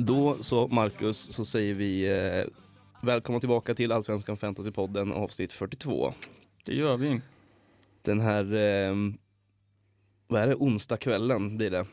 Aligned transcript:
Då 0.00 0.34
så 0.34 0.68
Marcus 0.68 1.32
så 1.32 1.44
säger 1.44 1.74
vi 1.74 2.06
eh, 2.38 2.44
välkomna 3.02 3.40
tillbaka 3.40 3.74
till 3.74 3.92
Allsvenskan 3.92 4.36
Fantasypodden 4.36 5.12
avsnitt 5.12 5.52
42. 5.52 6.14
Det 6.66 6.74
gör 6.74 6.96
vi. 6.96 7.20
Den 8.02 8.20
här, 8.20 8.44
eh, 8.54 8.94
vad 10.26 10.42
är 10.42 10.46
det, 10.48 10.54
onsdagskvällen 10.54 11.56
blir 11.56 11.70
det. 11.70 11.86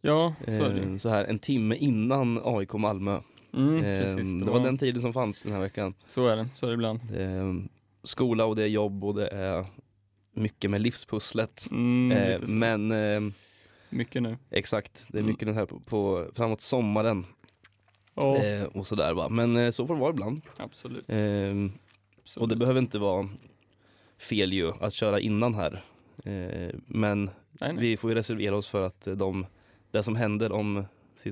Ja, 0.00 0.34
så 0.44 0.50
är 0.50 0.74
det. 0.74 0.82
Eh, 0.82 0.96
så 0.96 1.08
här 1.08 1.24
en 1.24 1.38
timme 1.38 1.76
innan 1.76 2.40
AIK 2.44 2.72
Malmö. 2.72 3.20
Mm, 3.54 3.84
Eh, 3.84 4.02
precis. 4.16 4.44
det 4.44 4.50
var 4.50 4.60
den 4.64 4.78
tiden 4.78 5.02
som 5.02 5.12
fanns 5.12 5.42
den 5.42 5.52
här 5.52 5.60
veckan. 5.60 5.94
Så 6.08 6.26
är 6.26 6.36
det, 6.36 6.48
så 6.54 6.66
är 6.66 6.70
det 6.70 6.74
ibland. 6.74 7.00
Är 7.14 7.64
skola 8.04 8.44
och 8.44 8.56
det 8.56 8.62
är 8.62 8.66
jobb 8.68 9.04
och 9.04 9.14
det 9.14 9.28
är 9.28 9.66
mycket 10.32 10.70
med 10.70 10.80
livspusslet. 10.82 11.66
Mm, 11.70 12.12
Eh, 12.18 12.40
så. 12.40 12.50
men 12.50 12.92
Mycket 13.90 14.22
nu. 14.22 14.36
exakt, 14.50 15.04
det 15.08 15.18
är 15.18 15.20
Mm. 15.20 15.30
mycket 15.32 15.46
den 15.46 15.54
här 15.54 15.66
på, 15.66 15.80
på 15.80 16.26
framåt 16.34 16.60
sommaren 16.60 17.26
Ja, 18.16 18.36
eh, 18.36 18.64
och 18.64 18.86
sådär 18.86 19.14
va. 19.14 19.28
Men 19.28 19.56
eh, 19.56 19.70
så 19.70 19.86
får 19.86 19.94
det 19.94 20.00
vara 20.00 20.10
ibland. 20.10 20.40
absolut. 20.58 21.10
Eh, 21.10 21.16
och 21.16 21.70
absolut. 22.22 22.48
det 22.48 22.56
behöver 22.56 22.80
inte 22.80 22.98
vara 22.98 23.28
fel 24.18 24.52
ju 24.52 24.72
att 24.80 24.94
köra 24.94 25.20
innan 25.20 25.54
här. 25.54 25.84
Eh, 26.24 26.74
men 26.86 27.24
nej, 27.24 27.30
nej. 27.60 27.76
vi 27.76 27.96
får 27.96 28.10
ju 28.10 28.16
reservera 28.16 28.56
oss 28.56 28.68
för 28.68 28.86
att 28.86 29.08
de, 29.16 29.46
det 29.90 30.02
som 30.02 30.16
händer 30.16 30.52
om 30.52 30.84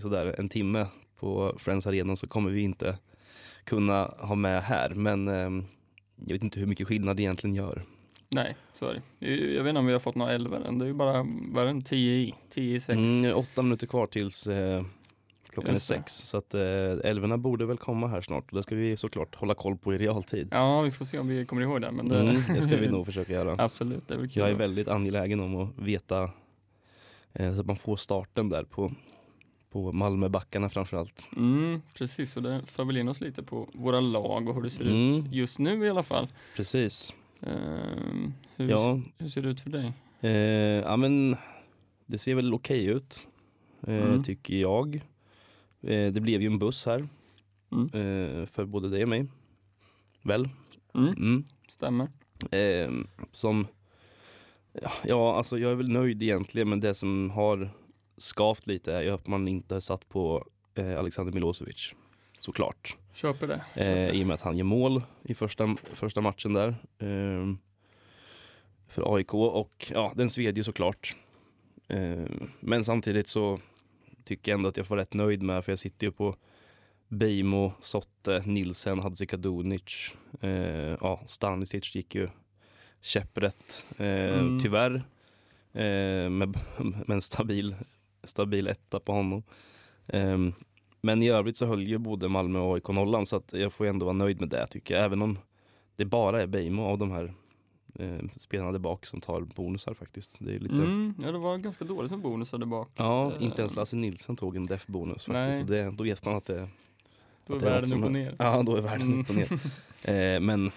sådär 0.03 0.35
en 0.39 0.49
timme 0.49 0.87
på 1.17 1.55
Friends 1.59 1.87
Arena 1.87 2.17
så 2.17 2.27
kommer 2.27 2.51
vi 2.51 2.63
inte 2.63 2.99
kunna 3.65 4.15
ha 4.19 4.35
med 4.35 4.63
här. 4.63 4.91
Men 4.91 5.29
eh, 5.29 5.65
jag 6.27 6.35
vet 6.35 6.43
inte 6.43 6.61
hur 6.61 6.67
mycket 6.67 6.87
skillnad 6.87 7.17
det 7.17 7.23
egentligen 7.23 7.57
gör. 7.57 7.85
nej, 8.29 8.57
så 8.73 8.87
är 8.87 8.95
det. 8.95 9.03
Det 9.19 9.55
Jag 9.55 9.63
vet 9.63 9.71
inte 9.71 9.79
om 9.79 9.87
vi 9.87 9.93
har 9.93 10.01
fått 10.01 10.15
några 10.15 10.33
elva 10.33 10.57
än. 10.57 10.79
Det 10.79 10.85
är 10.85 10.87
ju 10.87 10.95
bara, 10.95 11.27
vad 11.53 11.63
är 11.63 11.67
den, 11.67 11.83
10 11.83 12.15
i? 12.15 12.35
10 12.51 12.77
i 12.77 12.81
6. 12.81 12.97
Mm, 12.97 13.37
åtta 13.37 13.63
minuter 13.63 13.87
kvar 13.87 14.07
tills 14.07 14.47
eh, 14.47 14.85
klockan 15.55 15.75
Just 15.75 15.91
är 15.91 15.95
det. 15.95 16.01
sex. 16.01 16.13
Så 16.17 16.37
att 16.37 16.55
eh, 16.55 16.63
älvorna 17.11 17.39
borde 17.39 17.67
väl 17.67 17.77
komma 17.79 18.07
här 18.09 18.21
snart. 18.21 18.51
Och 18.51 18.57
det 18.57 18.63
ska 18.63 18.75
vi 18.75 18.97
såklart 18.97 19.35
hålla 19.35 19.55
koll 19.55 19.77
på 19.77 19.95
i 19.95 19.99
realtid. 19.99 20.49
Ja, 20.51 20.81
vi 20.81 20.91
får 20.91 21.05
se 21.05 21.19
om 21.19 21.29
vi 21.29 21.45
kommer 21.45 21.63
ihåg 21.63 21.81
det. 21.81 21.91
Men 21.93 22.09
det, 22.09 22.21
Mm, 22.21 22.43
det 22.55 22.63
ska 22.63 22.77
vi 22.77 22.89
nog 22.89 23.07
försöka 23.07 23.33
göra. 23.33 23.55
Absolut, 23.59 24.09
det 24.09 24.15
är 24.15 24.19
kul. 24.19 24.31
Jag 24.35 24.51
är 24.51 24.55
väldigt 24.55 24.89
angelägen 24.89 25.41
om 25.41 25.57
att 25.57 25.69
veta 25.79 26.31
eh, 27.33 27.55
så 27.55 27.61
att 27.61 27.67
man 27.67 27.77
får 27.77 27.97
starten 27.97 28.49
där 28.49 28.65
på, 28.65 28.93
på 29.71 29.93
Malmöbackarna 29.93 30.69
framförallt. 30.69 31.27
Mm, 31.37 31.83
precis, 31.95 32.37
och 32.37 32.43
det 32.43 32.61
för 32.67 32.85
väl 32.85 32.97
in 32.97 33.09
oss 33.09 33.21
lite 33.21 33.43
på 33.43 33.69
våra 33.73 34.01
lag 34.01 34.49
och 34.49 34.55
hur 34.55 34.63
det 34.63 34.71
ser 34.71 34.85
Mm. 34.85 35.09
ut 35.09 35.33
just 35.33 35.59
nu 35.59 35.85
i 35.85 35.91
alla 35.91 36.03
fall. 36.03 36.29
Precis. 36.57 37.15
Ehm, 37.41 38.33
hur, 38.57 38.69
Ja, 38.71 39.01
hur 39.19 39.29
ser 39.29 39.43
det 39.43 39.49
ut 39.49 39.61
för 39.61 39.71
dig? 39.71 39.93
eh, 40.21 40.31
ja 40.31 40.97
men 40.97 41.37
det 42.07 42.19
ser 42.19 42.35
väl 42.35 42.55
okej 42.55 42.85
ut. 42.87 43.21
Eh, 43.87 43.95
Mm. 43.95 44.23
Tycker 44.23 44.55
jag. 44.55 45.01
Eh, 45.87 46.13
det 46.13 46.21
blev 46.21 46.41
ju 46.43 46.47
en 46.47 46.59
buss 46.59 46.87
här. 46.87 47.09
Mm. 47.73 47.85
Eh, 47.85 48.47
för 48.47 48.65
både 48.65 48.89
dig 48.89 49.03
och 49.03 49.09
mig. 49.09 49.27
Väl? 50.23 50.49
Mm, 50.95 51.09
Mm. 51.09 51.45
stämmer. 51.69 52.09
Eh, 52.51 52.91
som, 53.33 53.67
ja, 55.05 55.37
alltså 55.37 55.59
jag 55.59 55.71
är 55.71 55.75
väl 55.75 55.89
nöjd 55.93 56.23
egentligen 56.23 56.69
men 56.69 56.81
det 56.81 56.95
som 56.95 57.31
har 57.31 57.71
skavt 58.19 58.67
lite 58.67 58.93
är 58.95 59.03
ju 59.03 59.11
att 59.11 59.27
man 59.27 59.49
inte 59.49 59.75
har 59.75 59.81
satt 59.81 60.09
på 60.09 60.45
Alexander 60.99 61.33
Milosevic. 61.33 61.95
Såklart. 62.41 62.97
Köper 63.13 63.47
det. 63.49 63.55
Eh, 63.55 63.85
Köper. 63.87 64.13
I 64.15 64.23
och 64.23 64.27
med 64.27 64.35
att 64.35 64.41
han 64.41 64.57
gör 64.57 64.65
mål 64.65 65.03
i 65.23 65.35
första, 65.35 65.77
första 65.77 66.21
matchen 66.21 66.53
där. 66.53 66.69
Eh, 66.99 67.55
för 68.89 69.15
AIK 69.17 69.35
och 69.35 69.87
ja, 69.93 70.13
den 70.17 70.31
sved 70.31 70.57
ju 70.57 70.65
såklart. 70.65 71.17
Eh, 71.89 72.25
men 72.61 72.85
samtidigt 72.85 73.29
så 73.29 73.61
tycker 74.25 74.53
jag 74.53 74.59
ändå 74.59 74.69
att 74.69 74.77
jag 74.77 74.87
får 74.87 74.97
rätt 74.97 75.15
nöjd 75.15 75.43
med 75.43 75.65
för 75.65 75.73
jag 75.73 75.79
sitter 75.79 76.07
ju 76.07 76.13
på 76.13 76.37
Beijmo, 77.09 77.73
Sotte, 77.81 78.43
Nilsen, 78.47 78.99
Hadzikadunic. 78.99 80.13
Eh, 80.41 80.51
ja, 81.01 81.21
Stanisic 81.27 81.95
gick 81.97 82.15
ju 82.15 82.29
käpprätt. 83.01 83.85
Eh, 83.99 84.39
Mm. 84.39 84.61
Tyvärr. 84.61 84.95
Eh, 85.73 86.31
med, 86.31 86.59
med 86.79 87.11
en 87.11 87.21
stabil, 87.21 87.75
stabil 88.25 88.67
etta 88.69 89.01
på 89.01 89.13
honom. 89.13 89.43
Eh, 90.07 90.39
men 91.01 91.23
i 91.23 91.29
övrigt 91.31 91.57
så 91.57 91.67
höll 91.67 91.89
ju 91.89 91.99
både 91.99 92.29
Malmö 92.29 92.59
och 92.59 92.75
AIK 92.75 92.89
nollan 92.89 93.27
så 93.27 93.37
att 93.37 93.53
jag 93.53 93.73
får 93.73 93.87
ju 93.87 93.91
ändå 93.91 94.07
vara 94.07 94.17
nöjd 94.17 94.41
med 94.41 94.49
det 94.49 94.67
tycker 94.67 94.95
jag. 94.95 95.05
Även 95.05 95.23
om 95.23 95.39
det 95.97 96.05
bara 96.05 96.43
är 96.43 96.47
Beijmo 96.47 96.83
av 96.85 96.99
de 96.99 97.11
här 97.11 97.35
eh, 97.95 98.19
spelarna 98.39 98.73
där 98.73 98.79
bak 98.79 99.07
som 99.07 99.21
tar 99.21 99.41
bonusar 99.41 99.95
faktiskt. 99.95 100.37
Det 100.39 100.55
är 100.55 100.59
lite... 100.59 100.75
Mm, 100.75 101.15
ja, 101.23 101.33
det 101.33 101.39
var 101.39 101.59
ganska 101.59 101.85
dåligt 101.85 102.11
med 102.11 102.21
bonusar 102.21 102.59
där 102.59 102.67
bak. 102.67 102.89
Ja, 102.97 103.33
Eh, 103.33 103.43
inte 103.43 103.63
ens 103.63 103.77
Lasse 103.77 103.97
Nilsson 103.97 104.37
tog 104.37 104.57
en 104.57 104.67
def 104.67 104.87
bonus 104.87 105.25
faktiskt. 105.25 105.59
Så 105.61 105.65
det, 105.73 105.91
då 105.91 106.05
vet 106.05 106.25
man 106.25 106.35
att 106.35 106.45
det, 106.45 106.69
Då 107.47 107.55
är 107.55 107.59
världen 107.59 107.99
upp 107.99 108.05
och 108.05 108.13
ner. 108.13 108.35
Ja, 108.39 108.63
då 108.63 108.77
är 108.77 108.81
världen 108.81 109.07
Mm. 109.07 109.21
upp 109.21 109.29
och 109.31 109.37
ner. 109.37 109.49
Eh, 110.09 110.41
men 110.41 110.71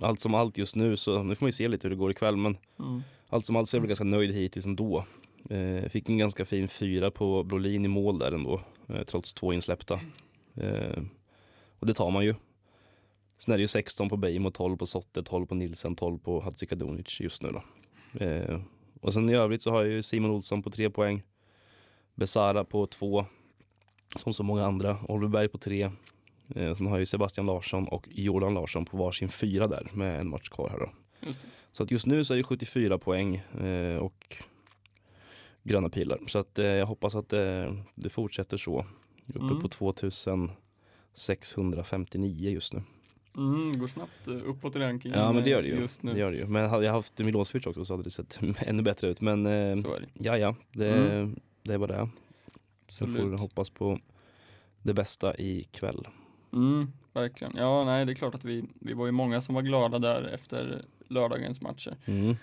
allt 0.00 0.20
som 0.20 0.34
allt 0.34 0.58
just 0.58 0.76
nu 0.76 0.96
så, 0.96 1.22
nu 1.22 1.34
får 1.34 1.44
man 1.44 1.48
ju 1.48 1.52
se 1.52 1.68
lite 1.68 1.88
hur 1.88 1.90
det 1.90 1.98
går 1.98 2.10
ikväll 2.10 2.36
men 2.36 2.56
Mm. 2.78 3.00
allt 3.28 3.46
som 3.46 3.56
allt 3.56 3.68
så 3.68 3.76
är 3.76 3.78
jag 3.78 3.82
väl 3.82 3.88
ganska 3.88 4.04
nöjd 4.04 4.34
hittills 4.34 4.66
ändå. 4.66 5.04
Eh, 5.50 5.88
fick 5.88 6.08
en 6.08 6.18
ganska 6.18 6.44
fin 6.44 6.68
fyra 6.68 7.10
på 7.10 7.42
Brolin 7.42 7.84
i 7.84 7.88
mål 7.88 8.18
där 8.18 8.32
ändå, 8.32 8.60
eh, 8.88 9.02
trots 9.02 9.34
två 9.34 9.52
insläppta. 9.52 10.00
Eh, 10.54 11.02
och 11.78 11.86
det 11.86 11.94
tar 11.94 12.10
man 12.10 12.24
ju. 12.24 12.34
Sen 13.44 13.52
är 13.54 13.58
det 13.58 13.62
ju 13.62 13.68
16 13.68 14.08
på 14.08 14.16
Beijmo, 14.16 14.50
12 14.50 14.76
på 14.76 14.86
Sotte, 14.86 15.22
12 15.22 15.46
på 15.46 15.54
Nilsen, 15.54 15.96
12 15.96 16.18
på 16.18 16.40
Hadzikadunic 16.40 17.20
just 17.20 17.42
nu 17.42 17.50
då. 17.50 17.62
Eh, 18.24 18.60
och 19.00 19.14
sen 19.14 19.30
i 19.30 19.34
övrigt 19.34 19.62
så 19.62 19.70
har 19.70 19.82
jag 19.82 19.92
ju 19.92 20.02
Simon 20.02 20.30
Olsson 20.30 20.62
på 20.62 20.70
tre 20.70 20.90
poäng. 20.90 21.22
Besara 22.14 22.64
på 22.64 22.86
två, 22.86 23.24
som 24.16 24.32
så 24.32 24.42
många 24.42 24.66
andra. 24.66 24.98
Oliver 25.08 25.28
Berg 25.28 25.48
på 25.48 25.58
tre. 25.58 25.82
Eh, 26.54 26.74
sen 26.74 26.86
har 26.86 26.94
jag 26.94 27.00
ju 27.00 27.06
Sebastian 27.06 27.46
Larsson 27.46 27.88
och 27.88 28.08
Jordan 28.10 28.54
Larsson 28.54 28.84
på 28.84 28.96
varsin 28.96 29.28
fyra 29.28 29.66
där 29.66 29.88
med 29.92 30.20
en 30.20 30.28
match 30.28 30.48
kvar 30.48 30.68
här 30.68 30.78
då. 30.78 30.90
Så 31.72 31.82
att 31.82 31.90
just 31.90 32.06
nu 32.06 32.24
så 32.24 32.34
är 32.34 32.38
det 32.38 32.44
74 32.44 32.98
poäng 32.98 33.36
eh, 33.36 33.96
och 33.96 34.36
gröna 35.62 35.88
pilar. 35.88 36.18
Så 36.26 36.38
att 36.38 36.58
eh, 36.58 36.66
jag 36.66 36.86
hoppas 36.86 37.14
att 37.14 37.32
eh, 37.32 37.74
det 37.94 38.10
fortsätter 38.10 38.56
så. 38.56 38.86
Uppe 39.26 39.38
Mm. 39.40 39.60
på 39.60 39.68
2659 39.68 42.50
just 42.50 42.72
nu. 42.74 42.82
Mm, 43.36 43.78
går 43.78 43.86
snabbt 43.86 44.28
eh, 44.28 44.34
uppåt 44.34 44.76
i 44.76 44.78
rankingen 44.78 45.18
Ja 45.18 45.32
men 45.32 45.44
det 45.44 45.50
gör 45.50 45.62
det 45.62 45.68
eh, 45.68 45.74
ju. 45.74 45.80
just 45.80 46.02
nu. 46.02 46.12
Det 46.12 46.18
gör 46.20 46.30
det 46.30 46.36
ju. 46.38 46.46
Men 46.46 46.70
hade 46.70 46.84
jag 46.86 46.92
haft 46.92 47.18
Milosevic 47.18 47.66
också 47.66 47.84
så 47.84 47.92
hade 47.92 48.02
det 48.04 48.10
sett 48.10 48.40
ännu 48.58 48.82
bättre 48.82 49.08
ut. 49.08 49.20
Men 49.20 49.46
eh, 49.46 49.76
Så 49.82 49.94
är 49.94 50.00
det. 50.00 50.06
ja 50.14 50.38
ja, 50.38 50.54
det, 50.72 50.90
Mm. 50.94 51.40
det 51.62 51.74
är 51.74 51.78
vad 51.78 51.88
det 51.88 51.94
är. 51.94 52.08
Så 52.88 53.06
får 53.06 53.12
vi 53.12 53.36
hoppas 53.36 53.70
på 53.70 53.98
det 54.82 54.94
bästa 54.94 55.36
ikväll. 55.38 56.08
Mm, 56.52 56.92
verkligen. 57.12 57.52
Ja, 57.56 57.84
nej, 57.84 58.06
det 58.06 58.12
är 58.12 58.14
klart 58.14 58.34
att 58.34 58.44
vi, 58.44 58.64
vi 58.80 58.92
var 58.92 59.06
ju 59.06 59.12
många 59.12 59.40
som 59.40 59.54
var 59.54 59.62
glada 59.62 59.98
där 59.98 60.22
efter 60.34 60.82
lördagens 61.08 61.60
matcher. 61.60 61.96
Mm. 62.04 62.36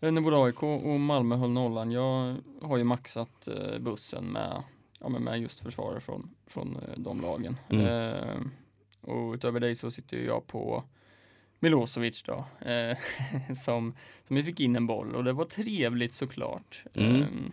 Eh, 0.00 0.12
När 0.12 0.20
både 0.20 0.36
AIK 0.44 0.62
och 0.62 1.00
Malmö 1.00 1.36
höll 1.36 1.50
nollan. 1.50 1.90
Jag 1.90 2.36
har 2.62 2.76
ju 2.76 2.84
maxat 2.84 3.48
eh, 3.48 3.78
bussen 3.78 4.24
med, 4.24 4.62
ja, 5.00 5.08
med 5.08 5.40
just 5.40 5.60
försvarare 5.60 6.00
från, 6.00 6.30
från 6.46 6.76
eh, 6.76 6.82
de 6.96 7.20
lagen. 7.20 7.56
Mm. 7.68 7.86
Eh, 7.86 8.36
och 9.00 9.34
utöver 9.34 9.60
dig 9.60 9.74
så 9.74 9.90
sitter 9.90 10.16
jag 10.16 10.46
på 10.46 10.84
Milosevic 11.60 12.22
då, 12.22 12.44
eh, 12.68 12.96
som, 13.56 13.94
som 14.26 14.36
vi 14.36 14.42
fick 14.42 14.60
in 14.60 14.76
en 14.76 14.86
boll 14.86 15.14
och 15.14 15.24
det 15.24 15.32
var 15.32 15.44
trevligt 15.44 16.12
såklart. 16.12 16.84
Mm. 16.94 17.52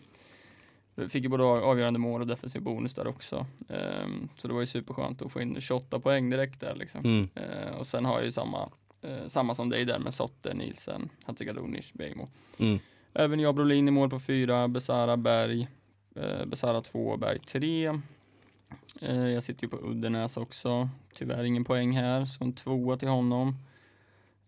Eh, 0.96 1.08
fick 1.08 1.24
ju 1.24 1.30
både 1.30 1.44
avgörande 1.44 2.00
mål 2.00 2.22
och 2.22 2.28
defensiv 2.28 2.62
bonus 2.62 2.94
där 2.94 3.08
också. 3.08 3.46
Eh, 3.70 4.08
så 4.38 4.48
det 4.48 4.54
var 4.54 4.62
ju 4.62 4.66
superskönt 4.66 5.22
att 5.22 5.32
få 5.32 5.42
in 5.42 5.62
28 5.62 6.00
poäng 6.00 6.30
direkt 6.30 6.60
där 6.60 6.76
liksom. 6.76 7.06
Mm. 7.06 7.30
Eh, 7.36 7.76
och 7.78 7.88
sen 7.88 8.06
har 8.06 8.16
jag 8.16 8.26
ju 8.26 8.32
samma, 8.32 8.70
eh, 9.02 9.28
samma 9.28 9.56
som 9.56 9.70
dig 9.70 9.86
där 9.86 10.00
med 10.00 10.14
Sotte, 10.14 10.54
Nielsen, 10.54 11.10
Hatsigalunic, 11.24 11.94
Beijmo. 11.94 12.30
Mm. 12.58 12.80
Även 13.14 13.40
jag 13.40 13.56
Brolin 13.56 13.88
i 13.88 13.92
mål 13.92 14.10
på 14.10 14.20
fyra, 14.20 14.68
Besara 14.68 15.18
Berg, 15.18 15.68
eh, 16.16 16.46
Besara 16.46 16.82
2, 16.82 17.18
Berg 17.18 17.40
3, 17.40 18.02
jag 19.34 19.44
sitter 19.44 19.64
ju 19.64 19.70
på 19.70 19.78
Uddenäs 19.78 20.38
också, 20.38 20.90
tyvärr 21.14 21.44
ingen 21.44 21.64
poäng 21.66 21.98
här, 21.98 22.26
så 22.26 22.44
en 22.44 22.54
tvåa 22.54 22.98
till 22.98 23.08
honom. 23.08 23.56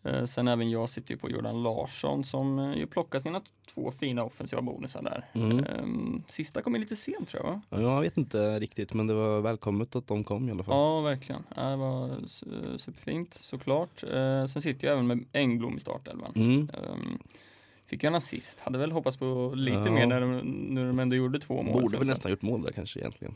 Eh, 0.04 0.26
sen 0.26 0.48
även 0.48 0.70
jag 0.70 0.90
sitter 0.90 1.12
ju 1.12 1.18
på 1.18 1.30
Jordan 1.30 1.64
Larsson 1.64 2.24
som 2.24 2.60
eh, 2.60 2.78
ju 2.78 2.88
plockat 2.88 3.24
sina 3.24 3.42
två 3.74 3.92
fina 3.92 4.24
offensiva 4.24 4.62
bonusar 4.62 5.02
där. 5.04 5.26
Mm. 5.34 5.60
Eh, 5.60 6.22
sista 6.28 6.62
kom 6.62 6.76
in 6.76 6.82
lite 6.82 6.96
sent 6.96 7.30
tror 7.30 7.44
jag 7.46 7.52
va? 7.52 7.62
Ja, 7.70 7.80
Jag 7.82 8.02
vet 8.02 8.18
inte 8.18 8.60
riktigt 8.60 8.94
men 8.94 9.08
det 9.08 9.14
var 9.14 9.42
välkommet 9.42 9.96
att 9.96 10.08
de 10.08 10.24
kom 10.24 10.50
i 10.50 10.52
alla 10.52 10.64
fall. 10.64 10.76
Ja, 10.76 11.02
verkligen. 11.02 11.44
Det 11.56 11.76
var 11.76 12.28
superfint 12.78 13.34
såklart. 13.34 14.04
Eh, 14.04 14.46
sen 14.46 14.62
sitter 14.62 14.88
jag 14.88 14.94
även 14.94 15.08
med 15.08 15.26
Engblom 15.34 15.78
i 15.78 15.80
startelvan. 15.80 16.32
Mm. 16.36 16.70
Um, 16.92 17.20
fick 17.86 18.04
en 18.04 18.16
assist. 18.16 18.60
Hade 18.60 18.78
väl 18.78 18.92
hoppats 18.92 19.18
på 19.18 19.52
lite 19.56 19.78
Ja. 19.86 19.92
mer 19.92 20.06
när 20.06 20.22
de, 20.22 20.38
när 20.76 20.86
de 20.88 21.00
ändå 21.00 21.16
gjorde 21.16 21.40
två 21.40 21.64
mål. 21.64 21.82
Borde 21.82 21.98
väl 21.98 22.08
nästan 22.08 22.32
gjort 22.32 22.42
mål 22.42 22.62
där 22.62 22.72
kanske 22.72 23.00
egentligen. 23.00 23.36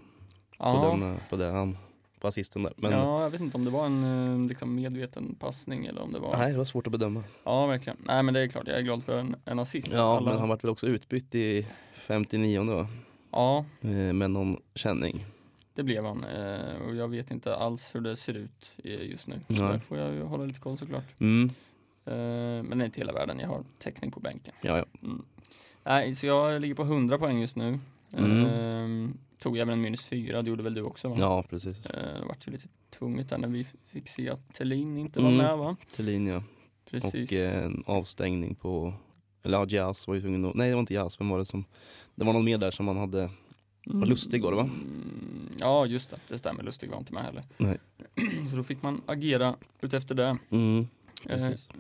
På, 0.61 0.67
Ja, 0.67 0.89
den, 0.99 1.11
eh, 1.13 1.17
på 1.29 1.35
det 1.35 1.51
han 1.51 1.77
på 2.19 2.27
assisten 2.27 2.63
där. 2.63 2.73
Men 2.77 2.91
Ja, 2.91 3.21
jag 3.23 3.29
vet 3.29 3.41
inte 3.41 3.57
om 3.57 3.65
det 3.65 3.71
var 3.71 3.85
en 3.85 4.03
eh, 4.43 4.47
liksom 4.47 4.75
medveten 4.75 5.35
passning 5.39 5.85
eller 5.85 6.01
om 6.01 6.13
det 6.13 6.19
var 6.19 6.37
nej, 6.37 6.51
det 6.51 6.57
var 6.57 6.65
svårt 6.65 6.87
att 6.87 6.91
bedöma. 6.91 7.23
Ja, 7.43 7.65
verkligen. 7.65 7.97
Nej, 8.05 8.23
men 8.23 8.33
det 8.33 8.39
är 8.39 8.47
klart, 8.47 8.67
jag 8.67 8.77
är 8.77 8.81
glad 8.81 9.03
för 9.03 9.17
en, 9.19 9.35
en 9.45 9.59
assist. 9.59 9.87
Ja, 9.91 10.17
Alla- 10.17 10.29
men 10.29 10.39
han 10.39 10.49
vart 10.49 10.63
väl 10.63 10.71
också 10.71 10.87
utbytt 10.87 11.35
i 11.35 11.67
59 11.93 12.63
va? 12.63 12.87
Ja, 13.31 13.65
Eh, 13.81 13.89
med 13.89 14.31
någon 14.31 14.57
känning. 14.75 15.25
det 15.75 15.83
blev 15.83 16.05
han. 16.05 16.23
Eh, 16.23 16.75
och 16.87 16.95
jag 16.95 17.07
vet 17.07 17.31
inte 17.31 17.55
alls 17.55 17.95
hur 17.95 18.01
det 18.01 18.15
ser 18.15 18.33
ut 18.33 18.73
just 18.83 19.27
nu. 19.27 19.39
Så 19.47 19.53
Nej. 19.53 19.71
där 19.71 19.79
får 19.79 19.97
jag 19.97 20.13
ju 20.13 20.23
hålla 20.23 20.45
lite 20.45 20.59
koll 20.59 20.77
såklart. 20.77 21.05
Mm. 21.19 21.49
Men 22.67 22.77
det 22.77 22.83
är 22.83 22.85
inte 22.85 22.99
hela 22.99 23.13
världen, 23.13 23.39
jag 23.39 23.47
har 23.47 23.63
täckning 23.79 24.11
på 24.11 24.19
bänken. 24.19 24.53
Ja, 24.61 24.77
ja. 24.77 24.85
Mm. 25.03 25.21
Nej, 25.83 26.15
så 26.15 26.25
jag 26.25 26.61
ligger 26.61 26.75
på 26.75 26.83
100 26.83 27.17
poäng 27.17 27.41
just 27.41 27.55
nu. 27.55 27.79
Mm. 28.13 28.45
Eh, 29.09 29.15
tog 29.37 29.57
även 29.57 29.73
en 29.73 29.81
minus 29.81 30.05
4, 30.05 30.41
det 30.41 30.49
gjorde 30.49 30.63
väl 30.63 30.73
du 30.73 30.81
också 30.81 31.09
va? 31.09 31.15
ja 31.19 31.43
precis. 31.49 31.85
Eh, 31.85 32.19
det 32.19 32.25
vart 32.27 32.47
ju 32.47 32.51
lite 32.51 32.67
tvunget 32.89 33.29
där 33.29 33.37
när 33.37 33.47
vi 33.47 33.65
fick 33.85 34.07
se 34.07 34.29
att 34.29 34.53
Thelin 34.53 34.97
inte 34.97 35.21
var 35.21 35.29
Mm. 35.29 35.37
med 35.45 35.57
va? 35.57 35.75
Thelin 35.95 36.27
ja. 36.27 36.43
Precis. 36.89 37.31
Och 37.31 37.37
eh, 37.37 37.63
en 37.65 37.83
avstängning 37.87 38.55
på, 38.55 38.93
eller 39.43 39.57
ja, 39.57 39.65
Jazz 39.69 40.07
var 40.07 40.15
ju 40.15 40.21
tvungen 40.21 40.45
att, 40.45 40.55
nej 40.55 40.69
det 40.69 40.75
var 40.75 40.79
inte 40.79 40.93
Jazz, 40.93 41.19
vem 41.21 41.29
var 41.29 41.37
det 41.39 41.45
som, 41.45 41.65
det 42.15 42.25
var 42.25 42.33
någon 42.33 42.45
mer 42.45 42.57
där 42.57 42.71
som 42.71 42.85
man 42.85 42.97
hade, 42.97 43.29
var 43.85 44.05
Lustig 44.07 44.43
var 44.43 44.51
det, 44.51 44.57
va? 44.57 44.63
Mm, 44.63 45.49
ja 45.59 45.85
just 45.85 46.09
det, 46.09 46.17
det 46.27 46.37
stämmer. 46.37 46.63
Lustig 46.63 46.89
var 46.89 46.97
inte 46.97 47.13
med 47.13 47.23
heller. 47.23 47.43
Nej. 47.57 47.77
Så 48.49 48.55
då 48.55 48.63
fick 48.63 48.83
man 48.83 49.01
agera 49.05 49.55
utefter 49.81 50.15
det. 50.15 50.37
mm, 50.49 50.87
Eh, 51.29 51.37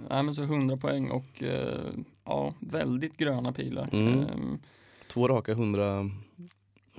nej, 0.09 0.23
men 0.23 0.35
så 0.35 0.43
100 0.43 0.77
poäng 0.77 1.09
och 1.09 1.43
eh, 1.43 1.89
ja, 2.25 2.53
väldigt 2.59 3.17
gröna 3.17 3.53
pilar. 3.53 3.89
Mm. 3.91 4.19
Ehm, 4.19 4.59
två 5.11 5.27
raka 5.27 5.53
hundra, 5.53 6.09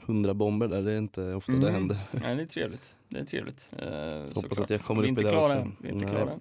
hundra 0.07 0.35
bomber 0.35 0.69
där, 0.69 0.83
det 0.83 0.93
är 0.93 0.99
inte 0.99 1.35
ofta 1.35 1.53
det 1.53 1.59
Mm. 1.59 1.73
händer. 1.75 1.99
nej, 2.13 2.37
det 2.37 2.43
är 2.43 2.47
trevligt. 2.47 2.97
Det 3.09 3.19
är 3.21 3.25
trevligt. 3.25 3.71
Eh, 3.79 3.89
Hoppas 3.89 4.35
såklart. 4.35 4.59
att 4.59 4.71
jag 4.71 4.81
kommer 4.81 5.03
upp 5.03 5.19
i 5.19 5.23
det 5.23 5.37
också. 5.37 5.71
Vi 5.81 5.89
är 5.89 5.93
inte 5.93 6.07
klara 6.07 6.31
än. 6.33 6.41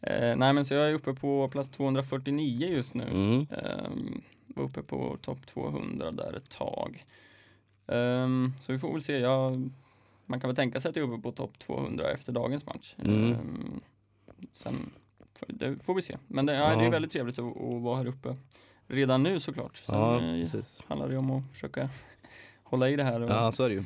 Eh, 0.00 0.36
nej, 0.36 0.52
men 0.52 0.64
så 0.64 0.74
jag 0.74 0.90
är 0.90 0.94
uppe 0.94 1.14
på 1.14 1.48
plats 1.48 1.68
249 1.70 2.68
just 2.68 2.94
nu. 2.94 3.04
Mm. 3.04 3.46
Ehm, 3.50 4.20
var 4.46 4.64
uppe 4.64 4.82
på 4.82 5.16
topp 5.22 5.46
200 5.46 6.10
där 6.10 6.32
ett 6.36 6.48
tag. 6.50 7.04
Ehm, 7.86 8.52
så 8.60 8.72
vi 8.72 8.78
får 8.78 8.92
väl 8.92 9.02
se. 9.02 9.18
Jag, 9.18 9.70
man 10.26 10.40
kan 10.40 10.48
väl 10.48 10.56
tänka 10.56 10.80
sig 10.80 10.88
att 10.88 10.96
jag 10.96 11.08
är 11.08 11.12
uppe 11.12 11.22
på 11.22 11.32
topp 11.32 11.58
200 11.58 12.10
efter 12.12 12.32
dagens 12.32 12.66
match. 12.66 12.94
Mm. 13.04 13.32
Ehm, 13.32 13.80
sen 14.52 14.90
får- 15.38 15.46
det 15.52 15.82
får 15.84 15.94
vi 15.94 16.02
se. 16.02 16.16
Men 16.26 16.46
det, 16.46 16.54
ja. 16.54 16.68
det 16.68 16.80
är 16.80 16.84
Ja. 16.84 16.90
väldigt 16.90 17.10
trevligt 17.12 17.38
att, 17.38 17.44
att 17.66 17.82
vara 17.82 17.96
här 17.96 18.06
uppe 18.06 18.36
redan 18.88 19.22
nu 19.22 19.40
såklart. 19.40 19.76
Sen 19.76 19.98
Ja, 19.98 20.18
precis. 20.18 20.80
handlar 20.88 21.08
det 21.08 21.16
om 21.16 21.30
att 21.30 21.52
försöka 21.52 21.88
hålla 22.62 22.88
i 22.90 22.96
det 22.96 23.04
här. 23.04 23.20
Och, 23.22 23.28
Ja, 23.28 23.52
så 23.52 23.64
är 23.64 23.68
det 23.68 23.74
ju. 23.74 23.84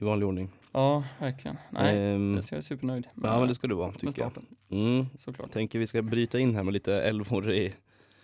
I 0.00 0.04
vanlig 0.04 0.28
ordning. 0.28 0.50
ja 0.72 1.04
verkligen. 1.18 1.56
Nej, 1.70 2.14
Ehm, 2.14 2.40
jag 2.50 2.58
är 2.58 2.60
supernöjd 2.62 3.06
med, 3.14 3.30
ja 3.30 3.38
men 3.38 3.48
det 3.48 3.54
ska 3.54 3.66
du 3.66 3.74
vara 3.74 3.92
tycker 3.92 4.22
jag. 4.22 4.32
Mm. 4.70 5.06
Såklart. 5.18 5.50
Tänker 5.52 5.78
vi 5.78 5.86
ska 5.86 6.02
bryta 6.02 6.38
in 6.38 6.54
här 6.54 6.62
med 6.62 6.72
lite 6.74 6.94
älvor 7.02 7.52
i, 7.52 7.64
i 7.66 7.72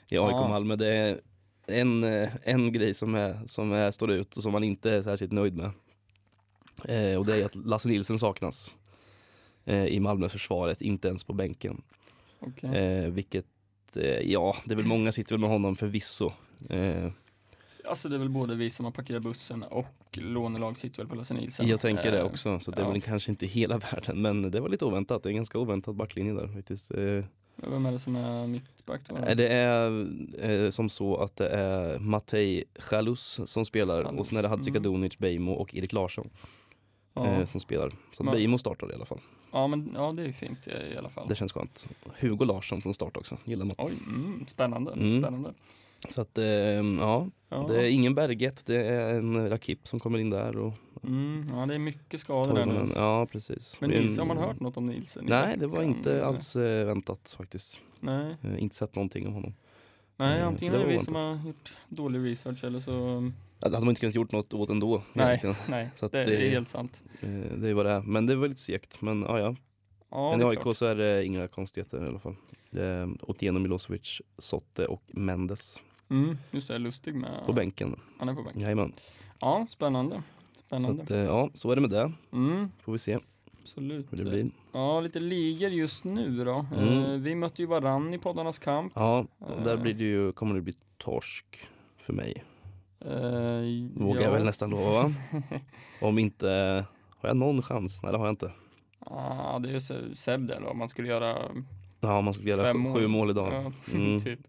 Ja. 0.08 0.26
AIK 0.26 0.48
Malmö. 0.50 0.76
Det 0.76 0.94
är 0.94 1.20
en, 1.66 2.04
eh, 2.04 2.30
en 2.42 2.72
grej 2.72 2.94
som, 2.94 3.14
är, 3.14 3.40
som 3.46 3.72
är, 3.72 3.90
står 3.90 4.10
ut 4.10 4.36
och 4.36 4.42
som 4.42 4.52
man 4.52 4.64
inte 4.64 4.90
är 4.90 5.02
särskilt 5.02 5.32
nöjd 5.32 5.56
med. 5.56 5.70
Eh, 6.84 7.18
och 7.18 7.26
det 7.26 7.36
är 7.42 7.44
att 7.46 7.54
Lasse 7.54 7.88
Nilsson 7.88 8.18
saknas 8.18 8.74
eh, 9.64 9.86
i 9.86 10.00
Malmöförsvaret, 10.00 10.80
inte 10.80 11.08
ens 11.08 11.24
på 11.24 11.32
bänken. 11.32 11.82
Okej. 12.40 12.76
Eh, 12.76 13.08
vilket, 13.10 13.46
eh, 13.96 14.04
ja, 14.32 14.56
det 14.64 14.72
är 14.74 14.76
väl 14.76 14.86
många 14.86 15.12
sitter 15.12 15.32
väl 15.32 15.40
med 15.40 15.50
honom 15.50 15.76
förvisso. 15.76 16.32
Eh, 16.70 17.10
Alltså 17.84 18.08
det 18.08 18.14
är 18.16 18.18
väl 18.18 18.28
både 18.28 18.54
vi 18.54 18.70
som 18.70 18.84
har 18.84 18.92
parkerat 18.92 19.22
bussen 19.22 19.62
och 19.62 19.88
lånelag 20.12 20.78
sitter 20.78 20.98
väl 20.98 21.08
på 21.08 21.14
Lasse 21.14 21.34
Nilsson. 21.34 21.68
jag 21.68 21.80
tänker 21.80 22.12
det 22.12 22.18
Eh, 22.18 22.24
också, 22.24 22.60
så 22.60 22.70
det 22.70 22.78
är 22.80 22.84
ja. 22.84 22.90
väl 22.90 23.02
kanske 23.02 23.30
inte 23.30 23.46
hela 23.46 23.78
världen, 23.92 24.22
men 24.22 24.50
det 24.50 24.60
var 24.60 24.68
lite 24.68 24.84
oväntat. 24.84 25.22
Det 25.22 25.26
är 25.26 25.30
en 25.30 25.36
ganska 25.36 25.58
oväntad 25.58 25.94
backlinje 25.96 26.32
där 26.32 26.48
faktiskt. 26.48 26.90
Eh, 26.90 27.24
Vem 27.56 27.86
är 27.86 27.92
det 27.92 27.98
som 27.98 28.16
är 28.16 28.46
mittback 28.46 29.00
då? 29.08 29.34
Det 29.34 29.48
är 29.48 30.06
eh, 30.50 30.70
som 30.70 30.88
så 30.88 31.16
att 31.16 31.36
det 31.36 31.48
är 31.48 31.98
Matej 31.98 32.64
Chalus 32.78 33.40
som 33.46 33.64
spelar 33.64 34.04
Chalus, 34.04 34.20
och 34.20 34.26
sen 34.26 34.38
är 34.38 34.42
det 34.42 34.48
Hadzikadunic, 34.48 35.18
Beijmo 35.18 35.52
och 35.52 35.74
Erik 35.74 35.92
Larsson 35.92 36.30
ja. 37.14 37.26
eh, 37.26 37.46
som 37.46 37.60
spelar. 37.60 37.92
Så 38.12 38.22
att 38.26 38.32
Beijmo 38.32 38.58
startar 38.58 38.92
i 38.92 38.94
alla 38.94 39.04
fall. 39.04 39.20
ja, 39.52 39.66
men 39.66 39.92
ja, 39.94 40.12
det 40.12 40.24
är 40.24 40.32
fint 40.32 40.66
eh, 40.66 40.92
i 40.94 40.96
alla 40.96 41.08
fall. 41.08 41.28
Det 41.28 41.34
känns 41.34 41.52
skönt. 41.52 41.86
Hugo 42.20 42.44
Larsson 42.44 42.82
från 42.82 42.94
start 42.94 43.16
också, 43.16 43.38
gillar 43.44 43.64
man. 43.66 43.74
Oj, 43.78 43.92
mm, 44.06 44.44
spännande. 44.46 44.92
Mm. 44.92 45.22
spännande. 45.22 45.52
Så 46.08 46.20
att 46.22 46.38
eh, 46.38 46.44
ja, 46.44 47.28
Ja. 47.48 47.64
det 47.68 47.82
är 47.82 47.90
ingen 47.90 48.14
Berget, 48.14 48.66
det 48.66 48.86
är 48.86 49.14
en 49.14 49.48
Rakip 49.48 49.88
som 49.88 50.00
kommer 50.00 50.18
in 50.18 50.30
där 50.30 50.56
och 50.56 50.72
Mm, 51.04 51.46
ja, 51.50 51.66
det 51.66 51.74
är 51.74 51.78
mycket 51.78 52.20
skador 52.20 52.54
där 52.54 52.66
nu. 52.66 52.84
Ja, 52.94 53.26
precis. 53.26 53.76
Men 53.80 53.90
Nilsson, 53.90 54.28
har 54.28 54.34
man 54.34 54.44
hört 54.44 54.60
något 54.60 54.76
om 54.76 54.86
Nilsson? 54.86 55.24
i 55.26 55.30
Nej, 55.30 55.56
det 55.58 55.66
var 55.66 55.82
inte 55.82 56.26
alls 56.26 56.56
väntat 56.56 57.34
faktiskt. 57.38 57.80
Nej, 58.00 58.36
inte 58.58 58.76
sett 58.76 58.94
någonting 58.94 59.26
om 59.26 59.32
honom. 59.34 59.54
nej 60.16 60.42
antingen 60.42 60.74
är 60.74 60.78
det 60.78 60.84
vi 60.86 60.98
som 60.98 61.14
har 61.14 61.46
gjort 61.46 61.72
dålig 61.88 62.30
research 62.30 62.64
eller 62.64 62.80
så 62.80 63.30
hade 63.62 63.78
man 63.80 63.88
inte 63.88 64.00
kunnat 64.00 64.14
gjort 64.14 64.32
något 64.32 64.54
åt 64.54 64.70
ändå. 64.70 65.02
Nej. 65.12 65.26
egentligen. 65.26 65.56
Nej, 65.68 65.90
Så 65.96 66.08
det, 66.08 66.24
det- 66.24 66.46
är 66.46 66.50
helt 66.50 66.68
sant. 66.68 67.02
Eh, 67.20 67.28
Det 67.30 67.68
är 67.68 67.74
vad 67.74 67.86
det 67.86 67.92
är. 67.92 68.00
Men 68.00 68.26
det 68.26 68.36
var 68.36 68.48
lite 68.48 68.60
segt. 68.60 69.00
Men 69.02 69.22
ja, 69.22 69.38
ja. 69.38 69.54
Ja, 70.10 70.30
Men 70.30 70.40
i 70.40 70.44
är 70.44 70.48
AIK 70.48 70.76
så 70.76 70.86
är 70.86 70.94
det 70.94 71.24
inga 71.24 71.48
konstigheter 71.48 72.04
i 72.04 72.08
alla 72.08 72.18
fall. 72.18 72.34
Är 72.70 73.24
Otieno 73.30 73.58
Milosevic, 73.58 74.20
Sotte 74.38 74.86
och 74.86 75.02
Mendes 75.06 75.80
Mm, 76.10 76.36
just 76.50 76.68
det, 76.68 76.78
Lustig 76.78 77.14
med. 77.14 77.46
på 77.46 77.52
bänken. 77.52 78.00
Han 78.18 78.28
är 78.28 78.34
på 78.34 78.42
bänken. 78.42 78.62
Jajamän. 78.62 78.92
Ja, 79.40 79.66
spännande. 79.68 80.22
Så 80.56 80.62
Spännande. 80.62 81.02
att, 81.02 81.10
eh, 81.10 81.18
ja, 81.18 81.50
så 81.54 81.70
är 81.70 81.74
det 81.74 81.80
med 81.80 81.90
det. 81.90 82.12
Mm, 82.32 82.68
Får 82.80 82.92
vi 82.92 82.98
se 82.98 83.18
absolut. 83.62 84.12
hur 84.12 84.18
det 84.18 84.24
blir. 84.30 84.50
Ja, 84.72 85.00
lite 85.00 85.20
ligor 85.20 85.70
just 85.70 86.04
nu 86.04 86.44
då. 86.44 86.66
Mm. 86.76 87.04
Eh, 87.04 87.10
vi 87.10 87.34
mötte 87.34 87.62
ju 87.62 87.66
varann 87.68 88.14
i 88.14 88.18
poddarnas 88.18 88.58
kamp. 88.58 88.92
Ja, 88.96 89.26
och 89.38 89.62
där 89.62 89.76
blir 89.76 89.94
det 89.94 90.04
ju, 90.04 90.32
kommer 90.32 90.54
det 90.54 90.60
bli 90.60 90.74
torsk 90.98 91.46
för 91.96 92.12
mig. 92.12 92.44
Eh, 93.04 94.00
Vågar 94.02 94.20
ja. 94.20 94.26
jag 94.26 94.32
väl 94.32 94.44
nästan 94.44 94.70
lova. 94.70 95.12
Om 96.00 96.18
inte, 96.18 96.46
har 97.18 97.28
jag 97.28 97.36
någon 97.36 97.62
chans? 97.62 98.02
Nej 98.02 98.12
det 98.12 98.18
har 98.18 98.26
jag 98.26 98.32
inte. 98.32 98.52
Ja, 99.06 99.58
det 99.62 99.68
är 99.68 99.72
ju 99.72 99.80
Se- 99.80 100.14
Seb 100.14 100.50
eller 100.50 100.66
om 100.66 100.78
man 100.78 100.88
skulle 100.88 101.08
göra 101.08 101.38
Ja, 102.00 102.20
man 102.20 102.34
skulle 102.34 102.50
göra 102.50 102.66
Fem 102.66 102.84
sju, 102.94 103.00
mål. 103.00 103.08
mål 103.08 103.30
idag. 103.30 103.52
ja, 103.52 103.72
Mm. 103.98 104.20
typ. 104.20 104.40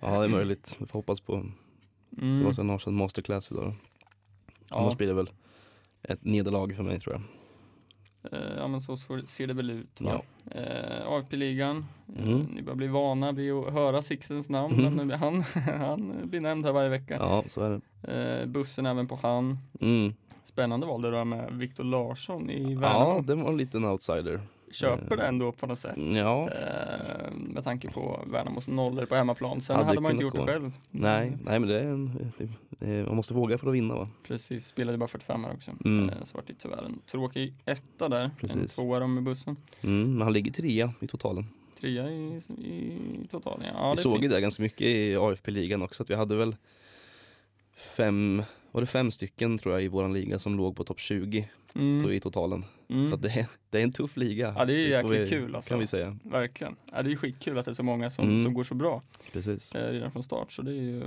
Ja, 0.00 0.18
det 0.18 0.24
är 0.24 0.28
möjligt. 0.28 0.76
Vi 0.78 0.86
får 0.86 0.98
hoppas 0.98 1.20
på. 1.20 1.46
Mm. 2.18 2.34
Sebastian 2.34 2.66
Larsson 2.66 2.94
masterclass 2.96 3.52
idag. 3.52 3.74
Annars 4.70 4.92
Ja, 4.92 4.96
blir 4.96 5.08
det 5.08 5.14
väl 5.14 5.30
ett 6.02 6.24
nederlag 6.24 6.76
för 6.76 6.82
mig 6.82 7.00
tror 7.00 7.14
jag. 7.14 7.22
Eh, 8.32 8.38
ja, 8.56 8.68
men 8.68 8.80
så 8.80 8.96
ser 9.26 9.46
det 9.46 9.54
väl 9.54 9.70
ut. 9.70 10.00
Va? 10.00 10.10
Ja. 10.12 10.60
Eh, 10.60 11.06
AFP-ligan, 11.12 11.84
eh, 12.16 12.24
Mm. 12.28 12.40
ni 12.40 12.62
börjar 12.62 12.76
bli 12.76 12.86
vana 12.88 13.32
vid 13.32 13.52
att 13.52 13.72
höra 13.72 14.02
Sixtens 14.02 14.48
namn, 14.48 14.74
Mm. 14.86 14.94
men 14.94 15.10
han, 15.18 15.42
han 15.78 16.14
blir 16.24 16.40
nämnd 16.40 16.66
här 16.66 16.72
varje 16.72 16.88
vecka. 16.88 17.14
Ja, 17.20 17.44
så 17.48 17.60
är 17.60 17.70
det. 18.02 18.40
Eh, 18.40 18.46
bussen 18.46 18.86
även 18.86 19.08
på 19.08 19.18
han. 19.22 19.58
Mm. 19.80 20.14
Spännande 20.44 20.86
val 20.86 21.02
det 21.02 21.10
där 21.10 21.24
med 21.24 21.52
Viktor 21.52 21.84
Larsson 21.84 22.50
i 22.50 22.74
Värnamo. 22.74 23.14
Ja, 23.16 23.22
det 23.26 23.34
var 23.34 23.48
en 23.48 23.56
liten 23.56 23.84
outsider. 23.84 24.40
Köper 24.70 25.16
det 25.16 25.22
ändå 25.26 25.52
på 25.52 25.66
något 25.66 25.78
sätt. 25.78 25.96
Ja, 26.14 26.50
Eh, 26.50 27.32
med 27.34 27.64
tanke 27.64 27.90
på 27.90 28.24
Värnamos 28.26 28.68
nollor 28.68 29.04
på 29.04 29.14
hemmaplan. 29.14 29.60
Sen 29.60 29.76
Hade 29.76 29.86
hade 29.88 30.00
man 30.00 30.12
inte 30.12 30.24
gjort 30.24 30.32
det 30.32 30.38
gå. 30.38 30.46
själv. 30.46 30.72
nej, 30.90 31.32
nej 31.44 31.58
men 31.58 31.68
det 31.68 31.80
är 31.80 31.84
en, 31.84 33.04
man 33.06 33.16
måste 33.16 33.34
våga 33.34 33.58
för 33.58 33.68
att 33.68 33.74
vinna 33.74 33.94
va. 33.94 34.08
Precis, 34.28 34.66
spelade 34.66 34.98
bara 34.98 35.08
45 35.08 35.44
här 35.44 35.52
också. 35.54 35.70
Mm. 35.84 36.08
Eh, 36.10 36.22
så 36.22 36.36
vart 36.36 36.46
det 36.46 36.54
tyvärr 36.58 36.82
en 36.84 36.98
tråkig 37.06 37.54
etta 37.64 38.08
där. 38.08 38.22
En 38.24 38.30
Precis. 38.40 38.74
tvåa 38.74 38.98
då 39.00 39.06
med 39.06 39.22
bussen. 39.22 39.56
Mm, 39.80 40.12
men 40.12 40.20
han 40.22 40.32
ligger 40.32 40.52
trea 40.52 40.92
i 41.00 41.06
totalen. 41.06 41.44
Trea 41.80 42.10
i, 42.10 42.40
i 42.58 42.98
totalen. 43.30 43.66
Ja, 43.74 43.90
vi 43.90 43.96
det 43.96 44.02
såg 44.02 44.22
ju 44.22 44.28
det 44.28 44.40
ganska 44.40 44.62
mycket 44.62 44.86
i 44.86 45.16
AFP-ligan 45.16 45.82
också, 45.82 46.02
att 46.02 46.10
vi 46.10 46.14
hade 46.14 46.36
väl 46.36 46.56
fem, 47.96 48.42
var 48.72 48.80
det 48.80 48.86
fem 48.86 49.10
stycken 49.10 49.58
tror 49.58 49.74
jag 49.74 49.82
i 49.84 49.88
våran 49.88 50.12
liga 50.12 50.38
som 50.38 50.56
låg 50.56 50.76
på 50.76 50.84
topp 50.84 51.00
20 51.00 51.48
då 51.72 51.80
Mm. 51.80 52.10
i 52.12 52.20
totalen. 52.20 52.64
Mm. 52.88 53.10
Så 53.10 53.16
det, 53.16 53.28
är, 53.28 53.46
det 53.70 53.78
är 53.78 53.82
en 53.82 53.92
tuff 53.92 54.16
liga. 54.16 54.54
Ja, 54.58 54.64
det 54.64 54.72
är 54.74 54.88
jäkligt 54.88 55.20
vi, 55.20 55.26
kul 55.28 55.56
alltså. 55.56 55.68
Kan 55.68 55.78
vi 55.78 55.86
säga. 55.86 56.16
Verkligen. 56.22 56.76
Ja, 56.92 57.02
det 57.02 57.12
är 57.12 57.16
skitkul 57.16 57.58
att 57.58 57.64
det 57.64 57.70
är 57.70 57.74
så 57.74 57.82
många 57.82 58.10
som, 58.10 58.28
Mm. 58.28 58.44
som 58.44 58.54
går 58.54 58.64
så 58.64 58.74
bra 58.74 59.02
Precis. 59.32 59.72
eh, 59.72 59.92
redan 59.92 60.10
från 60.12 60.22
start. 60.22 60.52
Så 60.52 60.62
det 60.62 60.70
är 60.70 60.82
ju 60.82 61.02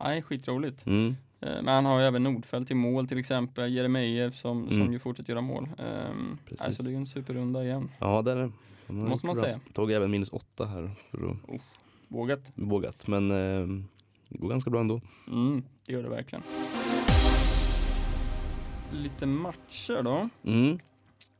nej, 0.00 0.22
skitroligt. 0.22 0.86
Mm. 0.86 1.08
Eh, 1.40 1.48
men 1.62 1.68
han 1.68 1.84
har 1.84 2.00
ju 2.00 2.06
även 2.06 2.22
Nordfeldt 2.22 2.70
i 2.70 2.74
mål 2.74 3.08
till 3.08 3.18
exempel. 3.18 3.72
Jeremejeff 3.72 4.34
som, 4.34 4.68
som 4.68 4.80
Mm. 4.80 4.92
ju 4.92 4.98
fortsätter 4.98 5.30
göra 5.32 5.40
mål. 5.40 5.68
Um, 5.78 6.38
Precis. 6.44 6.64
alltså 6.66 6.82
det 6.82 6.88
är 6.88 6.90
ju 6.90 6.96
en 6.96 7.06
superrunda 7.06 7.64
igen. 7.64 7.88
Ja, 7.98 8.22
det 8.22 8.32
är 8.32 8.36
det. 8.36 8.52
Har 8.86 8.94
Måste 8.94 9.26
man 9.26 9.34
bra. 9.36 9.44
säga. 9.44 9.60
Tog 9.72 9.92
även 9.92 10.10
minus 10.10 10.28
åtta 10.32 10.64
här 10.66 10.90
för 11.10 11.30
att 11.30 11.60
Vågat. 12.08 12.52
vågat. 12.54 13.06
Men 13.06 13.30
eh, 13.30 13.66
det 14.28 14.38
går 14.38 14.48
ganska 14.48 14.70
bra 14.70 14.80
ändå. 14.80 15.00
Mm, 15.28 15.62
det 15.86 15.92
gör 15.92 16.02
det 16.02 16.08
verkligen. 16.08 16.42
Lite 18.92 19.26
matcher 19.26 20.02
då. 20.02 20.28
Mm. 20.44 20.78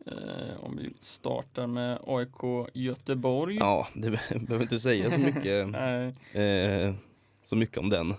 Eh, 0.06 0.64
om 0.64 0.76
vi 0.76 0.90
startar 1.00 1.66
med 1.66 1.98
AIK 2.06 2.68
Göteborg. 2.74 3.56
Ja, 3.56 3.88
det 3.94 4.10
be- 4.10 4.20
behöver 4.40 4.62
inte 4.62 4.78
säga 4.78 5.10
så 5.10 5.20
mycket, 5.20 5.74
eh, 6.34 6.94
så 7.44 7.56
mycket 7.56 7.78
om 7.78 7.88
den. 7.88 8.14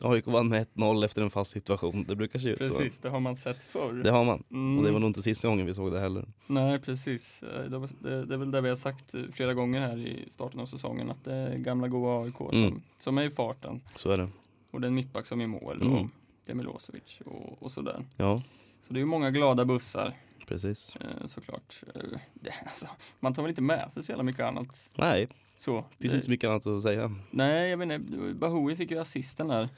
AIK 0.00 0.26
vann 0.26 0.48
med 0.48 0.66
1-0 0.74 1.04
efter 1.04 1.22
en 1.22 1.30
fast 1.30 1.50
situation. 1.50 2.04
Det 2.08 2.16
brukar 2.16 2.38
se 2.38 2.48
ut 2.48 2.58
Precis, 2.58 3.00
det 3.00 3.08
har 3.08 3.20
man 3.20 3.36
sett 3.36 3.62
förr. 3.64 3.88
så. 3.88 3.92
Det 3.92 4.10
har 4.10 4.24
man. 4.24 4.42
Mm. 4.50 4.78
Och 4.78 4.84
det 4.84 4.90
var 4.90 5.00
nog 5.00 5.08
inte 5.10 5.22
sista 5.22 5.48
gången 5.48 5.66
vi 5.66 5.74
såg 5.74 5.92
det 5.92 6.00
heller. 6.00 6.24
Nej, 6.46 6.78
precis. 6.78 7.42
Eh, 7.42 7.70
Det, 7.70 8.26
det, 8.26 8.34
är 8.34 8.38
väl 8.38 8.50
det 8.50 8.60
vi 8.60 8.68
har 8.68 8.76
sagt 8.76 9.14
flera 9.32 9.54
gånger 9.54 9.80
här 9.80 9.98
i 9.98 10.24
starten 10.30 10.60
av 10.60 10.66
säsongen, 10.66 11.10
att 11.10 11.24
det 11.24 11.34
är 11.34 11.56
gamla 11.56 11.88
goa 11.88 12.24
AIK 12.24 12.36
som, 12.36 12.48
Mm. 12.62 12.80
som 12.98 13.18
är 13.18 13.22
i 13.22 13.30
farten. 13.30 13.80
Så 13.94 14.10
är 14.10 14.16
det. 14.16 14.28
Och 14.70 14.80
det 14.80 14.86
är 14.86 14.88
en 14.88 14.94
mittback 14.94 15.26
som 15.26 15.40
är 15.40 15.44
i 15.44 15.48
mål 15.48 15.82
Mm. 15.82 16.10
Det 16.46 16.52
är 16.52 16.54
Milosevic 16.54 17.18
och, 17.26 17.62
och 17.62 17.72
sådär. 17.72 18.04
Ja, 18.16 18.42
Så 18.82 18.92
det 18.92 18.98
är 18.98 19.00
ju 19.00 19.06
många 19.06 19.30
glada 19.30 19.64
bussar 19.64 20.14
precis. 20.48 20.96
eh, 20.96 21.26
såklart. 21.26 21.82
Eh, 21.94 22.02
Det, 22.34 22.54
alltså, 22.64 22.86
man 23.20 23.34
tar 23.34 23.42
väl 23.42 23.50
inte 23.50 23.62
med 23.62 23.92
sig 23.92 24.02
så 24.02 24.12
jävla 24.12 24.22
mycket 24.24 24.44
annat 24.44 24.90
Nej, 24.94 25.28
så. 25.58 25.76
det 25.76 26.02
finns 26.02 26.14
inte 26.14 26.24
så 26.24 26.30
mycket 26.30 26.48
annat 26.50 26.66
att 26.66 26.82
säga. 26.82 27.14
Nej, 27.30 27.70
jag 27.70 27.82
inte. 27.82 27.98
Bahoui 28.34 28.76
fick 28.76 28.90
ju 28.90 28.98
assisten 28.98 29.48
där. 29.48 29.68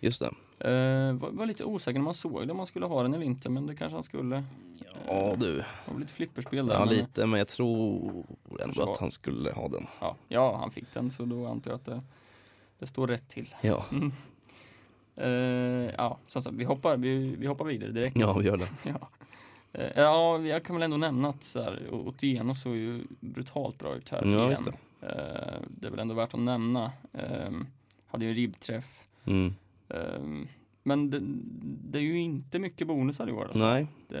Just 0.00 0.20
det. 0.20 0.26
Eh, 0.58 1.12
var, 1.12 1.30
var 1.30 1.46
lite 1.46 1.64
osäker 1.64 1.98
när 1.98 2.04
man 2.04 2.14
såg 2.14 2.46
det 2.46 2.50
om 2.50 2.56
man 2.56 2.66
skulle 2.66 2.86
ha 2.86 3.02
den 3.02 3.14
eller 3.14 3.26
inte, 3.26 3.48
men 3.48 3.66
det 3.66 3.74
kanske 3.76 3.96
han 3.96 4.02
skulle. 4.02 4.44
Ja 5.06 5.36
du. 5.38 5.56
Det 5.56 5.64
var 5.92 6.00
lite 6.00 6.12
flipperspel 6.12 6.66
där. 6.66 6.74
Ja 6.74 6.84
men- 6.84 6.94
lite, 6.94 7.26
men 7.26 7.38
jag 7.38 7.48
tror 7.48 8.24
ändå 8.60 8.82
att 8.92 8.98
han 8.98 9.10
skulle 9.10 9.52
ha 9.52 9.68
den. 9.68 9.86
Ja, 10.00 10.16
ja, 10.28 10.56
han 10.56 10.70
fick 10.70 10.92
den 10.94 11.10
så 11.10 11.24
då 11.24 11.46
antar 11.46 11.70
jag 11.70 11.76
att 11.78 11.84
det, 11.84 12.02
det 12.78 12.86
står 12.86 13.06
rätt 13.06 13.28
till. 13.28 13.54
Ja, 13.60 13.84
Mm. 13.92 14.12
Eh, 15.16 15.94
ja, 15.96 16.18
som 16.26 16.42
sagt, 16.42 16.56
vi 16.56 16.64
hoppar, 16.64 16.96
vi, 16.96 17.36
vi 17.38 17.46
hoppar 17.46 17.64
vidare 17.64 17.90
direkt. 17.90 18.18
ja 18.18 18.38
vi 18.38 18.46
gör 18.46 18.56
det. 18.56 18.68
ja. 18.84 19.08
Eh, 19.72 19.90
ja, 19.96 20.38
jag 20.40 20.64
kan 20.64 20.76
väl 20.76 20.82
ändå 20.82 20.96
nämna 20.96 21.28
att 21.28 21.44
så 21.44 21.62
här, 21.62 21.88
Otieno 21.90 22.54
såg 22.54 22.76
ju 22.76 23.00
brutalt 23.20 23.78
bra 23.78 23.94
ut 23.94 24.08
här. 24.08 24.22
Ja, 24.24 24.28
igen. 24.36 24.50
just 24.50 24.64
det. 24.64 24.72
Eh, 25.00 25.60
det 25.68 25.86
är 25.86 25.90
väl 25.90 26.00
ändå 26.00 26.14
värt 26.14 26.34
att 26.34 26.40
nämna. 26.40 26.92
Eh, 27.12 27.50
hade 28.06 28.24
ju 28.24 28.30
en 28.30 28.36
ribbträff. 28.36 29.00
Mm. 29.24 29.54
Eh, 29.88 30.46
men 30.82 31.10
det, 31.10 31.18
det 31.90 31.98
är 31.98 32.02
ju 32.02 32.18
inte 32.18 32.58
mycket 32.58 32.86
bonusar 32.86 33.28
i 33.28 33.32
år. 33.32 33.44
Alltså. 33.44 33.66
Nej, 33.66 33.86
Det, 34.08 34.18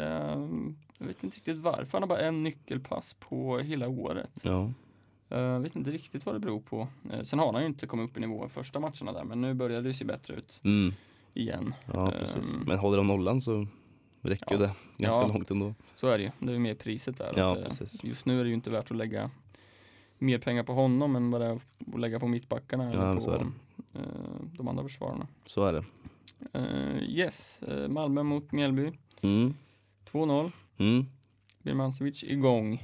jag 0.98 1.06
vet 1.06 1.24
inte 1.24 1.36
riktigt 1.36 1.56
varför. 1.58 1.92
Han 1.92 2.02
har 2.02 2.08
bara 2.08 2.20
en 2.20 2.42
nyckelpass 2.42 3.14
på 3.14 3.58
hela 3.58 3.88
året. 3.88 4.30
ja. 4.42 4.72
Eh, 5.28 5.38
Jag 5.38 5.60
vet 5.60 5.76
inte 5.76 5.90
riktigt 5.90 6.26
vad 6.26 6.34
det 6.34 6.38
beror 6.38 6.60
på. 6.60 6.88
Eh, 7.12 7.22
Sen 7.22 7.38
har 7.38 7.52
han 7.52 7.62
ju 7.62 7.68
inte 7.68 7.86
kommit 7.86 8.10
upp 8.10 8.16
i 8.16 8.20
nivå 8.20 8.48
första 8.48 8.80
matcherna 8.80 9.12
där, 9.12 9.24
men 9.24 9.40
nu 9.40 9.54
börjar 9.54 9.82
det 9.82 9.92
se 9.92 10.04
bättre 10.04 10.34
ut 10.34 10.60
Mm. 10.64 10.94
igen. 11.34 11.74
Ja, 11.92 12.10
precis. 12.10 12.56
Ehm. 12.56 12.62
Men 12.66 12.78
håller 12.78 12.96
de 12.96 13.06
nollan 13.06 13.40
så 13.40 13.66
räcker 14.22 14.54
ju 14.56 14.62
Ja. 14.62 14.66
det 14.98 15.02
ganska 15.04 15.20
Ja. 15.20 15.26
långt 15.26 15.50
ändå. 15.50 15.74
Så 15.94 16.08
är 16.08 16.18
det 16.18 16.24
ju. 16.24 16.30
Det 16.40 16.48
är 16.48 16.52
ju 16.52 16.58
mer 16.58 16.74
priset 16.74 17.18
där. 17.18 17.32
Ja, 17.36 17.56
eh, 17.58 17.64
precis. 17.64 18.04
Just 18.04 18.26
nu 18.26 18.40
är 18.40 18.44
det 18.44 18.48
ju 18.48 18.54
inte 18.54 18.70
värt 18.70 18.90
att 18.90 18.96
lägga 18.96 19.30
mer 20.18 20.38
pengar 20.38 20.62
på 20.62 20.72
honom 20.72 21.16
än 21.16 21.30
vad 21.30 21.40
det 21.40 21.46
är 21.46 21.54
att 21.94 22.00
lägga 22.00 22.20
på 22.20 22.28
mittbackarna 22.28 22.84
Ja, 22.84 23.10
eller 23.10 23.20
på 23.20 23.32
eh, 23.94 24.00
de 24.56 24.68
andra 24.68 24.82
försvararna. 24.82 25.26
Så 25.46 25.64
är 25.64 25.72
det. 25.72 25.84
Eh, 26.52 27.02
yes, 27.02 27.62
eh, 27.62 27.88
Malmö 27.88 28.22
mot 28.22 28.52
Mjällby. 28.52 28.92
Mm. 29.22 29.54
2-0. 30.04 30.50
Mm. 30.78 31.06
Birmancevic 31.62 32.24
igång. 32.24 32.82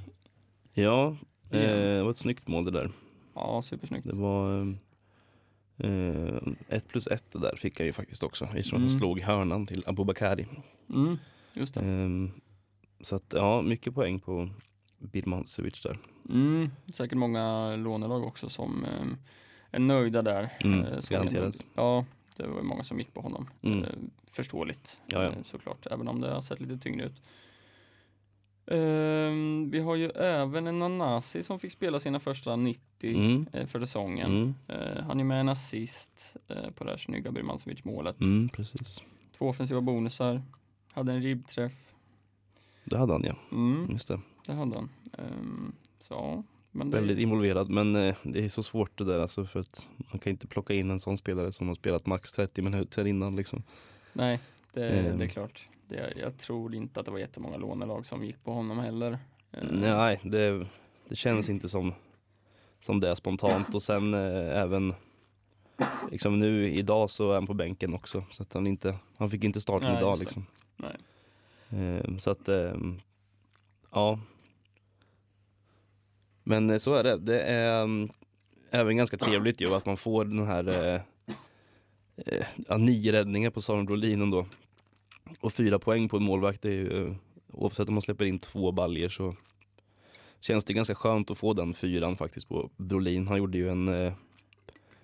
Ja, 0.75 1.09
eh. 1.09 1.15
Det 1.59 2.03
var 2.03 2.11
ett 2.11 2.17
snyggt 2.17 2.49
mål 2.49 2.65
det 2.65 2.71
där. 2.71 2.91
Ja, 3.35 3.63
supersnyggt. 3.63 4.07
Det 4.07 4.15
var 4.15 4.75
eh, 5.79 6.37
ett 6.69 6.89
plus 6.89 7.07
ett 7.07 7.33
där 7.33 7.57
fick 7.57 7.81
jag 7.81 7.87
ju 7.87 7.93
faktiskt 7.93 8.23
också. 8.25 8.45
Eftersom 8.45 8.77
Mm. 8.77 8.89
han 8.89 8.99
slog 8.99 9.21
hörnan 9.21 9.67
till 9.67 9.85
Abubakari. 9.87 10.47
Mm, 10.91 11.19
just 11.53 11.75
det. 11.75 11.81
Ehm, 11.81 12.31
så 13.01 13.17
att 13.17 13.33
ja, 13.37 13.63
mycket 13.63 13.95
poäng 13.95 14.21
på 14.21 14.49
Birmancevic 14.99 15.81
där. 15.83 15.99
Mm, 16.31 16.71
säkert 16.93 17.19
många 17.19 17.77
lånelag 17.77 18.25
också 18.25 18.49
som 18.49 18.85
eh, 18.85 19.07
är 19.71 19.79
nöjda 19.81 20.23
där. 20.23 20.49
Mm, 20.61 20.81
Eh, 20.81 21.01
som 21.01 21.15
garanterat. 21.15 21.57
Ja, 21.75 22.05
det 22.37 22.47
var 22.47 22.57
ju 22.57 22.63
många 22.63 22.85
som 22.85 22.99
gick 22.99 23.15
på 23.15 23.21
honom. 23.21 23.49
Mm. 23.63 23.85
Eh, 23.85 23.89
förståeligt 24.27 25.01
Ja, 25.07 25.23
ja. 25.25 25.29
eh, 25.31 25.43
såklart, 25.45 25.87
även 25.91 26.09
om 26.09 26.21
det 26.21 26.31
har 26.31 26.41
sett 26.41 26.61
lite 26.61 26.79
tyngre 26.79 27.07
ut. 27.07 27.23
Ehm, 28.77 29.71
vi 29.71 29.81
har 29.81 29.97
ju 29.97 30.11
även 30.11 30.67
en 30.67 30.79
Nanasi 30.79 31.43
som 31.43 31.59
fick 31.59 31.73
spela 31.73 31.99
sina 32.01 32.21
första 32.21 32.57
90 32.57 32.81
Mm. 33.05 33.47
eh, 33.53 33.67
för 33.67 33.81
säsongen. 33.81 34.31
Mm. 34.37 34.55
Eh, 34.97 35.03
han 35.05 35.21
är 35.21 35.25
med 35.25 35.41
en 35.41 35.49
assist 35.49 36.35
eh, 36.49 36.71
på 36.71 36.85
det 36.85 36.91
här 36.91 36.97
snygga 36.97 37.31
Birmancevic 37.33 37.85
målet. 37.85 38.21
Mm, 38.21 38.49
precis. 38.49 39.03
Två 39.39 39.49
offensiva 39.49 39.81
bonusar. 39.81 40.43
Hade 40.93 41.13
en 41.13 41.23
ribbträff. 41.23 41.73
Det 42.85 42.99
hade 42.99 43.13
han 43.13 43.25
ja, 43.25 43.35
Mm, 43.53 43.91
just 43.91 44.09
det. 44.09 44.21
det 44.47 44.53
hade 44.53 44.75
han. 44.77 44.89
Ehm, 45.19 45.73
så, 46.01 46.45
men 46.71 46.91
det, 46.91 46.97
Väldigt 46.97 47.19
involverad 47.19 47.71
men 47.71 47.97
eh, 47.97 48.15
det 48.23 48.45
är 48.45 48.49
så 48.49 48.63
svårt 48.63 48.99
det 48.99 49.05
där 49.05 49.21
alltså 49.21 49.45
för 49.45 49.61
att 49.61 49.87
man 50.13 50.19
kan 50.19 50.31
inte 50.31 50.47
plocka 50.47 50.75
in 50.75 50.91
en 50.91 51.01
sån 51.01 51.19
spelare 51.19 51.53
som 51.53 51.69
har 51.69 51.75
spelat 51.75 52.07
max 52.07 52.33
30 52.33 52.63
minuter 52.63 53.07
innan 53.07 53.37
liksom. 53.37 53.63
Nej, 54.13 54.41
det, 54.73 54.89
Ehm. 54.89 55.19
det 55.19 55.25
är 55.25 55.29
klart. 55.29 55.69
Det, 55.93 56.13
jag 56.17 56.39
tror 56.39 56.75
inte 56.75 57.01
att 57.01 57.07
det 57.07 57.13
var 57.13 57.19
jättemånga 57.19 57.57
lånelag 57.57 58.07
som 58.07 58.25
gick 58.25 58.45
på 58.45 58.53
honom 58.53 58.79
heller. 58.79 59.19
Ehm, 59.53 59.67
Nej, 59.69 60.21
det, 60.23 60.67
det 61.09 61.17
känns 61.17 61.49
inte 61.49 61.69
som, 61.69 61.95
som 62.81 63.01
det 63.01 63.09
är 63.09 63.15
spontant 63.15 63.75
och 63.75 63.83
sen 63.83 64.15
eh, 64.15 64.61
även 64.61 64.95
liksom 66.11 66.39
nu 66.39 66.69
idag 66.69 67.11
så 67.11 67.31
är 67.31 67.35
han 67.35 67.47
på 67.47 67.55
bänken 67.55 67.95
också 67.95 68.25
så 68.31 68.43
att 68.43 68.53
han 68.53 68.67
inte, 68.67 68.97
han 69.17 69.31
fick 69.31 69.45
inte 69.45 69.61
starten 69.61 69.89
Nej, 69.89 69.99
idag 69.99 70.19
liksom. 70.19 70.47
Nej. 70.77 70.97
Eh, 71.71 72.17
så 72.17 72.31
att 72.31 72.49
eh, 72.49 72.75
ja. 73.91 74.19
Men 76.43 76.71
eh, 76.71 76.79
så 76.79 76.95
är 76.95 77.03
det. 77.03 77.17
Det 77.17 77.43
är 77.43 77.83
mm, 77.83 78.11
även 78.71 78.97
ganska 78.97 79.17
trevligt 79.17 79.61
ju 79.61 79.75
att 79.75 79.87
man 79.87 79.97
får 79.97 80.25
den 80.25 80.47
här 80.47 80.69
eh, 80.69 81.01
eh, 82.17 82.47
ja, 82.69 82.77
nio 82.77 83.13
räddningar 83.13 83.51
på 83.51 83.63
Samuel 83.63 83.87
Brolin 83.87 84.23
ändå. 84.23 84.47
Och 85.41 85.53
fyra 85.53 85.79
poäng 85.79 86.09
på 86.09 86.17
en 86.17 86.23
målvakt, 86.23 86.63
det 86.63 86.69
är 86.69 86.73
ju, 86.73 87.07
eh, 87.09 87.15
oavsett 87.53 87.89
om 87.89 87.95
man 87.95 88.03
släpper 88.03 88.25
in 88.25 88.39
två 88.39 88.73
baljer 88.73 89.09
så 89.09 89.35
känns 90.41 90.65
det 90.65 90.73
ganska 90.75 90.95
skönt 90.95 91.31
att 91.31 91.39
få 91.39 91.53
den 91.53 91.75
fyran 91.75 92.17
faktiskt 92.17 92.49
på 92.49 92.71
Brolin. 92.77 93.29
Han 93.29 93.39
gjorde 93.39 93.59
ju 93.59 93.69
en, 93.71 93.89
eh, 93.89 94.13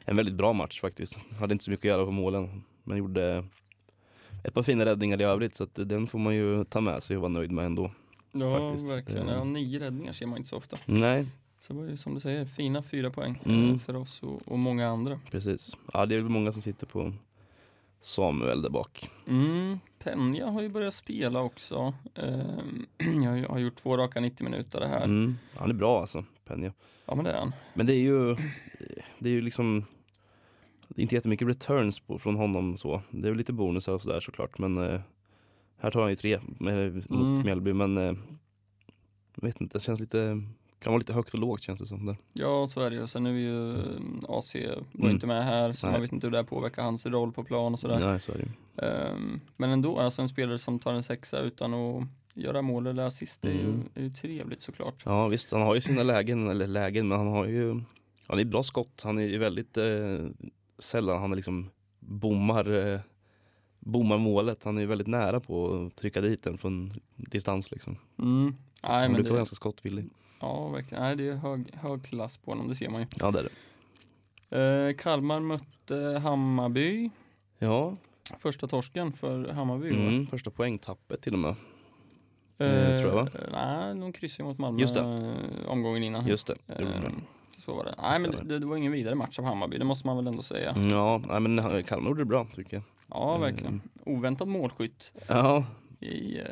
en 0.04 0.16
väldigt 0.16 0.35
bra 0.35 0.52
match 0.52 0.80
faktiskt. 0.80 1.18
Hade 1.40 1.52
inte 1.52 1.64
så 1.64 1.70
mycket 1.70 1.85
att 1.85 1.88
göra 1.97 2.04
på 2.04 2.11
målen, 2.12 2.64
men 2.85 2.99
gjorde 2.99 3.44
ett 4.44 4.54
par 4.54 4.62
fina 4.62 4.85
räddningar 4.85 5.20
i 5.20 5.25
övrigt 5.25 5.54
så 5.54 5.64
att 5.64 5.75
den 5.75 6.06
får 6.06 6.18
man 6.18 6.35
ju 6.35 6.64
ta 6.64 6.80
med 6.80 7.02
sig 7.02 7.16
och 7.16 7.23
vara 7.23 7.32
nöjd 7.32 7.50
med 7.52 7.66
ändå. 7.66 7.90
Ja, 8.32 8.58
faktiskt. 8.58 8.90
verkligen. 8.90 9.28
Ehm. 9.28 9.35
Ja, 9.38 9.44
nio 9.44 9.78
räddningar 9.80 10.12
ser 10.12 10.26
man 10.26 10.38
inte 10.38 10.49
så 10.50 10.56
ofta. 10.56 10.76
Nej, 10.87 11.26
Så 11.61 11.73
det 11.73 11.78
var 11.78 11.87
ju 11.87 11.97
som 11.97 12.14
du 12.14 12.20
säger, 12.20 12.44
fina 12.44 12.82
fyra 12.82 13.11
poäng 13.11 13.42
Mm. 13.44 13.70
eh, 13.70 13.78
för 13.78 13.97
oss 13.97 14.23
och, 14.23 14.49
och 14.49 14.58
många 14.58 14.88
andra. 14.88 15.20
precis. 15.30 15.76
Ja, 15.92 16.06
det 16.06 16.14
är 16.14 16.20
väl 16.20 16.28
många 16.30 16.52
som 16.52 16.62
sitter 16.62 16.87
på 16.87 17.12
Samuel 18.00 18.62
där 18.62 18.70
bak. 18.70 19.11
Mm, 19.28 19.78
Penja 20.08 20.46
har 20.46 20.62
ju 20.62 20.68
börjat 20.68 20.94
spela 20.94 21.40
också. 21.40 21.94
Ehm, 22.14 22.86
jag 23.22 23.48
har 23.48 23.58
gjort 23.58 23.76
två 23.76 23.96
raka 23.96 24.20
90 24.20 24.44
minuter 24.44 24.80
det 24.80 24.88
här. 24.88 25.04
Mm. 25.04 25.38
Han 25.54 25.70
är 25.70 25.74
bra 25.74 26.00
alltså, 26.00 26.24
Penja. 26.44 26.72
Ja, 27.06 27.14
men 27.14 27.24
det 27.24 27.30
är 27.30 27.38
han. 27.38 27.52
Men 27.74 27.86
det 27.86 27.94
är 27.94 28.00
ju, 28.00 28.36
det 29.18 29.28
är 29.28 29.32
ju 29.32 29.40
liksom 29.40 29.84
det 30.88 31.00
är 31.00 31.02
inte 31.02 31.14
jättemycket 31.14 31.48
returns 31.48 32.00
på, 32.00 32.18
från 32.18 32.36
honom 32.36 32.76
så. 32.76 33.02
Det 33.10 33.26
är 33.26 33.30
väl 33.30 33.38
lite 33.38 33.52
bonusar 33.52 33.92
och 33.92 34.02
sådär 34.02 34.20
såklart 34.20 34.58
men 34.58 34.78
eh, 34.78 35.00
här 35.78 35.90
tar 35.90 36.00
han 36.00 36.10
ju 36.10 36.16
tre 36.16 36.38
med, 36.60 36.94
mot 36.94 37.10
Mm. 37.10 37.42
Mjällby 37.42 37.72
men 37.72 37.98
eh, 37.98 38.14
jag 39.34 39.42
vet 39.42 39.60
inte, 39.60 39.78
det 39.78 39.82
känns 39.82 40.00
lite, 40.00 40.42
kan 40.78 40.92
vara 40.92 40.99
lite 40.99 41.12
högt 41.12 41.35
och 41.35 41.40
lågt 41.40 41.62
känns 41.62 41.80
det 41.80 41.87
som 41.87 42.06
där. 42.06 42.16
Ja, 42.32 42.68
så 42.70 42.80
är 42.80 42.90
det 42.90 42.97
ju. 42.97 43.06
Sen 43.06 43.26
är 43.26 43.32
vi 43.32 43.40
ju 43.40 43.70
eh, 43.70 43.78
AC 44.28 44.54
var 44.54 45.00
Mm. 45.04 45.11
inte 45.11 45.26
med 45.26 45.44
här, 45.44 45.73
så 45.73 45.87
Nej. 45.87 45.92
man 45.92 46.00
vet 46.02 46.12
inte 46.12 46.26
hur 46.26 46.30
det 46.32 46.38
här 46.38 46.44
påverkar 46.44 46.82
hans 46.82 47.06
roll 47.06 47.32
på 47.32 47.44
plan 47.44 47.73
och 47.73 47.78
sådär. 47.78 47.99
Nej 48.11 48.20
så 48.20 48.32
är 48.32 48.38
det. 48.38 48.87
Ehm, 48.87 49.40
men 49.56 49.70
ändå, 49.70 49.99
alltså 49.99 50.23
en 50.23 50.28
spelare 50.28 50.58
som 50.58 50.78
tar 50.78 50.92
en 50.94 51.02
sexa 51.02 51.40
utan 51.40 51.75
att 51.75 52.04
göra 52.35 52.62
mål 52.62 52.87
eller 52.87 53.02
assist 53.02 53.44
är, 53.44 53.50
ju, 53.50 53.61
Mm. 53.64 53.88
är 53.94 54.02
ju 54.02 54.11
trevligt 54.11 54.62
såklart. 54.62 55.02
Ja 55.04 55.28
visst, 55.28 55.52
han 55.52 55.62
har 55.62 55.75
ju 55.75 55.80
sina 55.80 56.02
lägen, 56.02 56.49
eller 56.49 56.66
lägen, 56.66 57.08
men 57.08 57.18
han 57.18 57.26
har 57.28 57.47
ju 57.47 57.80
Han 58.28 58.38
är 58.38 58.44
bra 58.44 58.62
skott, 58.62 59.00
han 59.04 59.18
är 59.18 59.23
ju 59.26 59.38
väldigt 59.38 59.76
eh, 59.76 59.85
sällan 60.78 61.20
han 61.20 61.32
liksom 61.37 61.70
bommar 62.00 62.92
eh, 62.94 63.00
Bommar 63.80 64.18
målet, 64.18 64.64
han 64.64 64.76
är 64.76 64.80
ju 64.80 64.87
väldigt 64.87 65.06
nära 65.06 65.40
på 65.40 65.87
att 65.87 65.97
trycka 65.97 66.20
dit 66.20 66.42
den 66.42 66.58
från 66.58 66.92
distans 67.16 67.70
liksom. 67.70 67.97
Mm. 68.18 68.54
Nej, 68.82 68.92
han 68.92 69.00
men 69.02 69.12
brukar 69.12 69.28
vara 69.30 69.37
det, 69.37 69.38
ganska 69.40 69.56
skottvillig. 69.56 70.04
Ja, 70.40 70.68
verkligen. 70.68 71.02
Nej, 71.04 71.16
det 71.16 71.28
är 71.28 71.35
hög, 71.35 71.75
hög 71.75 72.04
klass 72.04 72.37
på 72.37 72.50
honom, 72.50 72.68
det 72.68 72.75
ser 72.75 72.88
man 72.88 73.00
ju. 73.00 73.07
Ja 73.21 73.30
det 73.30 73.38
är 73.38 73.42
det. 73.42 74.88
Eh, 74.88 74.97
Kalmar 74.97 75.40
mötte 75.40 76.21
Hammarby. 76.23 77.11
Ja, 77.59 77.97
Första 78.38 78.66
torsken 78.66 79.12
för 79.12 79.49
Hammarby. 79.49 79.90
va? 79.90 79.97
mm, 80.02 80.26
första 80.26 80.50
poängtappet 80.50 81.21
till 81.23 81.33
och 81.33 81.38
med. 81.38 81.54
Eh, 82.59 83.00
tror 83.00 83.09
jag, 83.09 83.14
va? 83.14 83.28
Nej, 83.52 83.95
de 84.00 84.12
kryssade 84.12 84.49
mot 84.49 84.59
Malmö 84.59 84.80
Just 84.80 84.95
det. 84.95 85.00
eh, 85.00 85.71
omgången 85.71 86.02
innan. 86.02 86.26
Just 86.26 86.47
det, 86.47 86.54
det. 86.66 86.83
Eh, 86.83 86.88
så 87.59 87.75
var 87.75 87.85
det. 87.85 87.95
Nej, 88.02 88.21
men 88.21 88.49
det, 88.49 88.59
det 88.59 88.66
var 88.66 88.76
ingen 88.76 88.92
vidare 88.92 89.14
match 89.14 89.38
av 89.38 89.45
Hammarby, 89.45 89.78
det 89.78 89.85
måste 89.85 90.07
man 90.07 90.16
väl 90.16 90.26
ändå 90.26 90.42
säga. 90.42 90.71
Mm, 90.71 90.88
Ja, 90.88 91.23
nej, 91.28 91.40
men 91.40 91.83
Kalmar 91.85 92.09
gjorde 92.09 92.21
det 92.21 92.25
bra 92.25 92.47
tycker 92.54 92.76
jag. 92.76 92.83
Ja, 93.11 93.38
verkligen. 93.38 93.80
Oväntad 94.04 94.49
målskytt 94.49 95.12
Ja, 95.28 95.64
i 96.00 96.38
eh, 96.38 96.45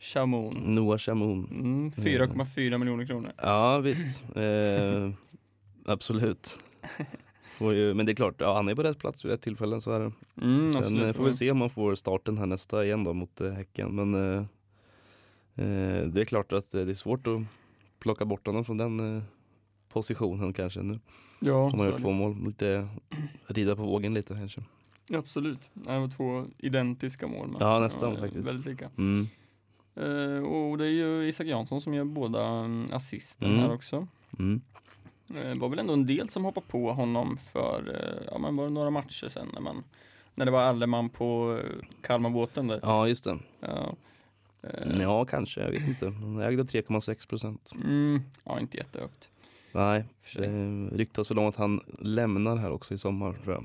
Chamoun. 0.00 0.54
Noah 0.74 0.98
Chamoun. 0.98 1.48
Mm, 1.50 1.90
4,4 1.90 2.78
miljoner 2.78 3.06
kronor. 3.06 3.32
Ja 3.42 3.78
visst, 3.78 4.24
eh, 4.36 5.10
absolut. 5.86 6.58
Ju, 7.60 7.94
men 7.94 8.06
det 8.06 8.12
är 8.12 8.16
klart, 8.16 8.34
ja, 8.38 8.54
han 8.56 8.68
är 8.68 8.74
på 8.74 8.82
rätt 8.82 8.98
plats 8.98 9.24
vid 9.24 9.32
rätt 9.32 9.42
tillfällen 9.42 9.80
så 9.80 9.92
är 9.92 10.00
det. 10.00 10.12
Mm, 10.42 10.72
Sen 10.72 10.82
absolut. 10.82 11.02
eh, 11.02 11.12
får 11.12 11.24
vi 11.24 11.34
se 11.34 11.50
om 11.50 11.58
man 11.58 11.70
får 11.70 11.94
starten 11.94 12.38
här 12.38 12.46
nästa 12.46 12.84
igen 12.84 13.04
då 13.04 13.12
mot 13.12 13.40
eh, 13.40 13.50
Häcken. 13.52 13.94
Men 13.94 14.14
eh, 14.14 14.38
eh, 15.64 16.04
det 16.06 16.20
är 16.20 16.24
klart 16.24 16.52
att 16.52 16.74
eh, 16.74 16.84
det 16.84 16.92
är 16.92 16.94
svårt 16.94 17.26
att 17.26 17.40
plocka 17.98 18.24
bort 18.24 18.46
honom 18.46 18.64
från 18.64 18.76
den 18.76 19.22
positionen 19.88 20.52
kanske 20.52 20.82
nu. 20.82 20.98
Ja, 21.40 21.54
Om 21.54 21.72
man 21.78 21.86
är 21.86 21.90
gjort 21.90 22.00
två 22.00 22.12
mål, 22.12 22.44
lite 22.44 22.88
rida 23.46 23.76
på 23.76 23.82
vågen 23.82 24.14
lite 24.14 24.34
kanske. 24.34 24.62
Absolut. 25.14 25.70
Det 25.72 25.98
var 25.98 26.08
två 26.08 26.44
identiska 26.58 27.26
mål. 27.26 27.48
men- 27.48 27.56
Ja, 27.60 27.78
nästan 27.80 28.16
faktiskt. 28.16 28.48
Väldigt 28.48 28.66
lika. 28.66 28.90
Mm. 28.98 29.28
Eh, 30.00 30.44
och 30.44 30.78
det 30.78 30.84
är 30.84 30.90
ju 30.90 31.28
Isak 31.28 31.46
Jansson 31.46 31.80
som 31.80 31.94
gör 31.94 32.04
båda 32.04 32.46
mm, 32.46 32.86
assisten 32.92 33.48
Mm. 33.48 33.60
här 33.60 33.72
också. 33.74 34.06
Mm. 34.38 34.60
Det 35.26 35.54
var 35.54 35.68
väl 35.68 35.78
ändå 35.78 35.92
en 35.92 36.06
del 36.06 36.28
som 36.28 36.44
hoppade 36.44 36.66
på 36.66 36.92
honom 36.92 37.38
för, 37.52 37.82
eh, 37.94 38.28
ja 38.32 38.38
men 38.38 38.56
var 38.56 38.64
det 38.64 38.70
några 38.70 38.90
matcher 38.90 39.28
sen 39.28 39.48
när 39.54 39.60
man 39.60 39.84
när 40.34 40.44
det 40.44 40.50
var 40.50 40.62
Alleman 40.62 41.08
på 41.08 41.60
Kalmarbåten 42.02 42.66
där. 42.66 42.80
Ja, 42.82 43.08
just 43.08 43.24
det. 43.24 43.38
Ja. 43.60 43.94
Ja, 45.00 45.24
kanske. 45.24 45.60
Jag 45.60 45.70
vet 45.70 45.88
inte. 45.88 46.06
Han 46.10 46.40
ägde 46.40 46.62
3,6 46.64 47.28
procent. 47.28 47.70
Mm, 47.84 48.20
ja, 48.44 48.60
inte 48.60 48.76
jättehögt. 48.76 49.30
Nej, 49.72 50.04
det 50.36 50.48
ryktas 50.92 51.30
väl 51.30 51.38
om 51.38 51.46
att 51.46 51.56
han 51.56 51.80
lämnar 51.98 52.56
här 52.56 52.70
också 52.70 52.94
i 52.94 52.98
sommar 52.98 53.32
tror 53.32 53.54
jag. 53.54 53.64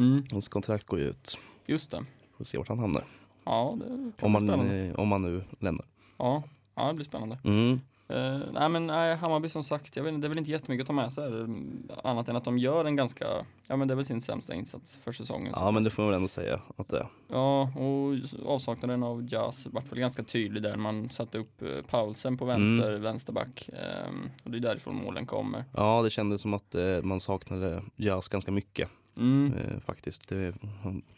Mm, 0.00 0.24
Hans 0.32 0.48
kontrakt 0.48 0.86
går 0.86 0.98
ju 0.98 1.04
ut. 1.06 1.38
just 1.66 1.90
det. 1.90 2.04
Får 2.36 2.44
se 2.44 2.58
vart 2.58 2.68
han 2.68 2.78
hamnar. 2.78 3.04
Ja, 3.44 3.76
det 3.80 4.24
Om 4.26 4.32
man, 4.32 4.48
spännande. 4.48 4.74
eh, 4.76 4.94
om 4.94 5.08
man 5.08 5.22
nu 5.22 5.44
lämnar. 5.60 5.86
Ja, 6.18 6.42
ja, 6.74 6.88
det 6.88 6.94
blir 6.94 7.04
spännande. 7.04 7.38
Mm. 7.44 7.80
Eh, 8.08 8.38
nej 8.52 8.68
men 8.68 8.86
nej, 8.86 9.16
Hammarby 9.16 9.48
som 9.48 9.64
sagt, 9.64 9.96
jag 9.96 10.04
vet, 10.04 10.14
inte, 10.14 10.20
det 10.20 10.26
är 10.26 10.28
väl 10.28 10.38
inte 10.38 10.50
jättemycket 10.50 10.82
att 10.84 10.86
ta 10.86 10.92
med 10.92 11.12
sig 11.12 11.24
här, 11.30 11.40
mm, 11.40 11.88
annat 12.04 12.28
än 12.28 12.36
att 12.36 12.44
de 12.44 12.58
gör 12.58 12.84
en 12.84 12.96
ganska, 12.96 13.26
ja 13.66 13.76
men 13.76 13.88
det 13.88 13.94
är 13.94 13.96
väl 13.96 14.04
sin 14.04 14.20
sämsta 14.20 14.54
insats 14.54 14.96
för 14.96 15.12
säsongen. 15.12 15.52
Ja, 15.56 15.70
men 15.70 15.84
det 15.84 15.90
får 15.90 16.02
man 16.02 16.10
väl 16.10 16.16
ändå 16.16 16.28
säga 16.28 16.60
att 16.76 16.88
det 16.88 16.98
är. 16.98 17.06
Ja, 17.28 17.62
och 17.62 18.14
avsaknaden 18.54 19.02
av 19.02 19.26
Jazz 19.32 19.66
vart 19.66 19.92
väl 19.92 19.98
ganska 19.98 20.22
tydlig 20.22 20.62
där 20.62 20.76
man 20.76 21.10
satte 21.10 21.38
upp 21.38 21.62
eh, 21.62 21.68
Paulsen 21.90 22.36
på 22.36 22.44
vänster, 22.44 22.88
Mm. 22.90 23.02
vänsterback. 23.02 23.68
ehm, 23.72 24.30
och 24.44 24.50
det 24.50 24.58
är 24.58 24.60
därifrån 24.60 24.96
målen 25.04 25.26
kommer. 25.26 25.64
Ja, 25.76 26.02
det 26.02 26.10
kändes 26.10 26.40
som 26.40 26.54
att 26.54 26.74
eh, 26.74 27.02
man 27.02 27.20
saknade 27.20 27.82
Jas 27.96 28.28
ganska 28.28 28.52
mycket 28.52 28.88
Mm, 29.16 29.52
eh, 29.52 29.80
faktiskt. 29.80 30.28
Det, 30.28 30.54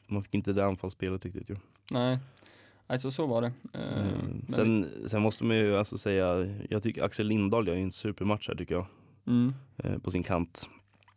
man 0.06 0.22
fick 0.22 0.34
inte 0.34 0.52
det 0.52 0.66
anfallsspelet 0.66 1.24
riktigt 1.24 1.50
ju. 1.50 1.56
nej. 1.92 2.18
Nej, 2.88 2.98
så, 2.98 3.26
var 3.26 3.42
det. 3.42 3.52
Eh, 3.72 3.82
men 3.92 4.46
sen, 4.48 4.86
sen 5.06 5.22
måste 5.22 5.44
man 5.44 5.56
ju 5.56 5.76
alltså 5.76 5.98
säga, 5.98 6.46
jag 6.70 6.82
tycker 6.82 7.04
Axel 7.04 7.26
Lindahl 7.26 7.68
gör 7.68 7.74
ju 7.74 7.82
en 7.82 7.92
supermatch 7.92 8.48
här 8.48 8.54
tycker 8.54 8.74
jag. 8.74 8.86
mm, 9.26 9.54
Eh, 9.76 9.98
på 9.98 10.10
sin 10.10 10.22
kant. 10.22 10.68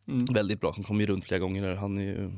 mm, 0.07 0.25
Väldigt 0.25 0.62
bra, 0.62 0.74
han 0.75 0.83
kom 0.83 1.00
ju 1.00 1.05
runt 1.05 1.25
flera 1.25 1.39
gånger 1.39 1.62
där. 1.62 1.75
Han 1.75 1.98
ju, 1.98 2.31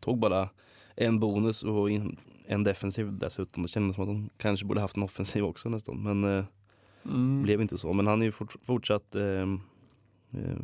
tog 0.00 0.18
bara 0.18 0.48
en 0.96 1.20
bonus 1.20 1.62
och 1.62 1.90
in, 1.90 2.16
en 2.46 2.64
defensiv 2.64 3.18
dessutom. 3.18 3.62
Det 3.62 3.68
kändes 3.68 3.96
som 3.96 4.02
att 4.02 4.16
han 4.16 4.30
kanske 4.36 4.66
borde 4.66 4.80
haft 4.80 4.96
en 4.96 5.02
offensiv 5.02 5.44
också 5.44 5.68
nästan. 5.68 6.02
Men 6.02 6.24
eh, 6.24 6.44
mm. 7.04 7.42
blev 7.42 7.60
inte 7.60 7.78
så. 7.78 7.92
Men 7.92 8.06
han 8.06 8.22
är 8.22 8.26
ju 8.26 8.32
fort, 8.32 8.56
fortsatt 8.62 9.14
eh, 9.14 9.48
eh, 10.32 10.58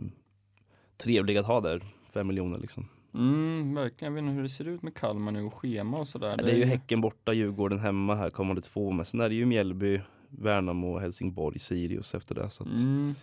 trevlig 0.97 1.37
att 1.37 1.47
ha 1.47 1.61
där. 1.61 1.83
Fem 2.13 2.27
miljoner 2.27 2.59
liksom. 2.59 2.89
Mm, 3.15 3.75
verkligen. 3.75 4.15
Jag 4.15 4.23
vet 4.23 4.29
inte 4.29 4.35
hur 4.37 4.43
det 4.43 4.49
ser 4.49 4.69
ut 4.69 4.83
med 4.83 4.95
Kalmar 4.95 5.33
nu 5.33 5.43
och 5.43 5.55
schema 5.55 5.97
och 5.99 6.09
sådär. 6.09 6.35
Ja, 6.39 6.45
det 6.45 6.53
är 6.53 6.57
ju 6.57 6.65
Häcken 6.65 7.01
borta, 7.01 7.33
Djurgården 7.33 7.79
hemma 7.79 8.15
här 8.15 8.31
kommande 8.31 8.63
två. 8.63 8.91
Men 8.91 9.05
sen 9.05 9.21
är 9.21 9.29
det 9.29 9.35
ju 9.35 9.47
Mjällby, 9.47 10.01
Värnamo, 10.29 10.99
Helsingborg, 10.99 11.59
Sirius 11.59 12.15
efter 12.15 12.35
det. 12.35 12.51
Så 12.51 12.65
Mm, 12.65 13.15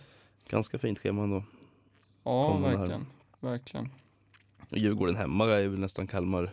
ganska 0.48 0.78
fint 0.78 0.98
schema 0.98 1.22
ändå. 1.22 1.44
ja, 2.24 2.46
kommande 2.46 2.68
här. 2.68 2.76
verkligen. 2.78 3.06
Verkligen. 3.40 3.88
Och 4.70 4.78
Djurgården 4.78 5.16
hemma 5.16 5.44
är 5.46 5.68
väl 5.68 5.78
nästan 5.80 6.06
Kalmar 6.06 6.50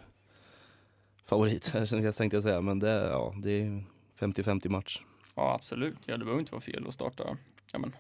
favorit 1.23 1.69
här 1.69 1.79
jag 2.03 2.15
tänkte 2.15 2.37
jag 2.37 2.43
säga. 2.43 2.61
Men 2.61 2.79
det, 2.79 2.89
är- 2.89 3.09
ja, 3.09 3.33
det 3.41 3.51
är 3.61 3.83
50-50 4.19 4.69
match. 4.69 5.01
Ja, 5.35 5.53
absolut. 5.55 5.97
Ja, 6.05 6.17
det 6.17 6.25
behöver 6.25 6.39
inte 6.39 6.51
vara 6.51 6.61
fel 6.61 6.87
att 6.87 6.93
starta 6.93 7.37
ja, 7.73 7.79
men, 7.79 7.93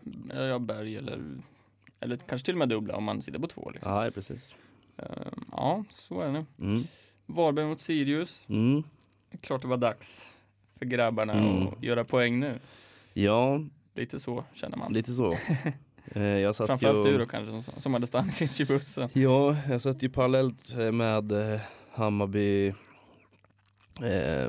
ja, 0.47 0.59
Berg 0.59 0.95
eller, 0.95 1.21
eller 1.99 2.17
kanske 2.17 2.45
till 2.45 2.53
och 2.55 2.59
med 2.59 2.69
dubbla 2.69 2.95
om 2.95 3.03
man 3.03 3.21
sitter 3.21 3.39
på 3.39 3.47
två. 3.47 3.69
Liksom. 3.69 3.91
Ja, 3.93 4.11
precis. 4.13 4.55
Ehm, 4.97 5.45
ja, 5.51 5.83
så 5.89 6.21
är 6.21 6.31
det. 6.33 6.45
Mm. 6.59 6.83
Varberg 7.25 7.65
mot 7.65 7.81
Sirius. 7.81 8.41
Mm. 8.47 8.83
Klart 9.41 9.61
det 9.61 9.67
var 9.67 9.77
dags 9.77 10.31
för 10.79 10.85
grabbarna 10.85 11.33
Mm. 11.33 11.67
att 11.67 11.83
göra 11.83 12.03
poäng 12.03 12.39
nu. 12.39 12.53
Ja, 13.13 13.61
Lite 13.95 14.19
så 14.19 14.43
känner 14.53 14.77
man. 14.77 14.93
lite 14.93 15.13
så. 15.13 15.37
Eh, 16.15 16.23
jag 16.23 16.55
satt 16.55 16.67
Framförallt 16.67 17.07
ju, 17.07 17.11
du 17.11 17.17
då 17.17 17.25
kanske 17.25 17.61
som, 17.61 17.81
som 17.81 17.93
hade 17.93 18.07
stannat 18.07 18.59
i 18.59 18.65
bussen. 18.65 19.09
Ja, 19.13 19.57
jag 19.69 19.81
satt 19.81 20.03
ju 20.03 20.09
parallellt 20.09 20.73
eh, 20.79 20.91
med 20.91 21.31
eh, 21.31 21.59
Hammarby 21.91 22.73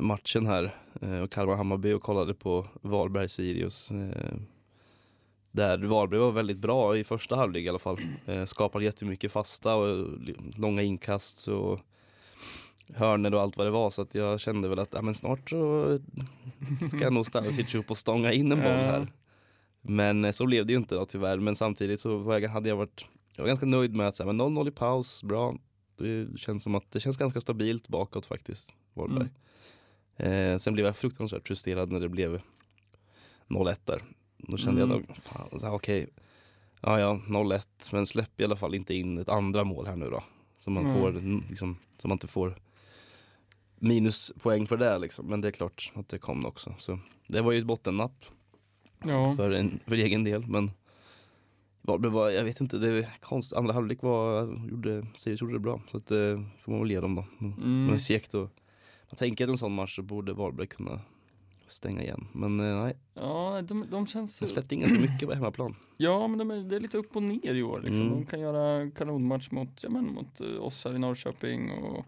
matchen 0.00 0.46
här 0.46 0.64
och 1.22 1.30
Kalmar-Hammarby 1.32 1.92
och 1.92 2.02
kollade 2.02 2.34
på 2.34 2.66
Varberg-Sirius. 2.82 3.92
Där 5.56 5.78
Varberg 5.78 6.20
var 6.20 6.32
väldigt 6.32 6.58
bra 6.58 6.96
i 6.96 7.04
första 7.04 7.36
halvlek 7.36 7.64
i 7.64 7.68
alla 7.68 7.78
fall. 7.78 7.98
Eh, 8.26 8.44
skapade 8.44 8.84
jättemycket 8.84 9.32
fasta 9.32 9.74
och 9.74 10.06
långa 10.56 10.82
inkast 10.82 11.48
och 11.48 11.80
hörnor 12.94 13.34
och 13.34 13.40
allt 13.40 13.56
vad 13.56 13.66
det 13.66 13.70
var 13.70 13.90
så 13.90 14.02
att 14.02 14.14
jag 14.14 14.40
kände 14.40 14.68
väl 14.68 14.78
att 14.78 14.94
ja, 14.94 15.02
men 15.02 15.14
snart 15.14 15.50
så 15.50 15.98
ska 16.88 17.10
nog 17.10 17.26
Stanisic 17.26 17.74
upp 17.74 17.90
och 17.90 17.98
stånga 17.98 18.32
in 18.32 18.52
en 18.52 18.58
boll 18.58 18.66
här. 18.66 19.12
Men 19.80 20.24
eh, 20.24 20.32
så 20.32 20.46
blev 20.46 20.66
det 20.66 20.72
ju 20.72 20.78
inte 20.78 20.94
då 20.94 21.06
tyvärr. 21.06 21.38
Men 21.38 21.56
samtidigt 21.56 22.00
så 22.00 22.16
var 22.16 22.38
jag, 22.38 22.48
hade 22.48 22.68
jag 22.68 22.76
varit 22.76 23.04
jag 23.36 23.42
var 23.42 23.48
ganska 23.48 23.66
nöjd 23.66 23.94
med 23.94 24.08
att 24.08 24.16
säga, 24.16 24.32
men 24.32 24.40
0-0 24.40 24.68
i 24.68 24.70
paus, 24.70 25.22
bra. 25.22 25.56
Det 25.96 26.38
känns 26.38 26.62
som 26.62 26.74
att 26.74 26.90
det 26.90 27.00
känns 27.00 27.16
ganska 27.16 27.40
stabilt 27.40 27.88
bakåt 27.88 28.26
faktiskt, 28.26 28.74
Varberg. 28.94 29.28
Eh, 30.16 30.58
sen 30.58 30.74
blev 30.74 30.86
jag 30.86 30.96
fruktansvärt 30.96 31.46
frustrerad 31.48 31.92
när 31.92 32.00
det 32.00 32.08
blev 32.08 32.40
0-1 33.48 33.76
där. 33.84 34.02
Då 34.46 34.56
kände 34.56 34.82
Mm. 34.82 35.04
jag, 35.08 35.16
fan, 35.16 35.60
så 35.60 35.66
här, 35.66 35.74
okej, 35.74 36.06
ja 36.80 37.00
ja, 37.00 37.20
0-1, 37.28 37.66
men 37.92 38.06
släpp 38.06 38.40
i 38.40 38.44
alla 38.44 38.56
fall 38.56 38.74
inte 38.74 38.94
in 38.94 39.18
ett 39.18 39.28
andra 39.28 39.64
mål 39.64 39.86
här 39.86 39.96
nu 39.96 40.10
då. 40.10 40.22
Så 40.58 40.70
man, 40.70 40.86
Mm. 40.86 41.00
får, 41.00 41.12
liksom, 41.48 41.76
så 41.98 42.08
man 42.08 42.14
inte 42.14 42.26
får 42.26 42.58
minuspoäng 43.78 44.66
för 44.66 44.76
det 44.76 44.98
liksom. 44.98 45.26
Men 45.26 45.40
det 45.40 45.48
är 45.48 45.52
klart 45.52 45.92
att 45.94 46.08
det 46.08 46.18
kom 46.18 46.46
också. 46.46 46.74
Så 46.78 46.98
det 47.26 47.40
var 47.42 47.52
ju 47.52 47.58
ett 47.58 47.66
bottennapp 47.66 48.24
Ja, 49.04 49.36
för, 49.36 49.50
en, 49.50 49.80
för 49.86 49.96
egen 49.96 50.24
del. 50.24 50.46
Men 50.46 50.70
Varberg 51.82 52.12
var, 52.12 52.30
jag 52.30 52.44
vet 52.44 52.60
inte, 52.60 52.78
det 52.78 52.88
är 52.88 53.08
konstigt. 53.20 53.58
Andra 53.58 53.72
halvlek 53.72 54.02
var, 54.02 54.42
gjorde, 54.70 55.06
Sirius 55.14 55.40
gjorde 55.40 55.52
det 55.52 55.58
bra. 55.58 55.80
Så 55.90 55.96
att, 55.96 56.06
det 56.06 56.44
får 56.60 56.72
man 56.72 56.80
väl 56.80 56.90
ge 56.90 57.00
dem 57.00 57.14
då. 57.14 57.24
Mm. 57.40 57.86
men 57.86 58.00
segt 58.00 58.34
och 58.34 58.50
man 59.10 59.16
tänker 59.16 59.44
att 59.44 59.50
en 59.50 59.58
sån 59.58 59.74
match 59.74 59.96
så 59.96 60.02
borde 60.02 60.32
Varberg 60.32 60.66
kunna 60.66 61.00
stänga 61.70 62.02
igen. 62.02 62.26
Men 62.32 62.60
eh, 62.60 62.82
nej, 62.82 62.96
ja 63.14 63.62
de, 63.62 63.86
de 63.90 64.06
känns... 64.06 64.38
de 64.38 64.48
släppte 64.48 64.74
in 64.74 64.80
ganska 64.80 64.98
mycket 65.00 65.28
på 65.28 65.34
hemmaplan. 65.34 65.76
Ja, 65.96 66.28
men 66.28 66.38
de 66.38 66.50
är, 66.50 66.56
det 66.56 66.76
är 66.76 66.80
lite 66.80 66.98
upp 66.98 67.16
och 67.16 67.22
ner 67.22 67.54
i 67.54 67.62
år. 67.62 67.80
Liksom. 67.80 68.00
Mm. 68.06 68.12
De 68.14 68.26
kan 68.26 68.40
göra 68.40 68.90
kanonmatch 68.90 69.50
mot, 69.50 69.68
ja, 69.82 69.88
men, 69.90 70.04
mot 70.14 70.40
eh, 70.40 70.46
oss 70.64 70.84
här 70.84 70.94
i 70.94 70.98
Norrköping 70.98 71.70
och 71.70 72.06